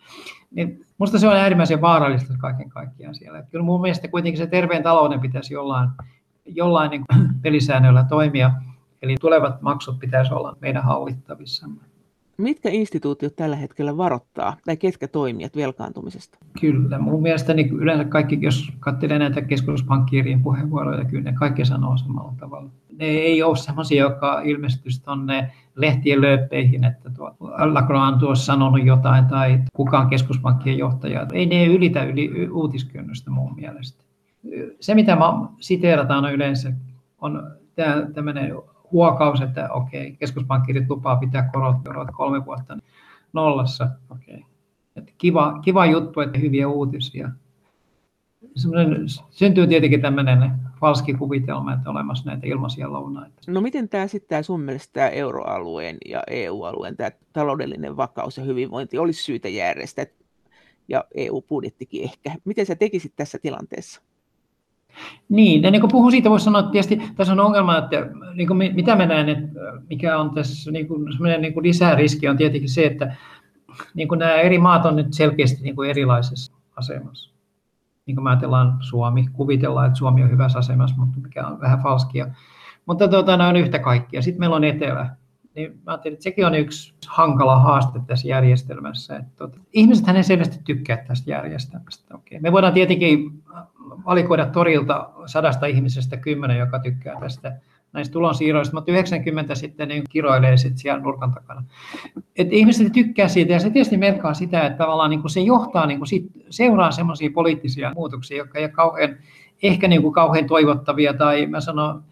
Niin 0.51 0.85
musta 0.97 1.19
se 1.19 1.27
on 1.27 1.35
äärimmäisen 1.35 1.81
vaarallista 1.81 2.33
kaiken 2.37 2.69
kaikkiaan 2.69 3.15
siellä. 3.15 3.39
Että 3.39 3.51
kyllä 3.51 3.65
mun 3.65 3.81
mielestä 3.81 4.07
kuitenkin 4.07 4.37
se 4.37 4.47
terveen 4.47 4.83
talouden 4.83 5.19
pitäisi 5.19 5.53
jollain, 5.53 5.89
jollain 6.45 6.89
niin 6.91 7.05
pelisäännöllä 7.41 8.03
toimia, 8.03 8.51
eli 9.01 9.15
tulevat 9.21 9.61
maksut 9.61 9.99
pitäisi 9.99 10.33
olla 10.33 10.57
meidän 10.61 10.83
hallittavissamme. 10.83 11.88
Mitkä 12.39 12.69
instituutiot 12.69 13.35
tällä 13.35 13.55
hetkellä 13.55 13.97
varoittaa, 13.97 14.57
tai 14.65 14.77
ketkä 14.77 15.07
toimijat 15.07 15.55
velkaantumisesta? 15.55 16.37
Kyllä, 16.61 16.99
mun 16.99 17.21
mielestä 17.21 17.53
niin 17.53 17.69
yleensä 17.69 18.05
kaikki, 18.05 18.37
jos 18.41 18.71
katselee 18.79 19.19
näitä 19.19 19.41
keskuspankkiirien 19.41 20.43
puheenvuoroja, 20.43 21.05
kyllä 21.05 21.23
ne 21.23 21.33
kaikki 21.33 21.65
sanoo 21.65 21.97
samalla 21.97 22.33
tavalla. 22.39 22.69
Ne 22.99 23.05
ei 23.05 23.43
ole 23.43 23.57
sellaisia, 23.57 24.03
jotka 24.03 24.41
ilmestyisi 24.41 25.03
tuonne 25.03 25.51
lehtien 25.75 26.21
lööppeihin, 26.21 26.83
että 26.83 27.09
tuo 27.09 27.35
Lacroix 27.73 28.13
on 28.13 28.19
tuossa 28.19 28.45
sanonut 28.45 28.85
jotain 28.85 29.25
tai 29.25 29.59
kukaan 29.73 30.09
keskuspankkien 30.09 30.77
johtaja. 30.77 31.27
Ei 31.33 31.45
ne 31.45 31.65
ylitä 31.65 32.03
yli 32.03 32.49
uutiskynnystä 32.49 33.31
mun 33.31 33.55
mielestä. 33.55 34.03
Se, 34.79 34.95
mitä 34.95 35.15
mä 35.15 35.33
siteerataan 35.59 36.33
yleensä, 36.33 36.73
on 37.21 37.51
tämmöinen 38.13 38.53
huokaus, 38.91 39.41
että 39.41 39.69
okei, 39.71 40.11
keskuspankkirit 40.11 40.89
lupaa 40.89 41.15
pitää 41.15 41.49
korot, 41.53 41.75
korot 41.85 42.07
kolme 42.11 42.45
vuotta 42.45 42.77
nollassa. 43.33 43.89
Okei. 44.09 44.45
Että 44.95 45.11
kiva, 45.17 45.59
kiva 45.61 45.85
juttu, 45.85 46.19
että 46.19 46.39
hyviä 46.39 46.67
uutisia. 46.67 47.29
syntyy 49.29 49.67
tietenkin 49.67 50.01
tämmöinen 50.01 50.51
falski 50.79 51.13
kuvitelma, 51.13 51.73
että 51.73 51.89
olemassa 51.89 52.29
näitä 52.29 52.47
ilmaisia 52.47 52.93
lounaita. 52.93 53.41
No 53.47 53.61
miten 53.61 53.89
tämä 53.89 54.07
sitten 54.07 54.29
tämä 54.29 54.41
sun 54.43 54.61
mielestä 54.61 54.93
tämä 54.93 55.09
euroalueen 55.09 55.97
ja 56.05 56.23
EU-alueen 56.27 56.97
tämä 56.97 57.11
taloudellinen 57.33 57.97
vakaus 57.97 58.37
ja 58.37 58.43
hyvinvointi 58.43 58.97
olisi 58.97 59.23
syytä 59.23 59.49
järjestää 59.49 60.05
ja 60.87 61.05
EU-budjettikin 61.15 62.03
ehkä. 62.03 62.35
Miten 62.45 62.65
sä 62.65 62.75
tekisit 62.75 63.13
tässä 63.15 63.39
tilanteessa? 63.41 64.01
Niin, 65.29 65.63
ja 65.63 65.71
niin 65.71 65.81
kuin 65.81 65.91
puhun 65.91 66.11
siitä, 66.11 66.29
voisi 66.29 66.45
sanoa, 66.45 66.59
että 66.59 66.71
tietysti 66.71 67.01
tässä 67.15 67.33
on 67.33 67.39
ongelma, 67.39 67.77
että 67.77 68.07
niin 68.33 68.47
kuin 68.47 68.57
mitä 68.57 68.95
mä 68.95 69.05
näen, 69.05 69.29
että 69.29 69.47
mikä 69.89 70.17
on 70.17 70.33
tässä 70.33 70.71
niin 70.71 70.87
kuin, 70.87 71.05
niin 71.41 71.53
kuin 71.53 71.63
lisäriski 71.63 72.27
on 72.27 72.37
tietenkin 72.37 72.69
se, 72.69 72.85
että 72.85 73.15
niin 73.93 74.07
kuin 74.07 74.19
nämä 74.19 74.33
eri 74.33 74.57
maat 74.57 74.85
on 74.85 74.95
nyt 74.95 75.13
selkeästi 75.13 75.63
niin 75.63 75.75
kuin 75.75 75.89
erilaisessa 75.89 76.53
asemassa. 76.75 77.33
Niin 78.05 78.15
kuin 78.15 78.23
me 78.23 78.29
ajatellaan 78.29 78.77
Suomi, 78.79 79.25
kuvitellaan, 79.33 79.87
että 79.87 79.97
Suomi 79.97 80.23
on 80.23 80.31
hyvässä 80.31 80.59
asemassa, 80.59 80.95
mutta 80.97 81.19
mikä 81.19 81.47
on 81.47 81.59
vähän 81.59 81.79
falskia. 81.83 82.27
Mutta 82.85 83.07
tuota, 83.07 83.37
ne 83.37 83.47
on 83.47 83.55
yhtä 83.55 83.79
kaikkia. 83.79 84.21
Sitten 84.21 84.39
meillä 84.39 84.55
on 84.55 84.63
Etelä. 84.63 85.09
Niin 85.55 85.71
mä 85.71 85.91
ajattelin, 85.91 86.13
että 86.13 86.23
sekin 86.23 86.45
on 86.45 86.55
yksi 86.55 86.93
hankala 87.07 87.59
haaste 87.59 87.99
tässä 88.07 88.27
järjestelmässä. 88.27 89.15
Että 89.15 89.31
tuota, 89.37 89.57
ihmiset 89.73 90.07
hänen 90.07 90.23
selvästi 90.23 90.59
tykkää 90.65 90.97
tästä 90.97 91.31
järjestelmästä. 91.31 92.15
Okei. 92.15 92.39
Me 92.39 92.51
voidaan 92.51 92.73
tietenkin 92.73 93.43
valikoida 94.09 94.45
torilta 94.45 95.09
sadasta 95.25 95.65
ihmisestä 95.65 96.17
kymmenen, 96.17 96.57
joka 96.57 96.79
tykkää 96.79 97.19
tästä 97.19 97.55
näistä 97.93 98.13
tulonsiirroista, 98.13 98.75
mutta 98.75 98.91
90 98.91 99.55
sitten 99.55 99.87
niin 99.87 100.03
kiroilee 100.09 100.57
sitten 100.57 100.77
siellä 100.77 101.01
nurkan 101.01 101.33
takana. 101.33 101.63
Et 102.37 102.53
ihmiset 102.53 102.93
tykkää 102.93 103.27
siitä 103.27 103.53
ja 103.53 103.59
se 103.59 103.69
tietysti 103.69 103.97
merkkaa 103.97 104.33
sitä, 104.33 104.65
että 104.65 104.77
tavallaan 104.77 105.09
niin 105.09 105.29
se 105.29 105.39
johtaa, 105.39 105.85
niin 105.85 106.07
sit, 106.07 106.25
seuraa 106.49 106.91
semmoisia 106.91 107.29
poliittisia 107.33 107.91
muutoksia, 107.95 108.37
jotka 108.37 108.59
ei 108.59 108.65
ole 108.65 108.71
kauhean, 108.71 109.15
ehkä 109.63 109.87
niin 109.87 110.11
kauhean 110.11 110.47
toivottavia 110.47 111.13
tai 111.13 111.45
mä 111.45 111.61
sanon, 111.61 112.03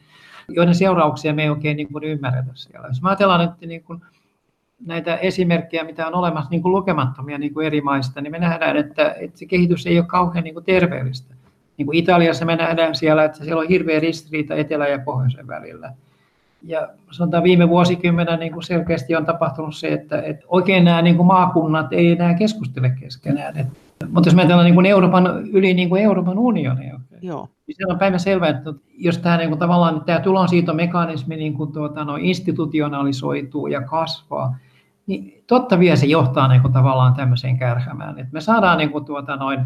joiden 0.50 0.76
seurauksia 0.76 1.34
me 1.34 1.44
ei 1.44 1.50
oikein 1.50 1.78
niin 1.78 1.94
kuin 1.94 2.04
ymmärretä 2.04 2.52
siellä. 2.54 2.88
Jos 2.88 3.02
mä 3.02 3.10
ajatellaan 3.10 3.50
nyt 3.50 3.70
niin 3.70 3.84
kuin 3.84 4.02
näitä 4.86 5.16
esimerkkejä, 5.16 5.84
mitä 5.84 6.08
on 6.08 6.16
olemassa 6.16 6.50
niin 6.50 6.62
kuin 6.62 6.72
lukemattomia 6.72 7.38
niin 7.38 7.54
kuin 7.54 7.66
eri 7.66 7.82
maista, 7.82 8.22
niin 8.22 8.32
me 8.32 8.40
nähdään, 8.40 8.78
että, 8.78 9.16
että 9.20 9.40
se 9.40 9.46
kehitys 9.46 9.88
ei 9.88 10.00
ole 10.00 10.08
kauhean 10.08 10.44
niin 10.44 10.54
kuin 10.54 10.66
terveellistä. 10.66 11.37
Niin 11.78 11.86
kuin 11.86 11.98
Italiassa 11.98 12.46
me 12.46 12.56
nähdään 12.56 12.96
siellä, 12.96 13.24
että 13.24 13.44
siellä 13.44 13.62
on 13.62 13.68
hirveä 13.68 14.00
ristiriita 14.00 14.56
etelä- 14.56 14.88
ja 14.88 15.00
pohjoisen 15.00 15.48
välillä. 15.48 15.94
Ja 16.64 16.90
sanotaan 17.12 17.44
viime 17.44 17.70
vuosikymmenen 17.70 18.40
niin 18.40 18.52
kuin 18.52 18.64
selkeästi 18.64 19.16
on 19.16 19.26
tapahtunut 19.26 19.76
se, 19.76 19.88
että, 19.88 20.22
että 20.22 20.46
oikein 20.48 20.84
nämä 20.84 21.02
niin 21.02 21.16
kuin 21.16 21.28
maakunnat 21.28 21.94
ei 21.94 22.12
enää 22.12 22.34
keskustele 22.34 22.90
keskenään. 23.00 23.58
Et, 23.58 23.68
mutta 24.10 24.28
jos 24.28 24.36
me 24.36 24.42
ajatellaan 24.42 24.66
niin 24.66 24.76
kuin 24.76 24.86
Euroopan, 24.86 25.48
yli 25.52 25.74
niin 25.74 25.90
kuin 25.90 26.04
Euroopan 26.04 26.40
unionia, 26.40 27.00
Joo. 27.22 27.50
niin 27.68 27.76
se 27.78 27.84
on 27.88 28.00
päivän 28.00 28.20
selvää, 28.20 28.50
että 28.50 28.74
jos 28.98 29.18
tämä, 29.18 29.38
niin 29.38 29.50
kuin, 29.50 29.60
tavallaan 29.60 30.02
tämä 30.06 30.20
tulonsiitomekanismi 30.20 31.36
niin 31.36 31.54
kuin, 31.54 31.72
tuota, 31.72 32.04
no, 32.04 32.16
institutionalisoituu 32.16 33.68
ja 33.68 33.82
kasvaa, 33.82 34.58
niin 35.08 35.44
totta 35.48 35.80
vie 35.80 35.96
se 35.96 36.06
johtaa 36.06 36.48
niin 36.48 36.62
kuin, 36.62 36.74
tavallaan 36.74 37.14
tämmöiseen 37.14 37.60
kärhämään. 37.60 38.20
Et 38.20 38.32
me 38.32 38.42
saadaan 38.42 38.78
niin 38.78 38.92
kuin, 38.92 39.06
tuota, 39.06 39.36
noin, 39.36 39.60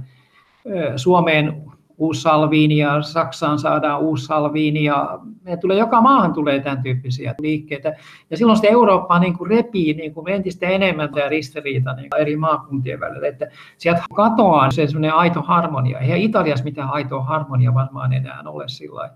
Suomeen 0.95 1.63
uusi 2.01 2.21
salviini 2.21 2.77
ja 2.77 3.01
Saksaan 3.01 3.59
saadaan 3.59 3.99
uusi 3.99 4.25
salviini 4.25 4.83
ja 4.83 5.19
me 5.43 5.57
tulee, 5.57 5.77
joka 5.77 6.01
maahan 6.01 6.33
tulee 6.33 6.59
tämän 6.59 6.83
tyyppisiä 6.83 7.35
liikkeitä. 7.39 7.93
Ja 8.29 8.37
silloin 8.37 8.55
sitä 8.55 8.67
Eurooppaa 8.67 9.19
niin 9.19 9.37
kuin 9.37 9.49
repii 9.49 9.93
niin 9.93 10.13
kuin 10.13 10.29
entistä 10.29 10.67
enemmän 10.67 11.13
tämä 11.13 11.29
ristiriita 11.29 11.93
niin 11.93 12.07
eri 12.17 12.35
maakuntien 12.35 12.99
välillä. 12.99 13.27
Että 13.27 13.47
sieltä 13.77 14.03
katoaa 14.13 14.71
se 14.71 14.87
semmoinen 14.87 15.13
aito 15.13 15.41
harmonia. 15.41 15.99
Eihän 15.99 16.19
Italiassa 16.19 16.65
mitään 16.65 16.89
aitoa 16.89 17.23
harmonia 17.23 17.73
varmaan 17.73 18.13
enää 18.13 18.43
ole 18.45 18.63
sillä 18.67 19.09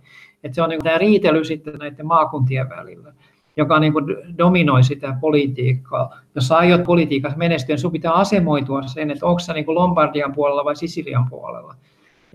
Että 0.44 0.56
se 0.56 0.62
on 0.62 0.70
niin 0.70 0.80
kuin 0.80 0.86
tämä 0.86 0.98
riitely 0.98 1.44
sitten 1.44 1.74
näiden 1.74 2.06
maakuntien 2.06 2.70
välillä 2.70 3.14
joka 3.58 3.80
niin 3.80 3.94
kuin 3.94 4.06
dominoi 4.38 4.84
sitä 4.84 5.16
politiikkaa. 5.22 6.20
Jos 6.36 6.52
aiot 6.52 6.84
politiikassa 6.84 7.38
menestyä, 7.38 7.74
niin 7.74 7.80
sinun 7.80 7.92
pitää 7.92 8.14
asemoitua 8.14 8.82
sen, 8.82 9.12
että 9.12 9.26
onko 9.26 9.40
sä 9.40 9.54
niin 9.54 9.66
Lombardian 9.68 10.34
puolella 10.34 10.66
vai 10.66 10.76
Sisilian 10.76 11.30
puolella. 11.30 11.76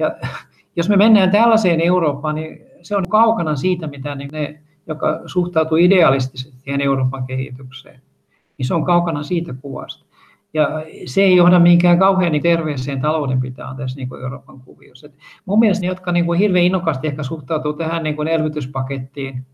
Ja 0.00 0.16
jos 0.76 0.88
me 0.88 0.96
mennään 0.96 1.30
tällaiseen 1.30 1.80
Eurooppaan, 1.80 2.34
niin 2.34 2.60
se 2.82 2.96
on 2.96 3.08
kaukana 3.08 3.56
siitä, 3.56 3.86
mitä 3.86 4.14
ne, 4.14 4.62
joka 4.86 5.20
suhtautuu 5.26 5.78
idealistisesti 5.78 6.58
siihen 6.58 6.80
Euroopan 6.80 7.26
kehitykseen, 7.26 8.00
niin 8.58 8.66
se 8.66 8.74
on 8.74 8.84
kaukana 8.84 9.22
siitä 9.22 9.54
kuvasta. 9.62 10.04
Ja 10.54 10.68
se 11.06 11.22
ei 11.22 11.36
johda 11.36 11.58
mihinkään 11.58 11.98
kauhean 11.98 12.32
niin 12.32 12.42
terveeseen 12.42 13.00
taloudenpitaan 13.00 13.76
tässä 13.76 13.96
niin 13.96 14.08
kuin 14.08 14.22
Euroopan 14.22 14.60
kuviossa. 14.60 15.06
Et 15.06 15.14
mun 15.46 15.58
mielestä 15.58 15.82
ne, 15.82 15.88
jotka 15.88 16.12
niin 16.12 16.26
kuin 16.26 16.38
hirveän 16.38 16.64
innokkaasti 16.64 17.06
ehkä 17.06 17.22
suhtautuu 17.22 17.72
tähän 17.72 18.02
niin 18.02 18.16
kuin 18.16 18.28
elvytyspakettiin 18.28 19.46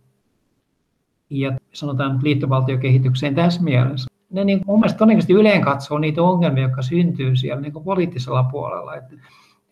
ja 1.30 1.52
sanotaan 1.72 2.18
liittovaltiokehitykseen 2.22 3.34
tässä 3.34 3.62
mielessä, 3.62 4.10
ne 4.30 4.44
niin 4.44 4.60
mun 4.66 4.80
mielestä 4.80 4.98
todennäköisesti 4.98 5.32
yleen 5.32 5.60
katsoo 5.60 5.98
niitä 5.98 6.22
ongelmia, 6.22 6.62
jotka 6.62 6.82
syntyy 6.82 7.36
siellä 7.36 7.60
niin 7.60 7.72
kuin 7.72 7.84
poliittisella 7.84 8.42
puolella. 8.42 8.94
Että 8.94 9.14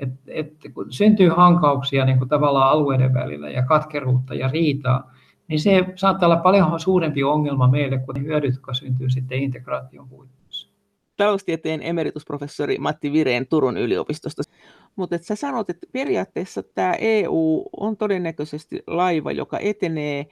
et, 0.05 0.13
et, 0.27 0.73
kun 0.75 0.93
syntyy 0.93 1.29
hankauksia 1.29 2.05
niin 2.05 2.19
kuin 2.19 2.29
tavallaan 2.29 2.71
alueiden 2.71 3.15
välillä 3.15 3.51
ja 3.51 3.63
katkeruutta 3.63 4.35
ja 4.35 4.49
riitaa, 4.49 5.13
niin 5.49 5.61
se 5.61 5.85
saattaa 5.97 6.27
olla 6.27 6.37
paljon 6.37 6.81
suurempi 6.81 7.25
ongelma 7.25 7.69
meille 7.69 7.99
kuin 7.99 8.15
ne 8.15 8.23
hyödyt, 8.23 8.55
jotka 8.55 8.75
syntyy 8.75 9.11
sitten 9.11 9.39
integraation 9.39 10.09
puitteissa. 10.09 10.69
Taloustieteen 11.17 11.81
emeritusprofessori 11.83 12.79
Matti 12.79 13.13
Vireen 13.13 13.47
Turun 13.47 13.77
yliopistosta. 13.77 14.43
Mutta 14.97 15.19
sä 15.21 15.37
sanot, 15.37 15.71
että 15.71 15.87
periaatteessa 15.93 16.63
tämä 16.63 16.95
EU 16.99 17.65
on 17.77 17.97
todennäköisesti 17.97 18.83
laiva, 18.87 19.33
joka 19.33 19.59
etenee 19.59 20.27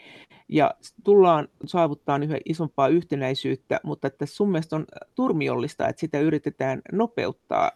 ja 0.48 0.74
tullaan 1.04 1.48
saavuttaa 1.64 2.18
yhä 2.18 2.38
isompaa 2.44 2.88
yhtenäisyyttä, 2.88 3.80
mutta 3.84 4.06
että 4.06 4.26
sun 4.26 4.50
mielestä 4.50 4.76
on 4.76 4.84
turmiollista, 5.14 5.88
että 5.88 6.00
sitä 6.00 6.20
yritetään 6.20 6.80
nopeuttaa 6.92 7.70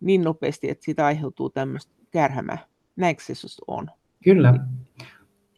niin 0.00 0.24
nopeasti, 0.24 0.70
että 0.70 0.84
siitä 0.84 1.06
aiheutuu 1.06 1.50
tämmöistä 1.50 1.92
kärhämää. 2.10 2.58
Näinkö 2.96 3.22
se 3.22 3.32
on? 3.66 3.86
Kyllä. 4.24 4.54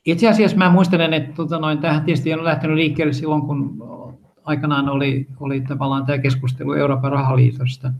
Itse 0.04 0.28
asiassa 0.28 0.56
mä 0.56 0.70
muistelen, 0.70 1.14
että 1.14 1.32
tota 1.32 1.58
noin, 1.58 1.78
tähän 1.78 2.04
tietysti 2.04 2.34
on 2.34 2.44
lähtenyt 2.44 2.76
liikkeelle 2.76 3.12
silloin, 3.12 3.42
kun 3.42 3.78
aikanaan 4.44 4.88
oli, 4.88 5.26
oli 5.40 5.60
tavallaan 5.60 6.06
tämä 6.06 6.18
keskustelu 6.18 6.72
Euroopan 6.72 7.12
rahaliitosta. 7.12 7.92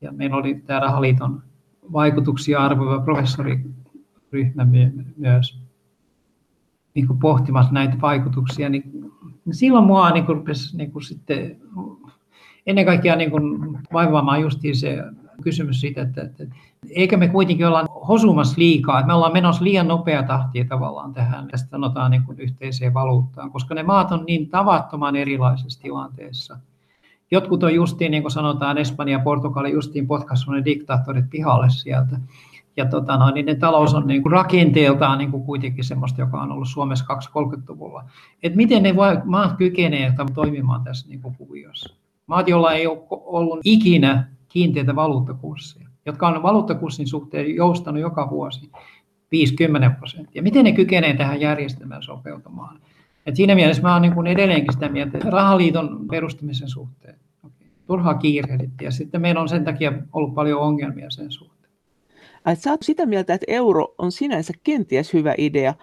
Ja 0.00 0.12
meillä 0.12 0.36
oli 0.36 0.54
tämä 0.54 0.80
rahaliiton 0.80 1.42
vaikutuksia 1.92 2.64
arvoiva 2.64 3.04
professoriryhmä 3.04 4.66
myös 5.16 5.58
niin 6.94 7.06
kuin 7.06 7.18
pohtimassa 7.18 7.72
näitä 7.72 8.00
vaikutuksia. 8.00 8.68
Niin 8.68 9.12
silloin 9.50 9.84
mua 9.84 10.10
niin 10.10 10.26
kuin 10.26 10.36
rupesi 10.36 10.76
niin 10.76 10.92
kuin 10.92 11.02
sitten 11.02 11.56
ennen 12.66 12.84
kaikkea 12.84 13.16
niin 13.16 13.30
kuin 13.30 13.78
vaivaamaan 13.92 14.40
justiin 14.40 14.76
se 14.76 14.98
kysymys 15.42 15.80
siitä, 15.80 16.02
että, 16.02 16.22
että 16.22 16.44
eikö 16.90 17.16
me 17.16 17.28
kuitenkin 17.28 17.66
olla 17.66 17.86
hosumassa 18.08 18.54
liikaa, 18.58 18.98
että 18.98 19.06
me 19.06 19.14
ollaan 19.14 19.32
menossa 19.32 19.64
liian 19.64 19.88
nopea 19.88 20.22
tahtia 20.22 20.64
tavallaan 20.68 21.12
tähän, 21.12 21.48
tästä 21.48 21.68
sanotaan 21.70 22.10
niin 22.10 22.22
kuin 22.22 22.40
yhteiseen 22.40 22.94
valuuttaan, 22.94 23.50
koska 23.50 23.74
ne 23.74 23.82
maat 23.82 24.12
on 24.12 24.24
niin 24.26 24.48
tavattoman 24.48 25.16
erilaisessa 25.16 25.82
tilanteessa. 25.82 26.58
Jotkut 27.30 27.62
on 27.62 27.74
justiin, 27.74 28.10
niin 28.10 28.22
kuin 28.22 28.32
sanotaan, 28.32 28.78
Espanja 28.78 29.18
ja 29.18 29.24
Portugali 29.24 29.72
justiin 29.72 30.06
potkassut 30.06 30.54
ne 30.54 30.64
diktaattorit 30.64 31.30
pihalle 31.30 31.70
sieltä. 31.70 32.16
Ja 32.76 32.86
tota, 32.86 33.16
no, 33.16 33.30
niin 33.30 33.46
ne 33.46 33.54
talous 33.54 33.94
on 33.94 34.06
niin 34.06 34.22
kuin 34.22 34.32
rakenteeltaan 34.32 35.18
niin 35.18 35.30
kuin 35.30 35.42
kuitenkin 35.42 35.84
sellaista, 35.84 36.20
joka 36.20 36.42
on 36.42 36.52
ollut 36.52 36.68
Suomessa 36.68 37.04
230-luvulla. 37.04 38.04
Et 38.42 38.54
miten 38.54 38.82
ne 38.82 38.94
maat 39.24 39.56
kykenevät 39.56 40.14
toimimaan 40.34 40.84
tässä 40.84 41.08
niin 41.08 41.22
kuin 41.22 41.34
kuviossa? 41.36 41.94
Maat, 42.26 42.48
joilla 42.48 42.72
ei 42.72 42.86
ole 42.86 42.98
ollut 43.10 43.60
ikinä 43.64 44.28
kiinteitä 44.48 44.96
valuuttakursseja, 44.96 45.88
jotka 46.06 46.28
on 46.28 46.42
valuuttakurssin 46.42 47.06
suhteen 47.06 47.54
joustanut 47.56 48.00
joka 48.00 48.30
vuosi 48.30 48.70
50 49.32 49.90
prosenttia. 49.90 50.42
Miten 50.42 50.64
ne 50.64 50.72
kykenee 50.72 51.16
tähän 51.16 51.40
järjestelmään 51.40 52.02
sopeutumaan? 52.02 52.80
Et 53.26 53.36
siinä 53.36 53.54
mielessä 53.54 53.82
mä 53.82 53.96
olen 53.96 54.12
niin 54.16 54.26
edelleenkin 54.26 54.72
sitä 54.72 54.88
mieltä, 54.88 55.18
että 55.18 55.30
rahaliiton 55.30 56.06
perustamisen 56.10 56.68
suhteen 56.68 57.18
turhaa 57.88 58.14
kiirehdittiin 58.14 58.86
ja 58.86 58.90
sitten 58.90 59.20
meillä 59.20 59.40
on 59.40 59.48
sen 59.48 59.64
takia 59.64 59.92
ollut 60.12 60.34
paljon 60.34 60.60
ongelmia 60.60 61.10
sen 61.10 61.30
suhteen. 61.30 61.72
Että 62.46 62.62
sä 62.62 62.70
oot 62.70 62.82
sitä 62.82 63.06
mieltä, 63.06 63.34
että 63.34 63.44
euro 63.48 63.94
on 63.98 64.12
sinänsä 64.12 64.52
kenties 64.64 65.12
hyvä 65.12 65.34
idea, 65.38 65.74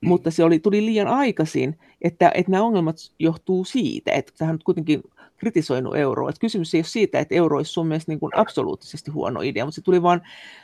mutta 0.00 0.30
se 0.30 0.44
oli, 0.44 0.58
tuli 0.58 0.86
liian 0.86 1.08
aikaisin, 1.08 1.78
että, 2.02 2.30
että 2.34 2.52
nämä 2.52 2.64
ongelmat 2.64 2.96
johtuu 3.18 3.64
siitä, 3.64 4.12
että 4.12 4.32
tähän 4.38 4.58
kuitenkin 4.64 5.02
kritisoinut 5.36 5.96
euroa. 5.96 6.28
Että 6.28 6.40
kysymys 6.40 6.74
ei 6.74 6.78
ole 6.78 6.84
siitä, 6.84 7.18
että 7.18 7.34
euro 7.34 7.56
olisi 7.56 7.72
sun 7.72 7.86
mielestä 7.86 8.12
niin 8.12 8.20
kuin 8.20 8.32
absoluuttisesti 8.36 9.10
huono 9.10 9.40
idea, 9.40 9.64
mutta 9.64 9.74
se 9.74 9.82
tuli 9.82 10.02
vain 10.02 10.20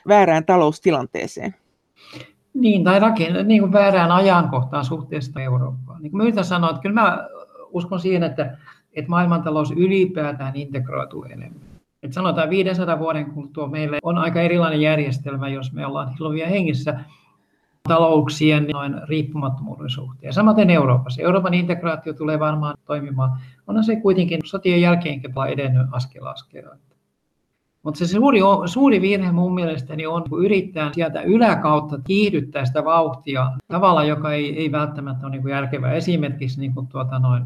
väärään 0.09 0.45
taloustilanteeseen. 0.45 1.55
Niin, 2.55 2.85
tai 2.85 3.01
raken, 3.01 3.49
niin 3.49 3.61
kuin 3.61 3.73
väärään 3.73 4.11
ajankohtaan 4.11 4.85
suhteessa 4.85 5.41
Eurooppaan. 5.41 6.03
Niin 6.03 6.11
kuin 6.11 6.19
mä 6.19 6.23
yritän 6.23 6.45
sanoa, 6.45 6.71
että 6.71 6.83
kyllä 6.83 7.01
mä 7.03 7.29
uskon 7.71 8.01
siihen, 8.01 8.23
että, 8.23 8.57
että 8.93 9.11
maailmantalous 9.11 9.71
ylipäätään 9.71 10.57
integroituu 10.57 11.25
enemmän. 11.25 11.61
Et 12.03 12.13
sanotaan 12.13 12.51
500 12.51 12.99
vuoden 12.99 13.31
kuluttua 13.31 13.69
meille 13.69 13.99
on 14.03 14.19
aika 14.19 14.41
erilainen 14.41 14.81
järjestelmä, 14.81 15.49
jos 15.49 15.73
me 15.73 15.87
ollaan 15.87 16.15
hilvia 16.19 16.47
hengissä 16.47 17.01
talouksien 17.89 18.67
noin 18.73 19.09
riippumattomuuden 19.09 19.91
suhteen. 19.91 20.33
Samaten 20.33 20.71
Euroopassa. 20.71 21.23
Euroopan 21.23 21.55
integraatio 21.55 22.13
tulee 22.13 22.39
varmaan 22.39 22.77
toimimaan. 22.85 23.39
Onhan 23.67 23.85
se 23.85 23.97
kuitenkin 23.97 24.41
sotien 24.45 24.81
jälkeenkin 24.81 25.35
edennyt 25.53 25.87
askel 25.93 26.27
askeleen. 26.27 26.79
Mutta 27.83 27.99
se 27.99 28.07
suuri, 28.07 28.41
suuri 28.67 29.01
virhe 29.01 29.33
mun 29.33 29.55
mielestäni 29.55 30.07
on, 30.07 30.25
kun 30.29 30.45
yrittää 30.45 30.93
sieltä 30.93 31.23
yläkautta 31.23 31.99
kiihdyttää 32.07 32.65
sitä 32.65 32.85
vauhtia 32.85 33.53
tavalla, 33.69 34.05
joka 34.05 34.33
ei, 34.33 34.59
ei 34.59 34.73
välttämättä 34.73 35.27
ole 35.27 35.31
niin 35.31 35.43
kuin 35.43 35.53
järkevää. 35.53 35.93
Esimerkiksi 35.93 36.61
niin 36.61 36.75
kuin 36.75 36.87
tuota 36.87 37.19
noin, 37.19 37.45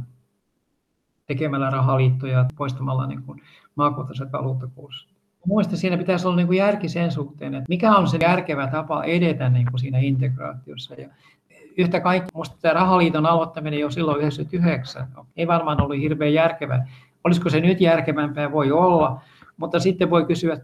tekemällä 1.26 1.70
rahaliittoja, 1.70 2.46
poistamalla 2.56 3.06
niin 3.06 3.22
kuin 3.22 3.42
maakohtaiset 3.74 4.32
valuuttakurssit. 4.32 5.13
Mielestäni 5.46 5.78
siinä 5.78 5.96
pitäisi 5.96 6.26
olla 6.26 6.36
niin 6.36 6.46
kuin 6.46 6.58
järki 6.58 6.88
sen 6.88 7.12
suhteen, 7.12 7.54
että 7.54 7.68
mikä 7.68 7.96
on 7.96 8.08
se 8.08 8.18
järkevä 8.22 8.66
tapa 8.66 9.04
edetä 9.04 9.48
niin 9.48 9.66
kuin 9.70 9.80
siinä 9.80 9.98
integraatiossa. 9.98 10.94
Ja 10.94 11.08
yhtä 11.76 12.00
kaikki, 12.00 12.30
minusta 12.34 12.56
tämä 12.60 12.74
rahaliiton 12.74 13.26
aloittaminen 13.26 13.80
jo 13.80 13.90
silloin 13.90 14.20
99 14.20 15.08
ei 15.36 15.46
varmaan 15.46 15.82
ollut 15.82 15.98
hirveän 15.98 16.34
järkevä. 16.34 16.86
Olisiko 17.24 17.50
se 17.50 17.60
nyt 17.60 17.80
järkevämpää? 17.80 18.52
Voi 18.52 18.72
olla, 18.72 19.20
mutta 19.56 19.80
sitten 19.80 20.10
voi 20.10 20.24
kysyä 20.24 20.60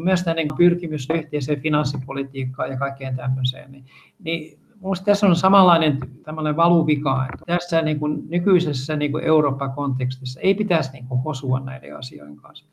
myös 0.00 0.22
tämän 0.22 0.36
niin 0.36 0.48
pyrkimys 0.56 1.08
yhteiseen 1.14 1.60
finanssipolitiikkaan 1.60 2.70
ja 2.70 2.76
kaikkeen 2.76 3.16
tämmöiseen. 3.16 3.72
Niin, 3.72 3.84
niin 4.18 4.58
Minusta 4.84 5.04
tässä 5.04 5.26
on 5.26 5.36
samanlainen 5.36 5.98
tämmöinen 6.22 6.56
valuvika, 6.56 7.26
että 7.32 7.44
tässä 7.46 7.82
niin 7.82 7.98
kuin 7.98 8.22
nykyisessä 8.28 8.96
niin 8.96 9.12
kuin 9.12 9.24
Eurooppa-kontekstissa 9.24 10.40
ei 10.40 10.54
pitäisi 10.54 10.92
niin 10.92 11.06
kuin 11.06 11.22
hosua 11.22 11.60
näiden 11.60 11.96
asioiden 11.96 12.36
kanssa. 12.36 12.64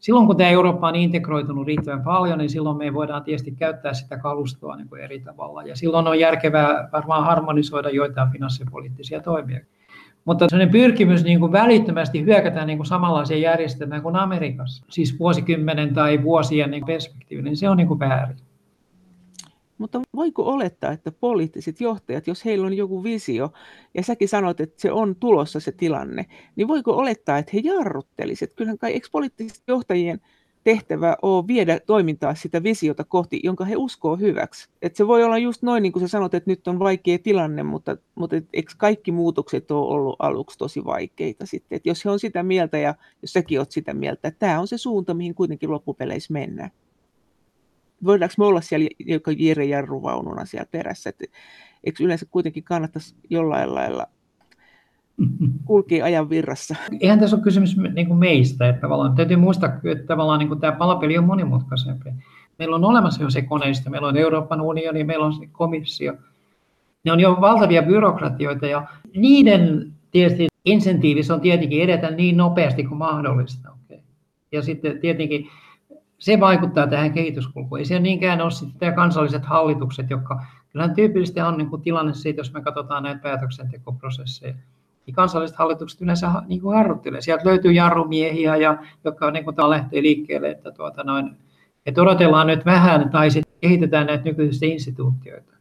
Silloin 0.00 0.26
kun 0.26 0.36
tämä 0.36 0.50
Eurooppa 0.50 0.88
on 0.88 0.96
integroitunut 0.96 1.66
riittävän 1.66 2.02
paljon, 2.02 2.38
niin 2.38 2.50
silloin 2.50 2.76
me 2.76 2.94
voidaan 2.94 3.24
tietysti 3.24 3.50
käyttää 3.52 3.94
sitä 3.94 4.18
kalustoa 4.18 4.76
niin 4.76 4.88
kuin 4.88 5.02
eri 5.02 5.20
tavalla. 5.20 5.62
Ja 5.62 5.76
silloin 5.76 6.06
on 6.06 6.18
järkevää 6.18 6.88
varmaan 6.92 7.24
harmonisoida 7.24 7.90
joitain 7.90 8.30
finanssipoliittisia 8.30 9.20
toimia. 9.20 9.60
Mutta 10.24 10.46
sellainen 10.48 10.72
pyrkimys 10.72 11.24
niin 11.24 11.40
kuin 11.40 11.52
välittömästi 11.52 12.24
hyökätä 12.24 12.64
niin 12.64 12.78
kuin 12.78 12.86
samanlaiseen 12.86 13.42
järjestelmään 13.42 14.02
kuin 14.02 14.16
Amerikassa, 14.16 14.84
siis 14.88 15.18
vuosikymmenen 15.18 15.94
tai 15.94 16.22
vuosien 16.22 16.70
niin 16.70 16.86
perspektiivi, 16.86 17.42
niin 17.42 17.56
se 17.56 17.68
on 17.68 17.76
niin 17.76 17.88
kuin 17.88 18.00
väärin. 18.00 18.36
Mutta 19.80 20.00
voiko 20.16 20.42
olettaa, 20.42 20.92
että 20.92 21.12
poliittiset 21.12 21.80
johtajat, 21.80 22.26
jos 22.26 22.44
heillä 22.44 22.66
on 22.66 22.76
joku 22.76 23.04
visio, 23.04 23.52
ja 23.94 24.02
säkin 24.02 24.28
sanot, 24.28 24.60
että 24.60 24.80
se 24.80 24.92
on 24.92 25.16
tulossa 25.16 25.60
se 25.60 25.72
tilanne, 25.72 26.26
niin 26.56 26.68
voiko 26.68 26.92
olettaa, 26.92 27.38
että 27.38 27.50
he 27.54 27.60
jarruttelisivat? 27.64 28.54
Kyllähän 28.54 28.78
kai 28.78 28.92
eikö 28.92 29.08
poliittisten 29.12 29.64
johtajien 29.66 30.20
tehtävä 30.64 31.16
ole 31.22 31.46
viedä 31.46 31.80
toimintaa 31.86 32.34
sitä 32.34 32.62
visiota 32.62 33.04
kohti, 33.04 33.40
jonka 33.44 33.64
he 33.64 33.76
uskoo 33.76 34.16
hyväksi. 34.16 34.68
Et 34.82 34.96
se 34.96 35.06
voi 35.06 35.24
olla 35.24 35.38
just 35.38 35.62
noin, 35.62 35.82
niin 35.82 35.92
kuin 35.92 36.00
sä 36.00 36.08
sanot, 36.08 36.34
että 36.34 36.50
nyt 36.50 36.68
on 36.68 36.78
vaikea 36.78 37.18
tilanne, 37.18 37.62
mutta, 37.62 37.96
mutta 38.14 38.36
eikö 38.52 38.72
kaikki 38.76 39.12
muutokset 39.12 39.70
ole 39.70 39.94
ollut 39.94 40.16
aluksi 40.18 40.58
tosi 40.58 40.84
vaikeita 40.84 41.46
sitten? 41.46 41.76
Et 41.76 41.86
jos 41.86 42.04
he 42.04 42.10
on 42.10 42.18
sitä 42.18 42.42
mieltä 42.42 42.78
ja 42.78 42.94
jos 43.22 43.32
säkin 43.32 43.58
oot 43.58 43.70
sitä 43.70 43.94
mieltä, 43.94 44.28
että 44.28 44.38
tämä 44.38 44.60
on 44.60 44.68
se 44.68 44.78
suunta, 44.78 45.14
mihin 45.14 45.34
kuitenkin 45.34 45.70
loppupeleissä 45.70 46.32
mennään 46.32 46.70
voidaanko 48.04 48.34
me 48.38 48.44
olla 48.44 48.60
siellä 48.60 48.88
joka 48.98 49.32
Jere 49.38 49.64
Jarruvaununa 49.64 50.44
siellä 50.44 50.66
perässä, 50.70 51.10
että 51.10 51.24
eikö 51.84 52.04
yleensä 52.04 52.26
kuitenkin 52.30 52.64
kannattaisi 52.64 53.14
jollain 53.30 53.74
lailla 53.74 54.06
kulkea 55.64 56.04
ajan 56.04 56.30
virrassa. 56.30 56.74
Eihän 57.00 57.20
tässä 57.20 57.36
ole 57.36 57.42
kysymys 57.42 57.76
niin 57.76 58.06
kuin 58.06 58.18
meistä, 58.18 58.68
että 58.68 58.80
tavallaan 58.80 59.14
täytyy 59.14 59.36
muistaa, 59.36 59.70
että 59.84 60.06
tavallaan 60.06 60.38
niin 60.38 60.48
kuin 60.48 60.60
tämä 60.60 60.72
palapeli 60.72 61.18
on 61.18 61.24
monimutkaisempi. 61.24 62.10
Meillä 62.58 62.76
on 62.76 62.84
olemassa 62.84 63.22
jo 63.22 63.30
se 63.30 63.42
koneisto, 63.42 63.90
meillä 63.90 64.08
on 64.08 64.16
Euroopan 64.16 64.60
unioni, 64.60 65.04
meillä 65.04 65.26
on 65.26 65.32
se 65.32 65.46
komissio. 65.52 66.14
Ne 67.04 67.12
on 67.12 67.20
jo 67.20 67.38
valtavia 67.40 67.82
byrokratioita 67.82 68.66
ja 68.66 68.88
niiden 69.16 69.92
tietysti 70.10 70.48
insentiivis 70.64 71.30
on 71.30 71.40
tietenkin 71.40 71.82
edetä 71.82 72.10
niin 72.10 72.36
nopeasti 72.36 72.84
kuin 72.84 72.98
mahdollista. 72.98 73.70
Okay. 73.70 73.98
Ja 74.52 74.62
sitten 74.62 75.00
tietenkin 75.00 75.48
se 76.20 76.40
vaikuttaa 76.40 76.86
tähän 76.86 77.12
kehityskulkuun. 77.12 77.78
Ei 77.78 77.84
se 77.84 77.98
niinkään 77.98 78.40
ole 78.40 78.50
sitten 78.50 78.94
kansalliset 78.94 79.44
hallitukset, 79.44 80.10
jotka 80.10 80.44
kyllähän 80.72 80.94
tyypillisesti 80.94 81.40
on 81.40 81.58
niin 81.58 81.70
kuin 81.70 81.82
tilanne 81.82 82.14
siitä, 82.14 82.40
jos 82.40 82.52
me 82.52 82.62
katsotaan 82.62 83.02
näitä 83.02 83.20
päätöksentekoprosesseja. 83.20 84.54
Niin 85.06 85.14
kansalliset 85.14 85.56
hallitukset 85.56 86.00
yleensä 86.00 86.32
niin 86.46 86.60
kuin 86.60 86.76
harjoittelee. 86.76 87.20
Sieltä 87.20 87.48
löytyy 87.48 87.72
jarrumiehiä, 87.72 88.56
ja, 88.56 88.78
jotka 89.04 89.30
niin 89.30 89.44
kuin 89.44 89.56
lähtee 89.68 90.02
liikkeelle, 90.02 90.50
että, 90.50 90.70
tuota 90.70 91.04
noin, 91.04 91.36
että 91.86 92.02
odotellaan 92.02 92.46
nyt 92.46 92.64
vähän 92.64 93.10
tai 93.10 93.30
sitten 93.30 93.54
kehitetään 93.60 94.06
näitä 94.06 94.24
nykyisiä 94.24 94.68
instituutioita. 94.68 95.52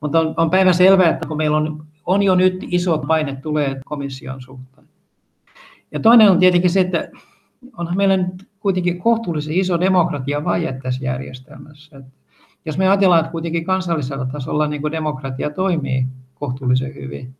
Mutta 0.00 0.20
on, 0.20 0.34
on 0.36 0.50
päivän 0.50 0.74
selvää, 0.74 1.10
että 1.10 1.28
kun 1.28 1.36
meillä 1.36 1.56
on, 1.56 1.86
on 2.06 2.22
jo 2.22 2.34
nyt 2.34 2.64
isot 2.70 3.06
painet 3.06 3.42
tulee 3.42 3.80
komission 3.84 4.40
suhteen. 4.40 4.86
Ja 5.90 6.00
toinen 6.00 6.30
on 6.30 6.38
tietenkin 6.38 6.70
se, 6.70 6.80
että 6.80 7.08
onhan 7.76 7.96
meillä 7.96 8.16
nyt 8.16 8.51
kuitenkin 8.62 8.98
kohtuullisen 8.98 9.54
iso 9.54 9.80
demokratia 9.80 10.44
vaje 10.44 10.78
tässä 10.82 11.04
järjestelmässä. 11.04 11.96
Et 11.96 12.04
jos 12.64 12.78
me 12.78 12.88
ajatellaan, 12.88 13.20
että 13.20 13.32
kuitenkin 13.32 13.64
kansallisella 13.64 14.26
tasolla 14.26 14.66
niin 14.66 14.82
kuin 14.82 14.92
demokratia 14.92 15.50
toimii 15.50 16.06
kohtuullisen 16.34 16.94
hyvin, 16.94 17.34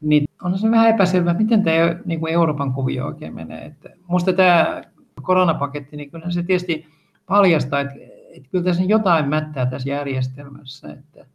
niin 0.00 0.24
on 0.42 0.58
se 0.58 0.70
vähän 0.70 0.90
epäselvä, 0.90 1.34
miten 1.34 1.62
tämä 1.62 1.96
niin 2.04 2.20
kuin 2.20 2.32
Euroopan 2.32 2.72
kuvio 2.72 3.06
oikein 3.06 3.34
menee. 3.34 3.76
Minusta 4.08 4.32
tämä 4.32 4.82
koronapaketti, 5.22 5.96
niin 5.96 6.10
kyllä 6.10 6.30
se 6.30 6.42
tietysti 6.42 6.86
paljastaa, 7.26 7.80
että, 7.80 7.94
että 8.36 8.48
kyllä 8.50 8.64
tässä 8.64 8.82
jotain 8.82 9.28
mättää 9.28 9.66
tässä 9.66 9.88
järjestelmässä. 9.88 10.92
Että 10.92 11.26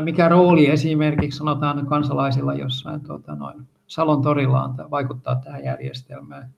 mikä 0.00 0.28
rooli 0.28 0.70
esimerkiksi 0.70 1.38
sanotaan 1.38 1.86
kansalaisilla 1.86 2.54
jossain 2.54 3.00
tuota, 3.00 3.34
noin, 3.34 3.68
Salon 3.86 4.22
torilla 4.22 4.62
on 4.64 4.90
vaikuttaa 4.90 5.36
tähän 5.36 5.64
järjestelmään. 5.64 6.50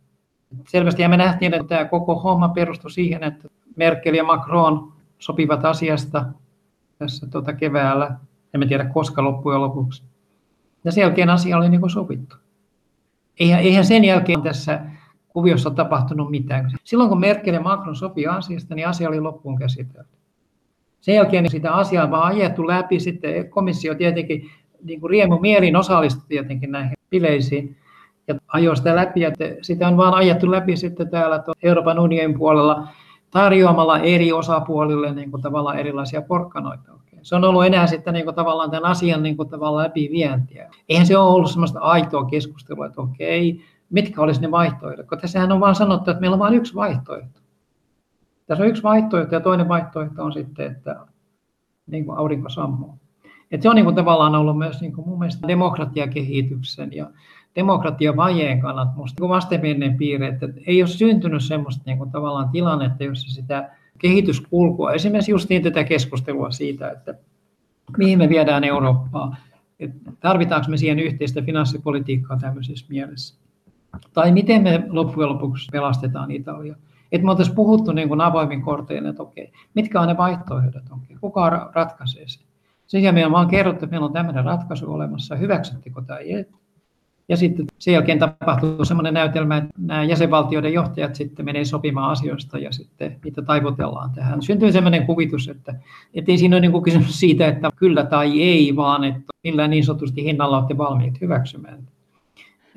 Selvästi 0.68 1.08
me 1.08 1.16
nähtiin, 1.16 1.54
että 1.54 1.68
tämä 1.68 1.84
koko 1.84 2.14
homma 2.14 2.48
perustui 2.48 2.90
siihen, 2.90 3.22
että 3.22 3.48
Merkel 3.76 4.14
ja 4.14 4.24
Macron 4.24 4.92
sopivat 5.18 5.64
asiasta 5.64 6.24
tässä 6.98 7.26
tuota 7.26 7.52
keväällä. 7.52 8.16
Emme 8.54 8.66
tiedä 8.66 8.84
koska 8.84 9.24
loppujen 9.24 9.60
lopuksi. 9.60 10.02
Ja 10.84 10.92
sen 10.92 11.02
jälkeen 11.02 11.30
asia 11.30 11.56
oli 11.56 11.68
niin 11.68 11.80
kuin 11.80 11.90
sovittu. 11.90 12.36
Eihän, 13.40 13.60
eihän 13.60 13.84
sen 13.84 14.04
jälkeen 14.04 14.42
tässä 14.42 14.80
kuviossa 15.28 15.70
tapahtunut 15.70 16.30
mitään. 16.30 16.70
Silloin 16.84 17.08
kun 17.08 17.20
Merkel 17.20 17.54
ja 17.54 17.60
Macron 17.60 17.96
sopi 17.96 18.26
asiasta, 18.26 18.74
niin 18.74 18.88
asia 18.88 19.08
oli 19.08 19.20
loppuun 19.20 19.58
käsitelty. 19.58 20.18
Sen 21.00 21.14
jälkeen 21.14 21.50
sitä 21.50 21.72
asiaa 21.72 22.10
vaan 22.10 22.34
ajettu 22.34 22.66
läpi. 22.66 23.00
Sitten 23.00 23.50
komissio 23.50 23.94
tietenkin 23.94 24.50
niin 24.82 25.00
kuin 25.00 25.10
riemu 25.10 25.38
mielin 25.38 25.76
osallistui 25.76 26.24
tietenkin 26.28 26.70
näihin 26.70 26.92
bileisiin 27.10 27.76
ja 28.28 28.34
ajoi 28.48 28.76
sitä 28.76 28.96
läpi. 28.96 29.20
Ja 29.20 29.30
sitä 29.62 29.88
on 29.88 29.96
vaan 29.96 30.14
ajettu 30.14 30.50
läpi 30.50 30.76
sitten 30.76 31.10
täällä 31.10 31.44
Euroopan 31.62 31.98
unionin 31.98 32.38
puolella 32.38 32.88
tarjoamalla 33.30 33.98
eri 33.98 34.32
osapuolille 34.32 35.12
niin 35.12 35.30
kuin 35.30 35.42
tavallaan 35.42 35.78
erilaisia 35.78 36.22
porkkanoita. 36.22 36.98
Se 37.22 37.36
on 37.36 37.44
ollut 37.44 37.64
enää 37.64 37.86
sitten 37.86 38.14
niin 38.14 38.24
kuin 38.24 38.34
tavallaan 38.34 38.70
tämän 38.70 38.90
asian 38.90 39.22
niin 39.22 39.36
kuin 39.36 39.48
tavallaan 39.48 39.84
läpivientiä. 39.84 40.70
Eihän 40.88 41.06
se 41.06 41.18
ole 41.18 41.30
ollut 41.30 41.50
sellaista 41.50 41.80
aitoa 41.80 42.24
keskustelua, 42.24 42.86
että 42.86 43.00
okei, 43.00 43.60
mitkä 43.90 44.22
olisi 44.22 44.40
ne 44.40 44.50
vaihtoehdot. 44.50 45.06
Kun 45.06 45.18
tässähän 45.18 45.52
on 45.52 45.60
vaan 45.60 45.74
sanottu, 45.74 46.10
että 46.10 46.20
meillä 46.20 46.34
on 46.34 46.40
vain 46.40 46.54
yksi 46.54 46.74
vaihtoehto. 46.74 47.40
Tässä 48.46 48.64
on 48.64 48.70
yksi 48.70 48.82
vaihtoehto 48.82 49.34
ja 49.34 49.40
toinen 49.40 49.68
vaihtoehto 49.68 50.24
on 50.24 50.32
sitten, 50.32 50.72
että 50.72 50.96
niin 51.86 52.04
kuin 52.04 52.18
aurinko 52.18 52.48
sammuu. 52.48 52.98
Et 53.50 53.62
se 53.62 53.68
on 53.68 53.76
niin 53.76 53.84
kuin 53.84 53.96
tavallaan 53.96 54.34
ollut 54.34 54.58
myös 54.58 54.80
niin 54.80 54.92
kuin 54.92 55.08
mun 55.08 55.18
mielestä 55.18 55.48
demokratiakehityksen 55.48 56.92
ja 56.92 57.10
demokratiavajeen 57.58 58.60
kannalta 58.60 58.92
minusta 58.92 59.22
niin 59.22 59.28
vastenmielinen 59.28 59.96
piirre, 59.96 60.28
että 60.28 60.48
ei 60.66 60.82
ole 60.82 60.88
syntynyt 60.88 61.44
sellaista 61.44 61.82
niin 61.86 61.98
kuin 61.98 62.10
tavallaan 62.10 62.48
tilannetta, 62.48 63.04
jossa 63.04 63.30
sitä 63.30 63.70
kehityskulkua, 63.98 64.92
esimerkiksi 64.92 65.30
just 65.30 65.48
niin 65.48 65.62
tätä 65.62 65.84
keskustelua 65.84 66.50
siitä, 66.50 66.90
että 66.90 67.14
mihin 67.96 68.18
me 68.18 68.28
viedään 68.28 68.64
Eurooppaa, 68.64 69.36
että 69.80 70.12
tarvitaanko 70.20 70.70
me 70.70 70.76
siihen 70.76 70.98
yhteistä 70.98 71.42
finanssipolitiikkaa 71.42 72.36
tämmöisessä 72.36 72.86
mielessä. 72.88 73.38
Tai 74.12 74.32
miten 74.32 74.62
me 74.62 74.84
loppujen 74.88 75.30
lopuksi 75.30 75.68
pelastetaan 75.72 76.30
Italia. 76.30 76.74
Että 77.12 77.24
me 77.24 77.30
oltaisiin 77.30 77.56
puhuttu 77.56 77.92
niin 77.92 78.08
kuin 78.08 78.20
avoimin 78.20 78.62
kortein, 78.62 79.06
että 79.06 79.22
okei, 79.22 79.52
mitkä 79.74 80.00
on 80.00 80.08
ne 80.08 80.16
vaihtoehdot, 80.16 80.82
okei, 80.90 81.16
kuka 81.20 81.70
ratkaisee 81.74 82.28
sen. 82.28 82.42
Sen 82.86 83.02
jälkeen 83.02 83.30
me 83.30 83.38
on 83.38 83.48
kerrottu, 83.48 83.84
että 83.84 83.94
meillä 83.94 84.06
on 84.06 84.12
tämmöinen 84.12 84.44
ratkaisu 84.44 84.92
olemassa, 84.92 85.36
hyväksyttekö 85.36 86.02
tai 86.06 86.32
ei. 86.32 86.44
Ja 87.28 87.36
sitten 87.36 87.66
sen 87.78 87.94
jälkeen 87.94 88.18
tapahtuu 88.18 88.84
sellainen 88.84 89.14
näytelmä, 89.14 89.56
että 89.56 89.70
nämä 89.78 90.04
jäsenvaltioiden 90.04 90.72
johtajat 90.72 91.14
sitten 91.14 91.44
menee 91.44 91.64
sopimaan 91.64 92.10
asioista 92.10 92.58
ja 92.58 92.72
sitten 92.72 93.16
niitä 93.24 93.42
taivutellaan 93.42 94.10
tähän. 94.10 94.42
Syntyy 94.42 94.72
sellainen 94.72 95.06
kuvitus, 95.06 95.48
että, 95.48 95.74
ei 96.14 96.38
siinä 96.38 96.56
ole 96.56 96.60
niin 96.60 96.82
kysymys 96.82 97.20
siitä, 97.20 97.46
että 97.46 97.70
kyllä 97.76 98.04
tai 98.04 98.42
ei, 98.42 98.76
vaan 98.76 99.04
että 99.04 99.20
millä 99.44 99.68
niin 99.68 99.84
sanotusti 99.84 100.24
hinnalla 100.24 100.58
olette 100.58 100.78
valmiit 100.78 101.20
hyväksymään. 101.20 101.78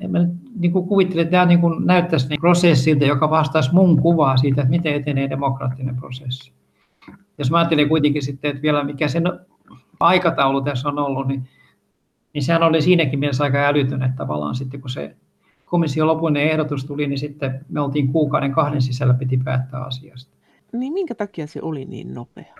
En 0.00 0.10
mä 0.10 0.18
niin 0.58 0.72
kuin 0.72 0.88
kuvittelen, 0.88 1.22
että 1.22 1.30
tämä 1.30 1.46
niin 1.46 1.60
kuin 1.60 1.86
näyttäisi 1.86 2.28
niin 2.28 2.40
prosessilta, 2.40 3.04
joka 3.04 3.30
vastaisi 3.30 3.74
mun 3.74 4.02
kuvaa 4.02 4.36
siitä, 4.36 4.60
että 4.60 4.70
miten 4.70 4.94
etenee 4.94 5.30
demokraattinen 5.30 5.96
prosessi. 5.96 6.52
Jos 7.38 7.50
mä 7.50 7.58
ajattelen 7.58 7.88
kuitenkin 7.88 8.22
sitten, 8.22 8.50
että 8.50 8.62
vielä 8.62 8.84
mikä 8.84 9.08
sen 9.08 9.24
aikataulu 10.00 10.60
tässä 10.60 10.88
on 10.88 10.98
ollut, 10.98 11.28
niin 11.28 11.48
niin 12.34 12.42
sehän 12.42 12.62
oli 12.62 12.82
siinäkin 12.82 13.18
mielessä 13.18 13.44
aika 13.44 13.66
älytön, 13.66 14.02
että 14.02 14.16
tavallaan 14.16 14.54
sitten 14.54 14.80
kun 14.80 14.90
se 14.90 15.16
komission 15.64 16.08
lopullinen 16.08 16.42
ehdotus 16.42 16.84
tuli, 16.84 17.06
niin 17.06 17.18
sitten 17.18 17.60
me 17.68 17.80
oltiin 17.80 18.12
kuukauden 18.12 18.52
kahden 18.52 18.82
sisällä 18.82 19.14
piti 19.14 19.40
päättää 19.44 19.84
asiasta. 19.84 20.32
Niin 20.72 20.92
minkä 20.92 21.14
takia 21.14 21.46
se 21.46 21.62
oli 21.62 21.84
niin 21.84 22.14
nopea? 22.14 22.54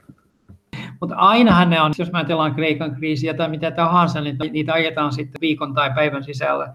Mutta 1.00 1.14
ainahan 1.16 1.70
ne 1.70 1.80
on, 1.80 1.92
jos 1.98 2.12
me 2.12 2.18
ajatellaan 2.18 2.54
Kreikan 2.54 2.94
kriisiä 2.94 3.34
tai 3.34 3.48
mitä 3.48 3.70
tahansa, 3.70 4.20
niin 4.20 4.36
niitä 4.50 4.72
ajetaan 4.72 5.12
sitten 5.12 5.40
viikon 5.40 5.74
tai 5.74 5.90
päivän 5.94 6.24
sisällä. 6.24 6.74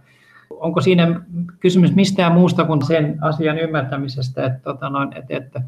Onko 0.49 0.81
siinä 0.81 1.21
kysymys 1.59 1.95
mistään 1.95 2.33
muusta 2.33 2.65
kuin 2.65 2.85
sen 2.85 3.17
asian 3.21 3.59
ymmärtämisestä, 3.59 4.45
että, 4.45 4.59
tota 4.59 4.89
noin, 4.89 5.17
että, 5.17 5.37
että 5.37 5.61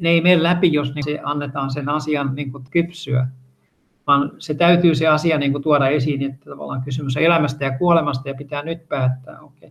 ne 0.00 0.08
ei 0.08 0.20
mene 0.20 0.42
läpi, 0.42 0.72
jos 0.72 0.94
niin 0.94 1.04
se 1.04 1.20
annetaan 1.22 1.70
sen 1.70 1.88
asian 1.88 2.34
niin 2.34 2.52
kuin 2.52 2.64
kypsyä 2.70 3.26
vaan 4.06 4.32
se 4.38 4.54
täytyy 4.54 4.94
se 4.94 5.06
asia 5.06 5.38
niin 5.38 5.52
kuin 5.52 5.62
tuoda 5.62 5.88
esiin, 5.88 6.22
että 6.22 6.50
tavallaan 6.50 6.82
kysymys 6.82 7.16
on 7.16 7.22
elämästä 7.22 7.64
ja 7.64 7.78
kuolemasta 7.78 8.28
ja 8.28 8.34
pitää 8.34 8.62
nyt 8.62 8.88
päättää. 8.88 9.40
Okay. 9.40 9.70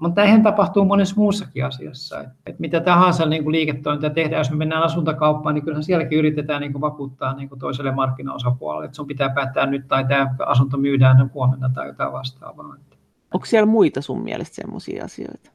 Mutta 0.00 0.22
eihän 0.22 0.42
tapahtuu 0.42 0.84
monessa 0.84 1.16
muussakin 1.16 1.64
asiassa. 1.64 2.24
Et 2.46 2.58
mitä 2.58 2.80
tahansa 2.80 3.26
niin 3.26 3.42
kuin 3.42 3.52
liiketoiminta 3.52 4.10
tehdään, 4.10 4.40
jos 4.40 4.50
me 4.50 4.56
mennään 4.56 4.82
asuntokauppaan, 4.82 5.54
niin 5.54 5.64
kyllähän 5.64 5.84
sielläkin 5.84 6.18
yritetään 6.18 6.60
niin 6.60 6.72
kuin 6.72 6.82
vakuuttaa 6.82 7.34
niin 7.34 7.48
kuin 7.48 7.58
toiselle 7.58 7.90
markkinaosapuolelle, 7.90 8.84
että 8.84 8.96
sun 8.96 9.06
pitää 9.06 9.28
päättää 9.28 9.66
nyt 9.66 9.88
tai 9.88 10.04
tämä 10.04 10.34
asunto 10.46 10.76
myydään 10.76 11.30
huomenna 11.34 11.70
tai 11.74 11.86
jotain 11.86 12.12
vastaavaa. 12.12 12.76
Onko 13.34 13.46
siellä 13.46 13.66
muita 13.66 14.00
sun 14.00 14.22
mielestä 14.22 14.54
sellaisia 14.54 15.04
asioita? 15.04 15.50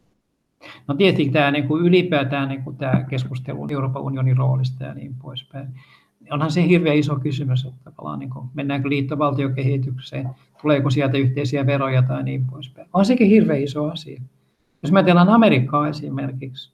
No 0.88 0.96
tietenkin 0.96 1.34
tämä 1.34 1.52
niin 1.52 1.68
kuin 1.68 1.86
ylipäätään 1.86 2.50
niin 2.50 2.64
kuin 2.64 2.78
tämä 2.78 3.04
keskustelu 3.10 3.68
Euroopan 3.72 4.02
unionin 4.02 4.38
roolista 4.38 4.84
ja 4.84 4.94
niin 4.94 5.16
poispäin. 5.22 5.68
Onhan 6.32 6.52
se 6.52 6.68
hirveän 6.68 6.98
iso 6.98 7.16
kysymys, 7.16 7.66
että 7.66 7.92
tavallaan 7.92 8.20
niin 8.20 8.30
kuin, 8.30 8.50
mennäänkö 8.54 8.90
liittovaltiokehitykseen, 8.90 10.30
tuleeko 10.62 10.90
sieltä 10.90 11.18
yhteisiä 11.18 11.66
veroja 11.66 12.02
tai 12.02 12.24
niin 12.24 12.46
poispäin. 12.46 12.88
On 12.94 13.06
sekin 13.06 13.28
hirveän 13.28 13.62
iso 13.62 13.92
asia. 13.92 14.22
Jos 14.84 14.92
me 14.92 15.00
ajatellaan 15.00 15.30
Amerikkaa 15.30 15.88
esimerkiksi, 15.88 16.74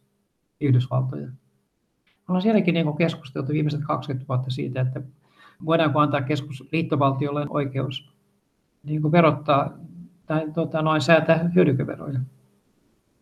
Yhdysvaltoja, 0.62 1.28
on 2.30 2.41
sielläkin 2.41 2.74
niin 2.74 2.98
keskusteltu 2.98 3.54
viimeiset 3.54 3.82
20 3.88 4.28
vuotta 4.28 4.52
siitä, 4.52 4.82
että 4.82 5.02
voidaanko 5.66 6.00
antaa 6.00 6.22
keskus 6.22 6.64
liittovaltiolle 6.72 7.46
oikeus 7.50 8.14
niin 8.84 9.02
kuin 9.02 9.12
verottaa 9.12 9.74
tai 10.26 10.52
tota, 10.54 10.82
noin 10.82 11.02
säätää 11.02 11.52
hyödykeveroja. 11.56 12.20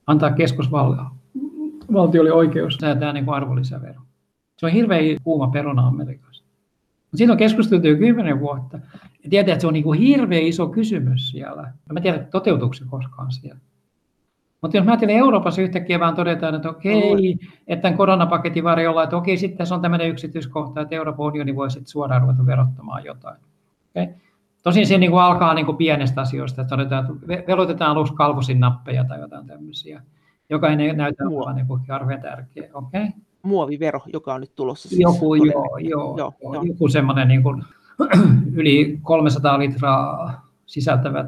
Antaa 0.07 0.31
keskusvaltiolle 0.31 2.31
oikeus 2.31 2.75
säätää 2.75 3.13
niin 3.13 3.25
kuin 3.25 3.35
arvonlisävero. 3.35 4.01
Se 4.61 4.65
on 4.65 4.71
hirveän 4.71 5.03
kuuma 5.23 5.47
peruna 5.47 5.87
Amerikassa. 5.87 6.43
Siitä 7.15 7.33
on 7.33 7.37
keskusteltu 7.37 7.87
jo 7.87 7.97
kymmenen 7.97 8.39
vuotta. 8.39 8.79
Ja 9.23 9.29
tietää, 9.29 9.53
että 9.53 9.61
se 9.61 9.67
on 9.67 9.73
niin 9.73 9.83
kuin 9.83 9.99
hirveän 9.99 10.43
iso 10.43 10.67
kysymys 10.67 11.31
siellä. 11.31 11.73
Mä 11.91 12.01
tiedän, 12.01 12.27
toteutuuko 12.31 12.73
se 12.73 12.85
koskaan 12.89 13.31
siellä. 13.31 13.59
Mutta 14.61 14.77
jos 14.77 14.85
mä 14.85 14.91
ajattelen 14.91 15.15
Euroopassa 15.15 15.61
yhtäkkiä 15.61 15.99
vaan 15.99 16.15
todetaan, 16.15 16.55
että 16.55 16.69
okei, 16.69 17.39
että 17.67 17.81
tämän 17.81 17.97
koronapaketin 17.97 18.63
varjolla, 18.63 19.03
että 19.03 19.17
okei, 19.17 19.37
sitten 19.37 19.57
tässä 19.57 19.75
on 19.75 19.81
tämmöinen 19.81 20.09
yksityiskohta, 20.09 20.81
että 20.81 20.95
Euroopan 20.95 21.25
unioni 21.25 21.55
voi 21.55 21.71
sitten 21.71 21.91
suoraan 21.91 22.21
ruveta 22.21 22.45
verottamaan 22.45 23.05
jotain. 23.05 23.37
Okay? 23.95 24.13
Tosin 24.63 24.87
se 24.87 24.97
niin 24.97 25.11
kuin 25.11 25.21
alkaa 25.21 25.53
niin 25.53 25.65
kuin 25.65 25.77
pienestä 25.77 26.21
asioista, 26.21 26.61
että 26.61 26.69
todetaan, 26.69 27.05
että 27.29 27.47
velotetaan 27.47 27.91
aluksi 27.91 28.13
kalvosin 28.13 28.59
nappeja 28.59 29.03
tai 29.03 29.19
jotain 29.19 29.47
tämmöisiä, 29.47 30.01
joka 30.49 30.69
ei 30.69 30.93
näytä 30.93 31.23
olevan 31.27 31.55
niin 31.55 31.67
kuin 31.67 31.81
tärkeä. 32.21 32.69
Okay? 32.73 33.07
Muovivero, 33.43 34.01
joka 34.13 34.33
on 34.33 34.41
nyt 34.41 34.55
tulossa. 34.55 34.89
Siis 34.89 35.01
joku, 35.01 35.35
joo, 35.35 35.77
joo, 35.79 36.17
joo, 36.17 36.33
joo, 36.41 36.63
joku 36.63 36.87
semmoinen 36.87 37.27
niin 37.27 37.43
kuin, 37.43 37.63
yli 38.53 38.99
300 39.01 39.59
litraa 39.59 40.41
sisältävät 40.65 41.27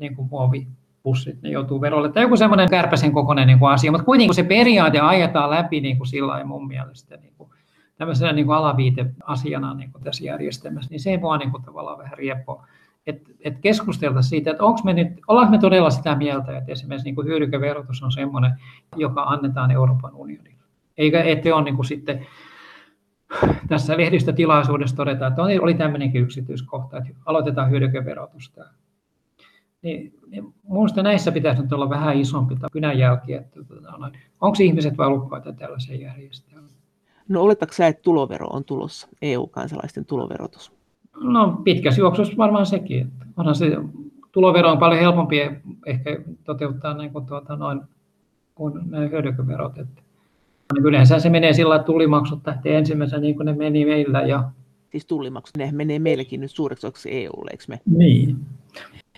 niin 0.00 0.16
kuin 0.16 0.28
muovi 0.30 0.66
pussit, 1.02 1.42
ne 1.42 1.50
joutuu 1.50 1.80
verolle. 1.80 2.12
Tai 2.12 2.22
joku 2.22 2.36
semmoinen 2.36 2.70
kärpäsen 2.70 3.12
kokoinen 3.12 3.46
niin 3.46 3.58
kuin 3.58 3.72
asia, 3.72 3.92
mutta 3.92 4.04
kuitenkin 4.04 4.34
se 4.34 4.42
periaate 4.42 5.00
ajetaan 5.00 5.50
läpi 5.50 5.80
niin 5.80 5.96
kuin 5.96 6.06
sillä 6.06 6.44
mun 6.44 6.66
mielestä 6.66 7.16
niin 7.16 7.32
kuin, 7.38 7.50
tämmöisenä 7.98 8.32
niin 8.32 8.46
kuin 8.46 8.56
alaviiteasiana 8.56 9.74
niin 9.74 9.92
kuin 9.92 10.04
tässä 10.04 10.24
järjestelmässä, 10.24 10.90
niin 10.90 11.00
se 11.00 11.10
ei 11.10 11.22
vaan 11.22 11.38
niin 11.38 11.50
kuin, 11.50 11.62
tavallaan 11.62 11.98
vähän 11.98 12.18
rieppoa. 12.18 12.66
Että 13.06 13.30
et 13.40 13.58
keskusteltaisiin 13.60 14.30
siitä, 14.30 14.50
että 14.50 14.64
onko 14.64 14.80
me 14.84 14.92
nyt, 14.92 15.08
ollaanko 15.28 15.50
me 15.50 15.58
todella 15.58 15.90
sitä 15.90 16.14
mieltä, 16.14 16.58
että 16.58 16.72
esimerkiksi 16.72 17.04
niin 17.04 17.14
kuin 17.14 17.26
hyödykeverotus 17.26 18.02
on 18.02 18.12
semmoinen, 18.12 18.52
joka 18.96 19.22
annetaan 19.22 19.70
Euroopan 19.70 20.14
unionille. 20.14 20.57
Eikä 20.98 21.22
ette 21.22 21.54
ole 21.54 21.64
niin 21.64 21.76
kuin 21.76 21.86
sitten 21.86 22.26
tässä 23.68 23.96
lehdistötilaisuudessa 23.96 24.96
todeta, 24.96 25.26
että 25.26 25.42
oli 25.42 25.74
tämmöinenkin 25.74 26.22
yksityiskohta, 26.22 26.98
että 26.98 27.10
aloitetaan 27.26 27.70
hyödykeverotusta 27.70 28.64
niin, 29.82 30.14
niin 30.26 30.54
minusta 30.68 31.02
näissä 31.02 31.32
pitäisi 31.32 31.62
nyt 31.62 31.72
olla 31.72 31.90
vähän 31.90 32.16
isompi 32.16 32.54
kynänjälki, 32.72 33.34
että 33.34 33.64
tota, 33.64 33.92
onko 34.40 34.56
ihmiset 34.60 34.98
valukkaita 34.98 35.52
tällaiseen 35.52 36.00
järjestelmään? 36.00 36.68
No 37.28 37.42
oletatko 37.42 37.74
sä, 37.74 37.86
että 37.86 38.02
tulovero 38.02 38.46
on 38.46 38.64
tulossa, 38.64 39.08
EU-kansalaisten 39.22 40.04
tuloverotus? 40.04 40.72
No 41.20 41.60
pitkässä 41.64 42.00
juoksussa 42.00 42.36
varmaan 42.36 42.66
sekin. 42.66 43.00
Että 43.06 43.26
onhan 43.36 43.54
se 43.54 43.76
tulovero 44.32 44.70
on 44.70 44.78
paljon 44.78 45.00
helpompi 45.00 45.36
ehkä 45.86 46.18
toteuttaa 46.44 46.94
niin 46.94 47.12
kuin, 47.12 47.26
tuota, 47.26 47.56
noin, 47.56 47.80
kuin 48.54 48.90
nämä 48.90 49.08
hyödykeverot. 49.08 49.78
Että, 49.78 50.02
niin 50.74 50.86
yleensä 50.86 51.18
se 51.18 51.30
menee 51.30 51.52
sillä, 51.52 51.76
että 51.76 51.86
tullimaksut 51.86 52.46
lähtee 52.46 52.78
ensimmäisenä 52.78 53.20
niin 53.20 53.36
kuin 53.36 53.46
ne 53.46 53.52
meni 53.52 53.84
meillä. 53.84 54.20
Ja... 54.22 54.50
Siis 54.90 55.06
tullimaksut, 55.06 55.56
ne 55.56 55.72
menee 55.72 55.98
meillekin 55.98 56.40
nyt 56.40 56.50
suureksi 56.50 56.86
osaksi 56.86 57.08
EUlle, 57.12 57.50
eikö 57.50 57.64
me? 57.68 57.80
Niin. 57.86 58.36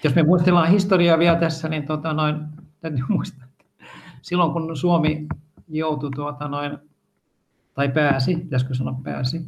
Jos 0.04 0.14
me 0.14 0.22
muistellaan 0.22 0.70
historiaa 0.70 1.18
vielä 1.18 1.36
tässä, 1.36 1.68
niin 1.68 1.86
tota 1.86 2.12
noin, 2.12 2.36
täytyy 2.80 3.04
muistaa, 3.08 3.44
että 3.44 3.84
silloin 4.22 4.52
kun 4.52 4.76
Suomi 4.76 5.26
joutui 5.68 6.10
tuota 6.14 6.48
noin, 6.48 6.78
tai 7.74 7.88
pääsi, 7.88 8.36
pitäisikö 8.36 8.74
sanoa 8.74 9.00
pääsi, 9.02 9.40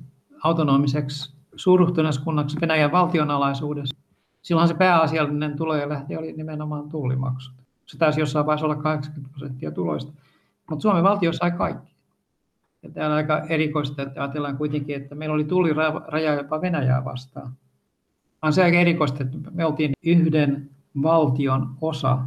autonomiseksi 0.45 1.35
suurruhtinaskunnaksi 1.57 2.61
Venäjän 2.61 2.93
valtionalaisuudessa, 2.93 3.97
silloin 4.43 4.69
se 4.69 4.75
pääasiallinen 4.75 5.57
tulojen 5.57 5.89
lähti 5.89 6.17
oli 6.17 6.33
nimenomaan 6.33 6.89
tullimaksut. 6.89 7.55
Se 7.87 7.99
taisi 7.99 8.21
jossain 8.21 8.47
vaiheessa 8.47 8.67
olla 8.67 8.77
80 8.77 9.33
prosenttia 9.33 9.71
tuloista, 9.71 10.13
mutta 10.71 10.83
Suomen 10.83 11.03
valtio 11.03 11.33
sai 11.33 11.51
kaikki. 11.51 11.92
Ja 12.83 12.91
tämä 12.91 13.07
on 13.07 13.13
aika 13.13 13.43
erikoista, 13.49 14.03
että 14.03 14.23
ajatellaan 14.23 14.57
kuitenkin, 14.57 14.97
että 14.97 15.15
meillä 15.15 15.35
oli 15.35 15.45
tulliraja 15.45 16.35
jopa 16.35 16.61
Venäjää 16.61 17.05
vastaan 17.05 17.53
on 18.43 18.53
se 18.53 18.65
aika 18.65 18.79
erikoista, 18.79 19.23
että 19.23 19.51
me 19.51 19.65
oltiin 19.65 19.93
yhden 20.05 20.71
valtion 21.03 21.77
osa 21.81 22.19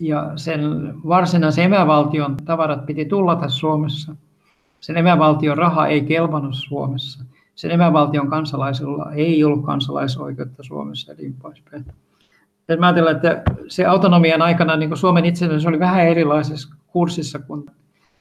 ja 0.00 0.32
sen 0.36 0.60
varsinaisen 1.08 1.64
emävaltion 1.64 2.36
tavarat 2.36 2.86
piti 2.86 3.04
tullata 3.04 3.48
Suomessa. 3.48 4.16
Sen 4.80 4.96
emävaltion 4.96 5.58
raha 5.58 5.86
ei 5.86 6.02
kelvannut 6.02 6.54
Suomessa. 6.54 7.24
Sen 7.54 7.70
emävaltion 7.70 8.30
kansalaisilla 8.30 9.12
ei 9.12 9.44
ollut 9.44 9.64
kansalaisoikeutta 9.64 10.62
Suomessa 10.62 11.12
ja 11.12 11.16
niin 11.16 11.34
poispäin. 11.42 11.86
Mä 12.78 12.86
ajattelen, 12.86 13.16
että 13.16 13.42
se 13.68 13.84
autonomian 13.86 14.42
aikana 14.42 14.76
niin 14.76 14.96
Suomen 14.96 15.24
itsenäisyys 15.24 15.66
oli 15.66 15.78
vähän 15.78 16.06
erilaisessa 16.06 16.74
kurssissa 16.86 17.38
kuin 17.38 17.66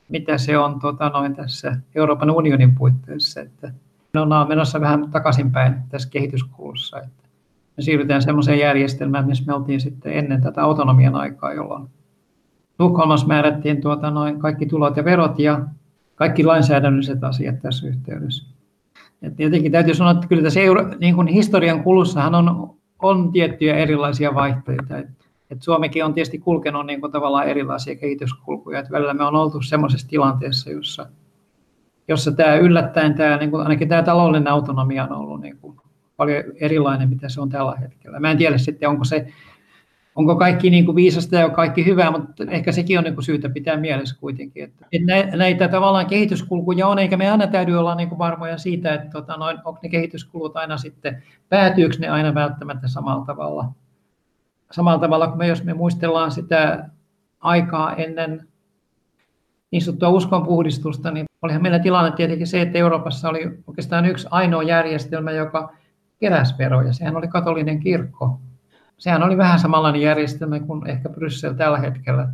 mitä 0.10 0.38
se 0.38 0.58
on 0.58 0.80
tota, 0.80 1.10
noin 1.10 1.36
tässä 1.36 1.78
Euroopan 1.96 2.32
unionin 2.32 2.76
puitteissa. 2.76 3.42
Että 3.42 3.74
me 4.14 4.20
ollaan 4.20 4.48
menossa 4.48 4.82
vähän 4.82 5.12
takaisinpäin 5.12 5.76
tässä 5.90 6.10
kehityskulussa. 6.10 6.98
Että 6.98 7.24
me 7.78 7.84
siirrytään 7.84 8.22
semmoiseen 8.22 8.60
järjestelmään, 8.60 9.28
missä 9.28 9.44
me 9.48 9.54
oltiin 9.54 9.82
sitten 9.82 10.14
ennen 10.14 10.42
tätä 10.42 10.64
autonomian 10.64 11.16
aikaa, 11.16 11.54
jolloin 11.54 11.90
Tukholmassa 12.78 13.28
määrättiin 13.28 13.82
tuota 13.82 14.12
noin 14.12 14.40
kaikki 14.40 14.66
tulot 14.66 14.98
ja 14.98 15.06
verot 15.06 15.40
ja 15.40 15.66
kaikki 16.16 16.44
lainsäädännölliset 16.44 17.24
asiat 17.24 17.60
tässä 17.62 17.88
yhteydessä. 17.88 18.54
Et 19.22 19.36
tietenkin 19.36 19.72
täytyy 19.72 19.94
sanoa, 19.94 20.12
että 20.12 20.28
kyllä 20.28 20.44
tässä 20.44 20.60
euro, 20.60 20.86
niin 21.00 21.16
kuin 21.16 21.28
historian 21.28 21.84
kulussahan 21.84 22.36
on, 22.36 22.76
on 23.00 23.32
tiettyjä 23.32 23.76
erilaisia 23.76 24.36
vaihteita. 24.36 24.98
Et, 24.98 25.08
et 25.54 25.62
Suomikin 25.62 26.06
on 26.06 26.14
tietysti 26.14 26.40
kulkenut 26.40 26.86
niin 26.86 27.02
kuin 27.02 27.12
tavallaan 27.12 27.48
erilaisia 27.48 27.96
kehityskulkuja. 27.96 28.80
Et 28.80 28.92
välillä 28.92 29.14
me 29.14 29.24
on 29.24 29.36
oltu 29.36 29.62
semmoisessa 29.62 30.08
tilanteessa, 30.08 30.72
jossa, 30.72 31.08
jossa 32.08 32.32
tämä 32.32 32.56
yllättäen, 32.56 33.14
tämä, 33.14 33.38
niin 33.38 33.52
kuin, 33.52 33.64
ainakin 33.64 33.90
tämä 33.90 34.04
taloudellinen 34.04 34.54
autonomia 34.54 35.04
on 35.04 35.12
ollut 35.12 35.42
niin 35.42 35.58
kuin 35.58 35.78
paljon 36.18 36.44
erilainen, 36.56 37.10
mitä 37.10 37.30
se 37.30 37.42
on 37.42 37.50
tällä 37.50 37.76
hetkellä. 37.76 38.20
Mä 38.20 38.32
en 38.32 38.38
tiedä 38.38 38.58
sitten, 38.58 38.90
onko 38.90 39.04
se 39.04 39.28
onko 40.16 40.36
kaikki 40.36 40.70
niin 40.70 40.86
kuin 40.86 40.96
viisasta 40.96 41.36
ja 41.36 41.50
kaikki 41.50 41.86
hyvää, 41.86 42.12
mutta 42.12 42.44
ehkä 42.50 42.72
sekin 42.72 42.98
on 42.98 43.04
niin 43.04 43.14
kuin 43.14 43.26
syytä 43.26 43.50
pitää 43.50 43.78
mielessä 43.78 44.20
kuitenkin. 44.20 44.64
Että, 44.64 44.86
että 44.92 45.38
näitä 45.38 45.68
tavallaan 45.68 46.06
kehityskulkuja 46.06 46.88
on, 46.88 47.00
eikä 47.00 47.18
me 47.18 47.32
aina 47.32 47.48
täytyy 47.48 47.80
olla 47.80 47.96
niin 47.96 48.10
kuin 48.10 48.20
varmoja 48.20 48.58
siitä, 48.58 48.94
että 48.94 49.10
tota, 49.10 49.38
noin, 49.38 49.58
onko 49.66 49.80
ne 49.84 49.90
kehityskulut 49.90 50.58
aina 50.58 50.78
sitten, 50.78 51.24
päätyykö 51.50 51.96
ne 52.00 52.10
aina 52.10 52.34
välttämättä 52.34 52.88
samalla 52.88 53.26
tavalla. 53.26 53.66
Samalla 54.74 55.00
tavalla 55.00 55.28
kuin 55.28 55.38
me, 55.38 55.48
jos 55.48 55.64
me 55.64 55.74
muistellaan 55.74 56.32
sitä 56.32 56.90
aikaa 57.40 57.96
ennen 57.96 58.48
niin 59.72 59.82
sanottua 59.82 60.10
uskonpuhdistusta, 60.10 61.12
niin 61.12 61.26
olihan 61.42 61.62
meillä 61.62 61.80
tilanne 61.80 62.12
tietenkin 62.12 62.48
se, 62.48 62.62
että 62.62 62.78
Euroopassa 62.78 63.30
oli 63.30 63.60
oikeastaan 63.68 64.06
yksi 64.06 64.28
ainoa 64.32 64.64
järjestelmä, 64.64 65.32
joka 65.32 65.74
keräsveroja. 66.20 66.94
Sehän 66.94 67.16
oli 67.16 67.28
katolinen 67.28 67.80
kirkko. 67.80 68.40
Sehän 68.98 69.24
oli 69.24 69.38
vähän 69.38 69.60
samanlainen 69.60 70.02
järjestelmä 70.02 70.60
kuin 70.60 70.90
ehkä 70.90 71.10
Bryssel 71.10 71.54
tällä 71.54 71.78
hetkellä, 71.78 72.28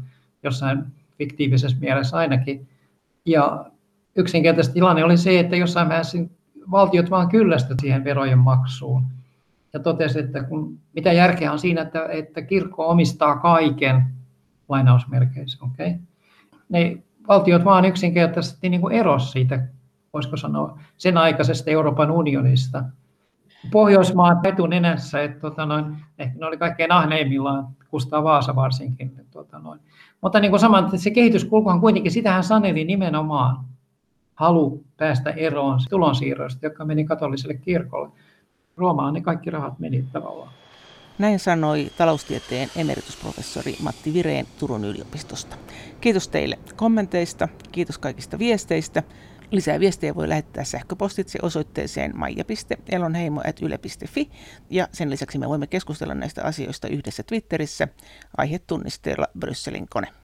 jossain 0.43 0.83
fiktiivisessä 1.17 1.77
mielessä 1.79 2.17
ainakin. 2.17 2.67
Ja 3.25 3.65
yksinkertaisesti 4.15 4.73
tilanne 4.73 5.03
oli 5.03 5.17
se, 5.17 5.39
että 5.39 5.55
jossain 5.55 5.89
vaiheessa 5.89 6.17
valtiot 6.71 7.09
vaan 7.09 7.29
kyllästy 7.29 7.75
siihen 7.81 8.03
verojen 8.03 8.39
maksuun. 8.39 9.18
Ja 9.73 9.79
totesi, 9.79 10.19
että 10.19 10.43
kun, 10.43 10.79
mitä 10.93 11.13
järkeä 11.13 11.51
on 11.51 11.59
siinä, 11.59 11.81
että, 11.81 12.05
että 12.05 12.41
kirkko 12.41 12.87
omistaa 12.87 13.35
kaiken, 13.35 14.03
lainausmerkeissä, 14.69 15.65
okay? 15.65 15.93
ne 16.69 16.97
valtiot 17.27 17.65
vaan 17.65 17.85
yksinkertaisesti 17.85 18.69
niin 18.69 18.81
kuin 18.81 18.95
erosi 18.95 19.31
siitä, 19.31 19.67
voisiko 20.13 20.37
sanoa, 20.37 20.79
sen 20.97 21.17
aikaisesta 21.17 21.71
Euroopan 21.71 22.11
unionista– 22.11 22.83
Pohjoismaat 23.71 24.45
etunenässä, 24.45 25.23
että 25.23 25.39
tota 25.39 25.65
noin, 25.65 25.85
ehkä 26.19 26.39
ne 26.39 26.45
oli 26.45 26.57
kaikkein 26.57 26.91
ahneimmillaan, 26.91 27.67
Kustaa 27.89 28.23
Vaasa 28.23 28.55
varsinkin. 28.55 29.07
Että 29.07 29.31
tota 29.31 29.59
noin. 29.59 29.79
Mutta 30.21 30.39
niin 30.39 30.51
kuin 30.51 30.59
saman, 30.59 30.99
se 30.99 31.11
kehityskulkuhan 31.11 31.81
kuitenkin, 31.81 32.11
sitähän 32.11 32.43
saneli 32.43 32.85
nimenomaan 32.85 33.65
halu 34.35 34.83
päästä 34.97 35.29
eroon 35.29 35.79
tulonsiirroista, 35.89 36.65
jotka 36.65 36.85
meni 36.85 37.05
katoliselle 37.05 37.53
kirkolle. 37.53 38.09
Roomaan 38.79 39.13
ne 39.13 39.21
kaikki 39.21 39.49
rahat 39.49 39.79
meni 39.79 40.05
tavallaan. 40.13 40.51
Näin 41.17 41.39
sanoi 41.39 41.91
taloustieteen 41.97 42.69
emeritusprofessori 42.75 43.75
Matti 43.81 44.13
Vireen 44.13 44.45
Turun 44.59 44.85
yliopistosta. 44.85 45.55
Kiitos 46.01 46.27
teille 46.27 46.59
kommenteista, 46.75 47.47
kiitos 47.71 47.97
kaikista 47.97 48.39
viesteistä. 48.39 49.03
Lisää 49.51 49.79
viestejä 49.79 50.15
voi 50.15 50.29
lähettää 50.29 50.63
sähköpostitse 50.63 51.39
osoitteeseen 51.41 52.17
maija.elonheimo.yle.fi 52.17 54.29
ja 54.69 54.87
sen 54.91 55.09
lisäksi 55.09 55.37
me 55.37 55.49
voimme 55.49 55.67
keskustella 55.67 56.13
näistä 56.13 56.43
asioista 56.43 56.87
yhdessä 56.87 57.23
Twitterissä 57.23 57.87
aihetunnisteella 58.37 59.27
Brysselin 59.39 59.87
kone. 59.89 60.07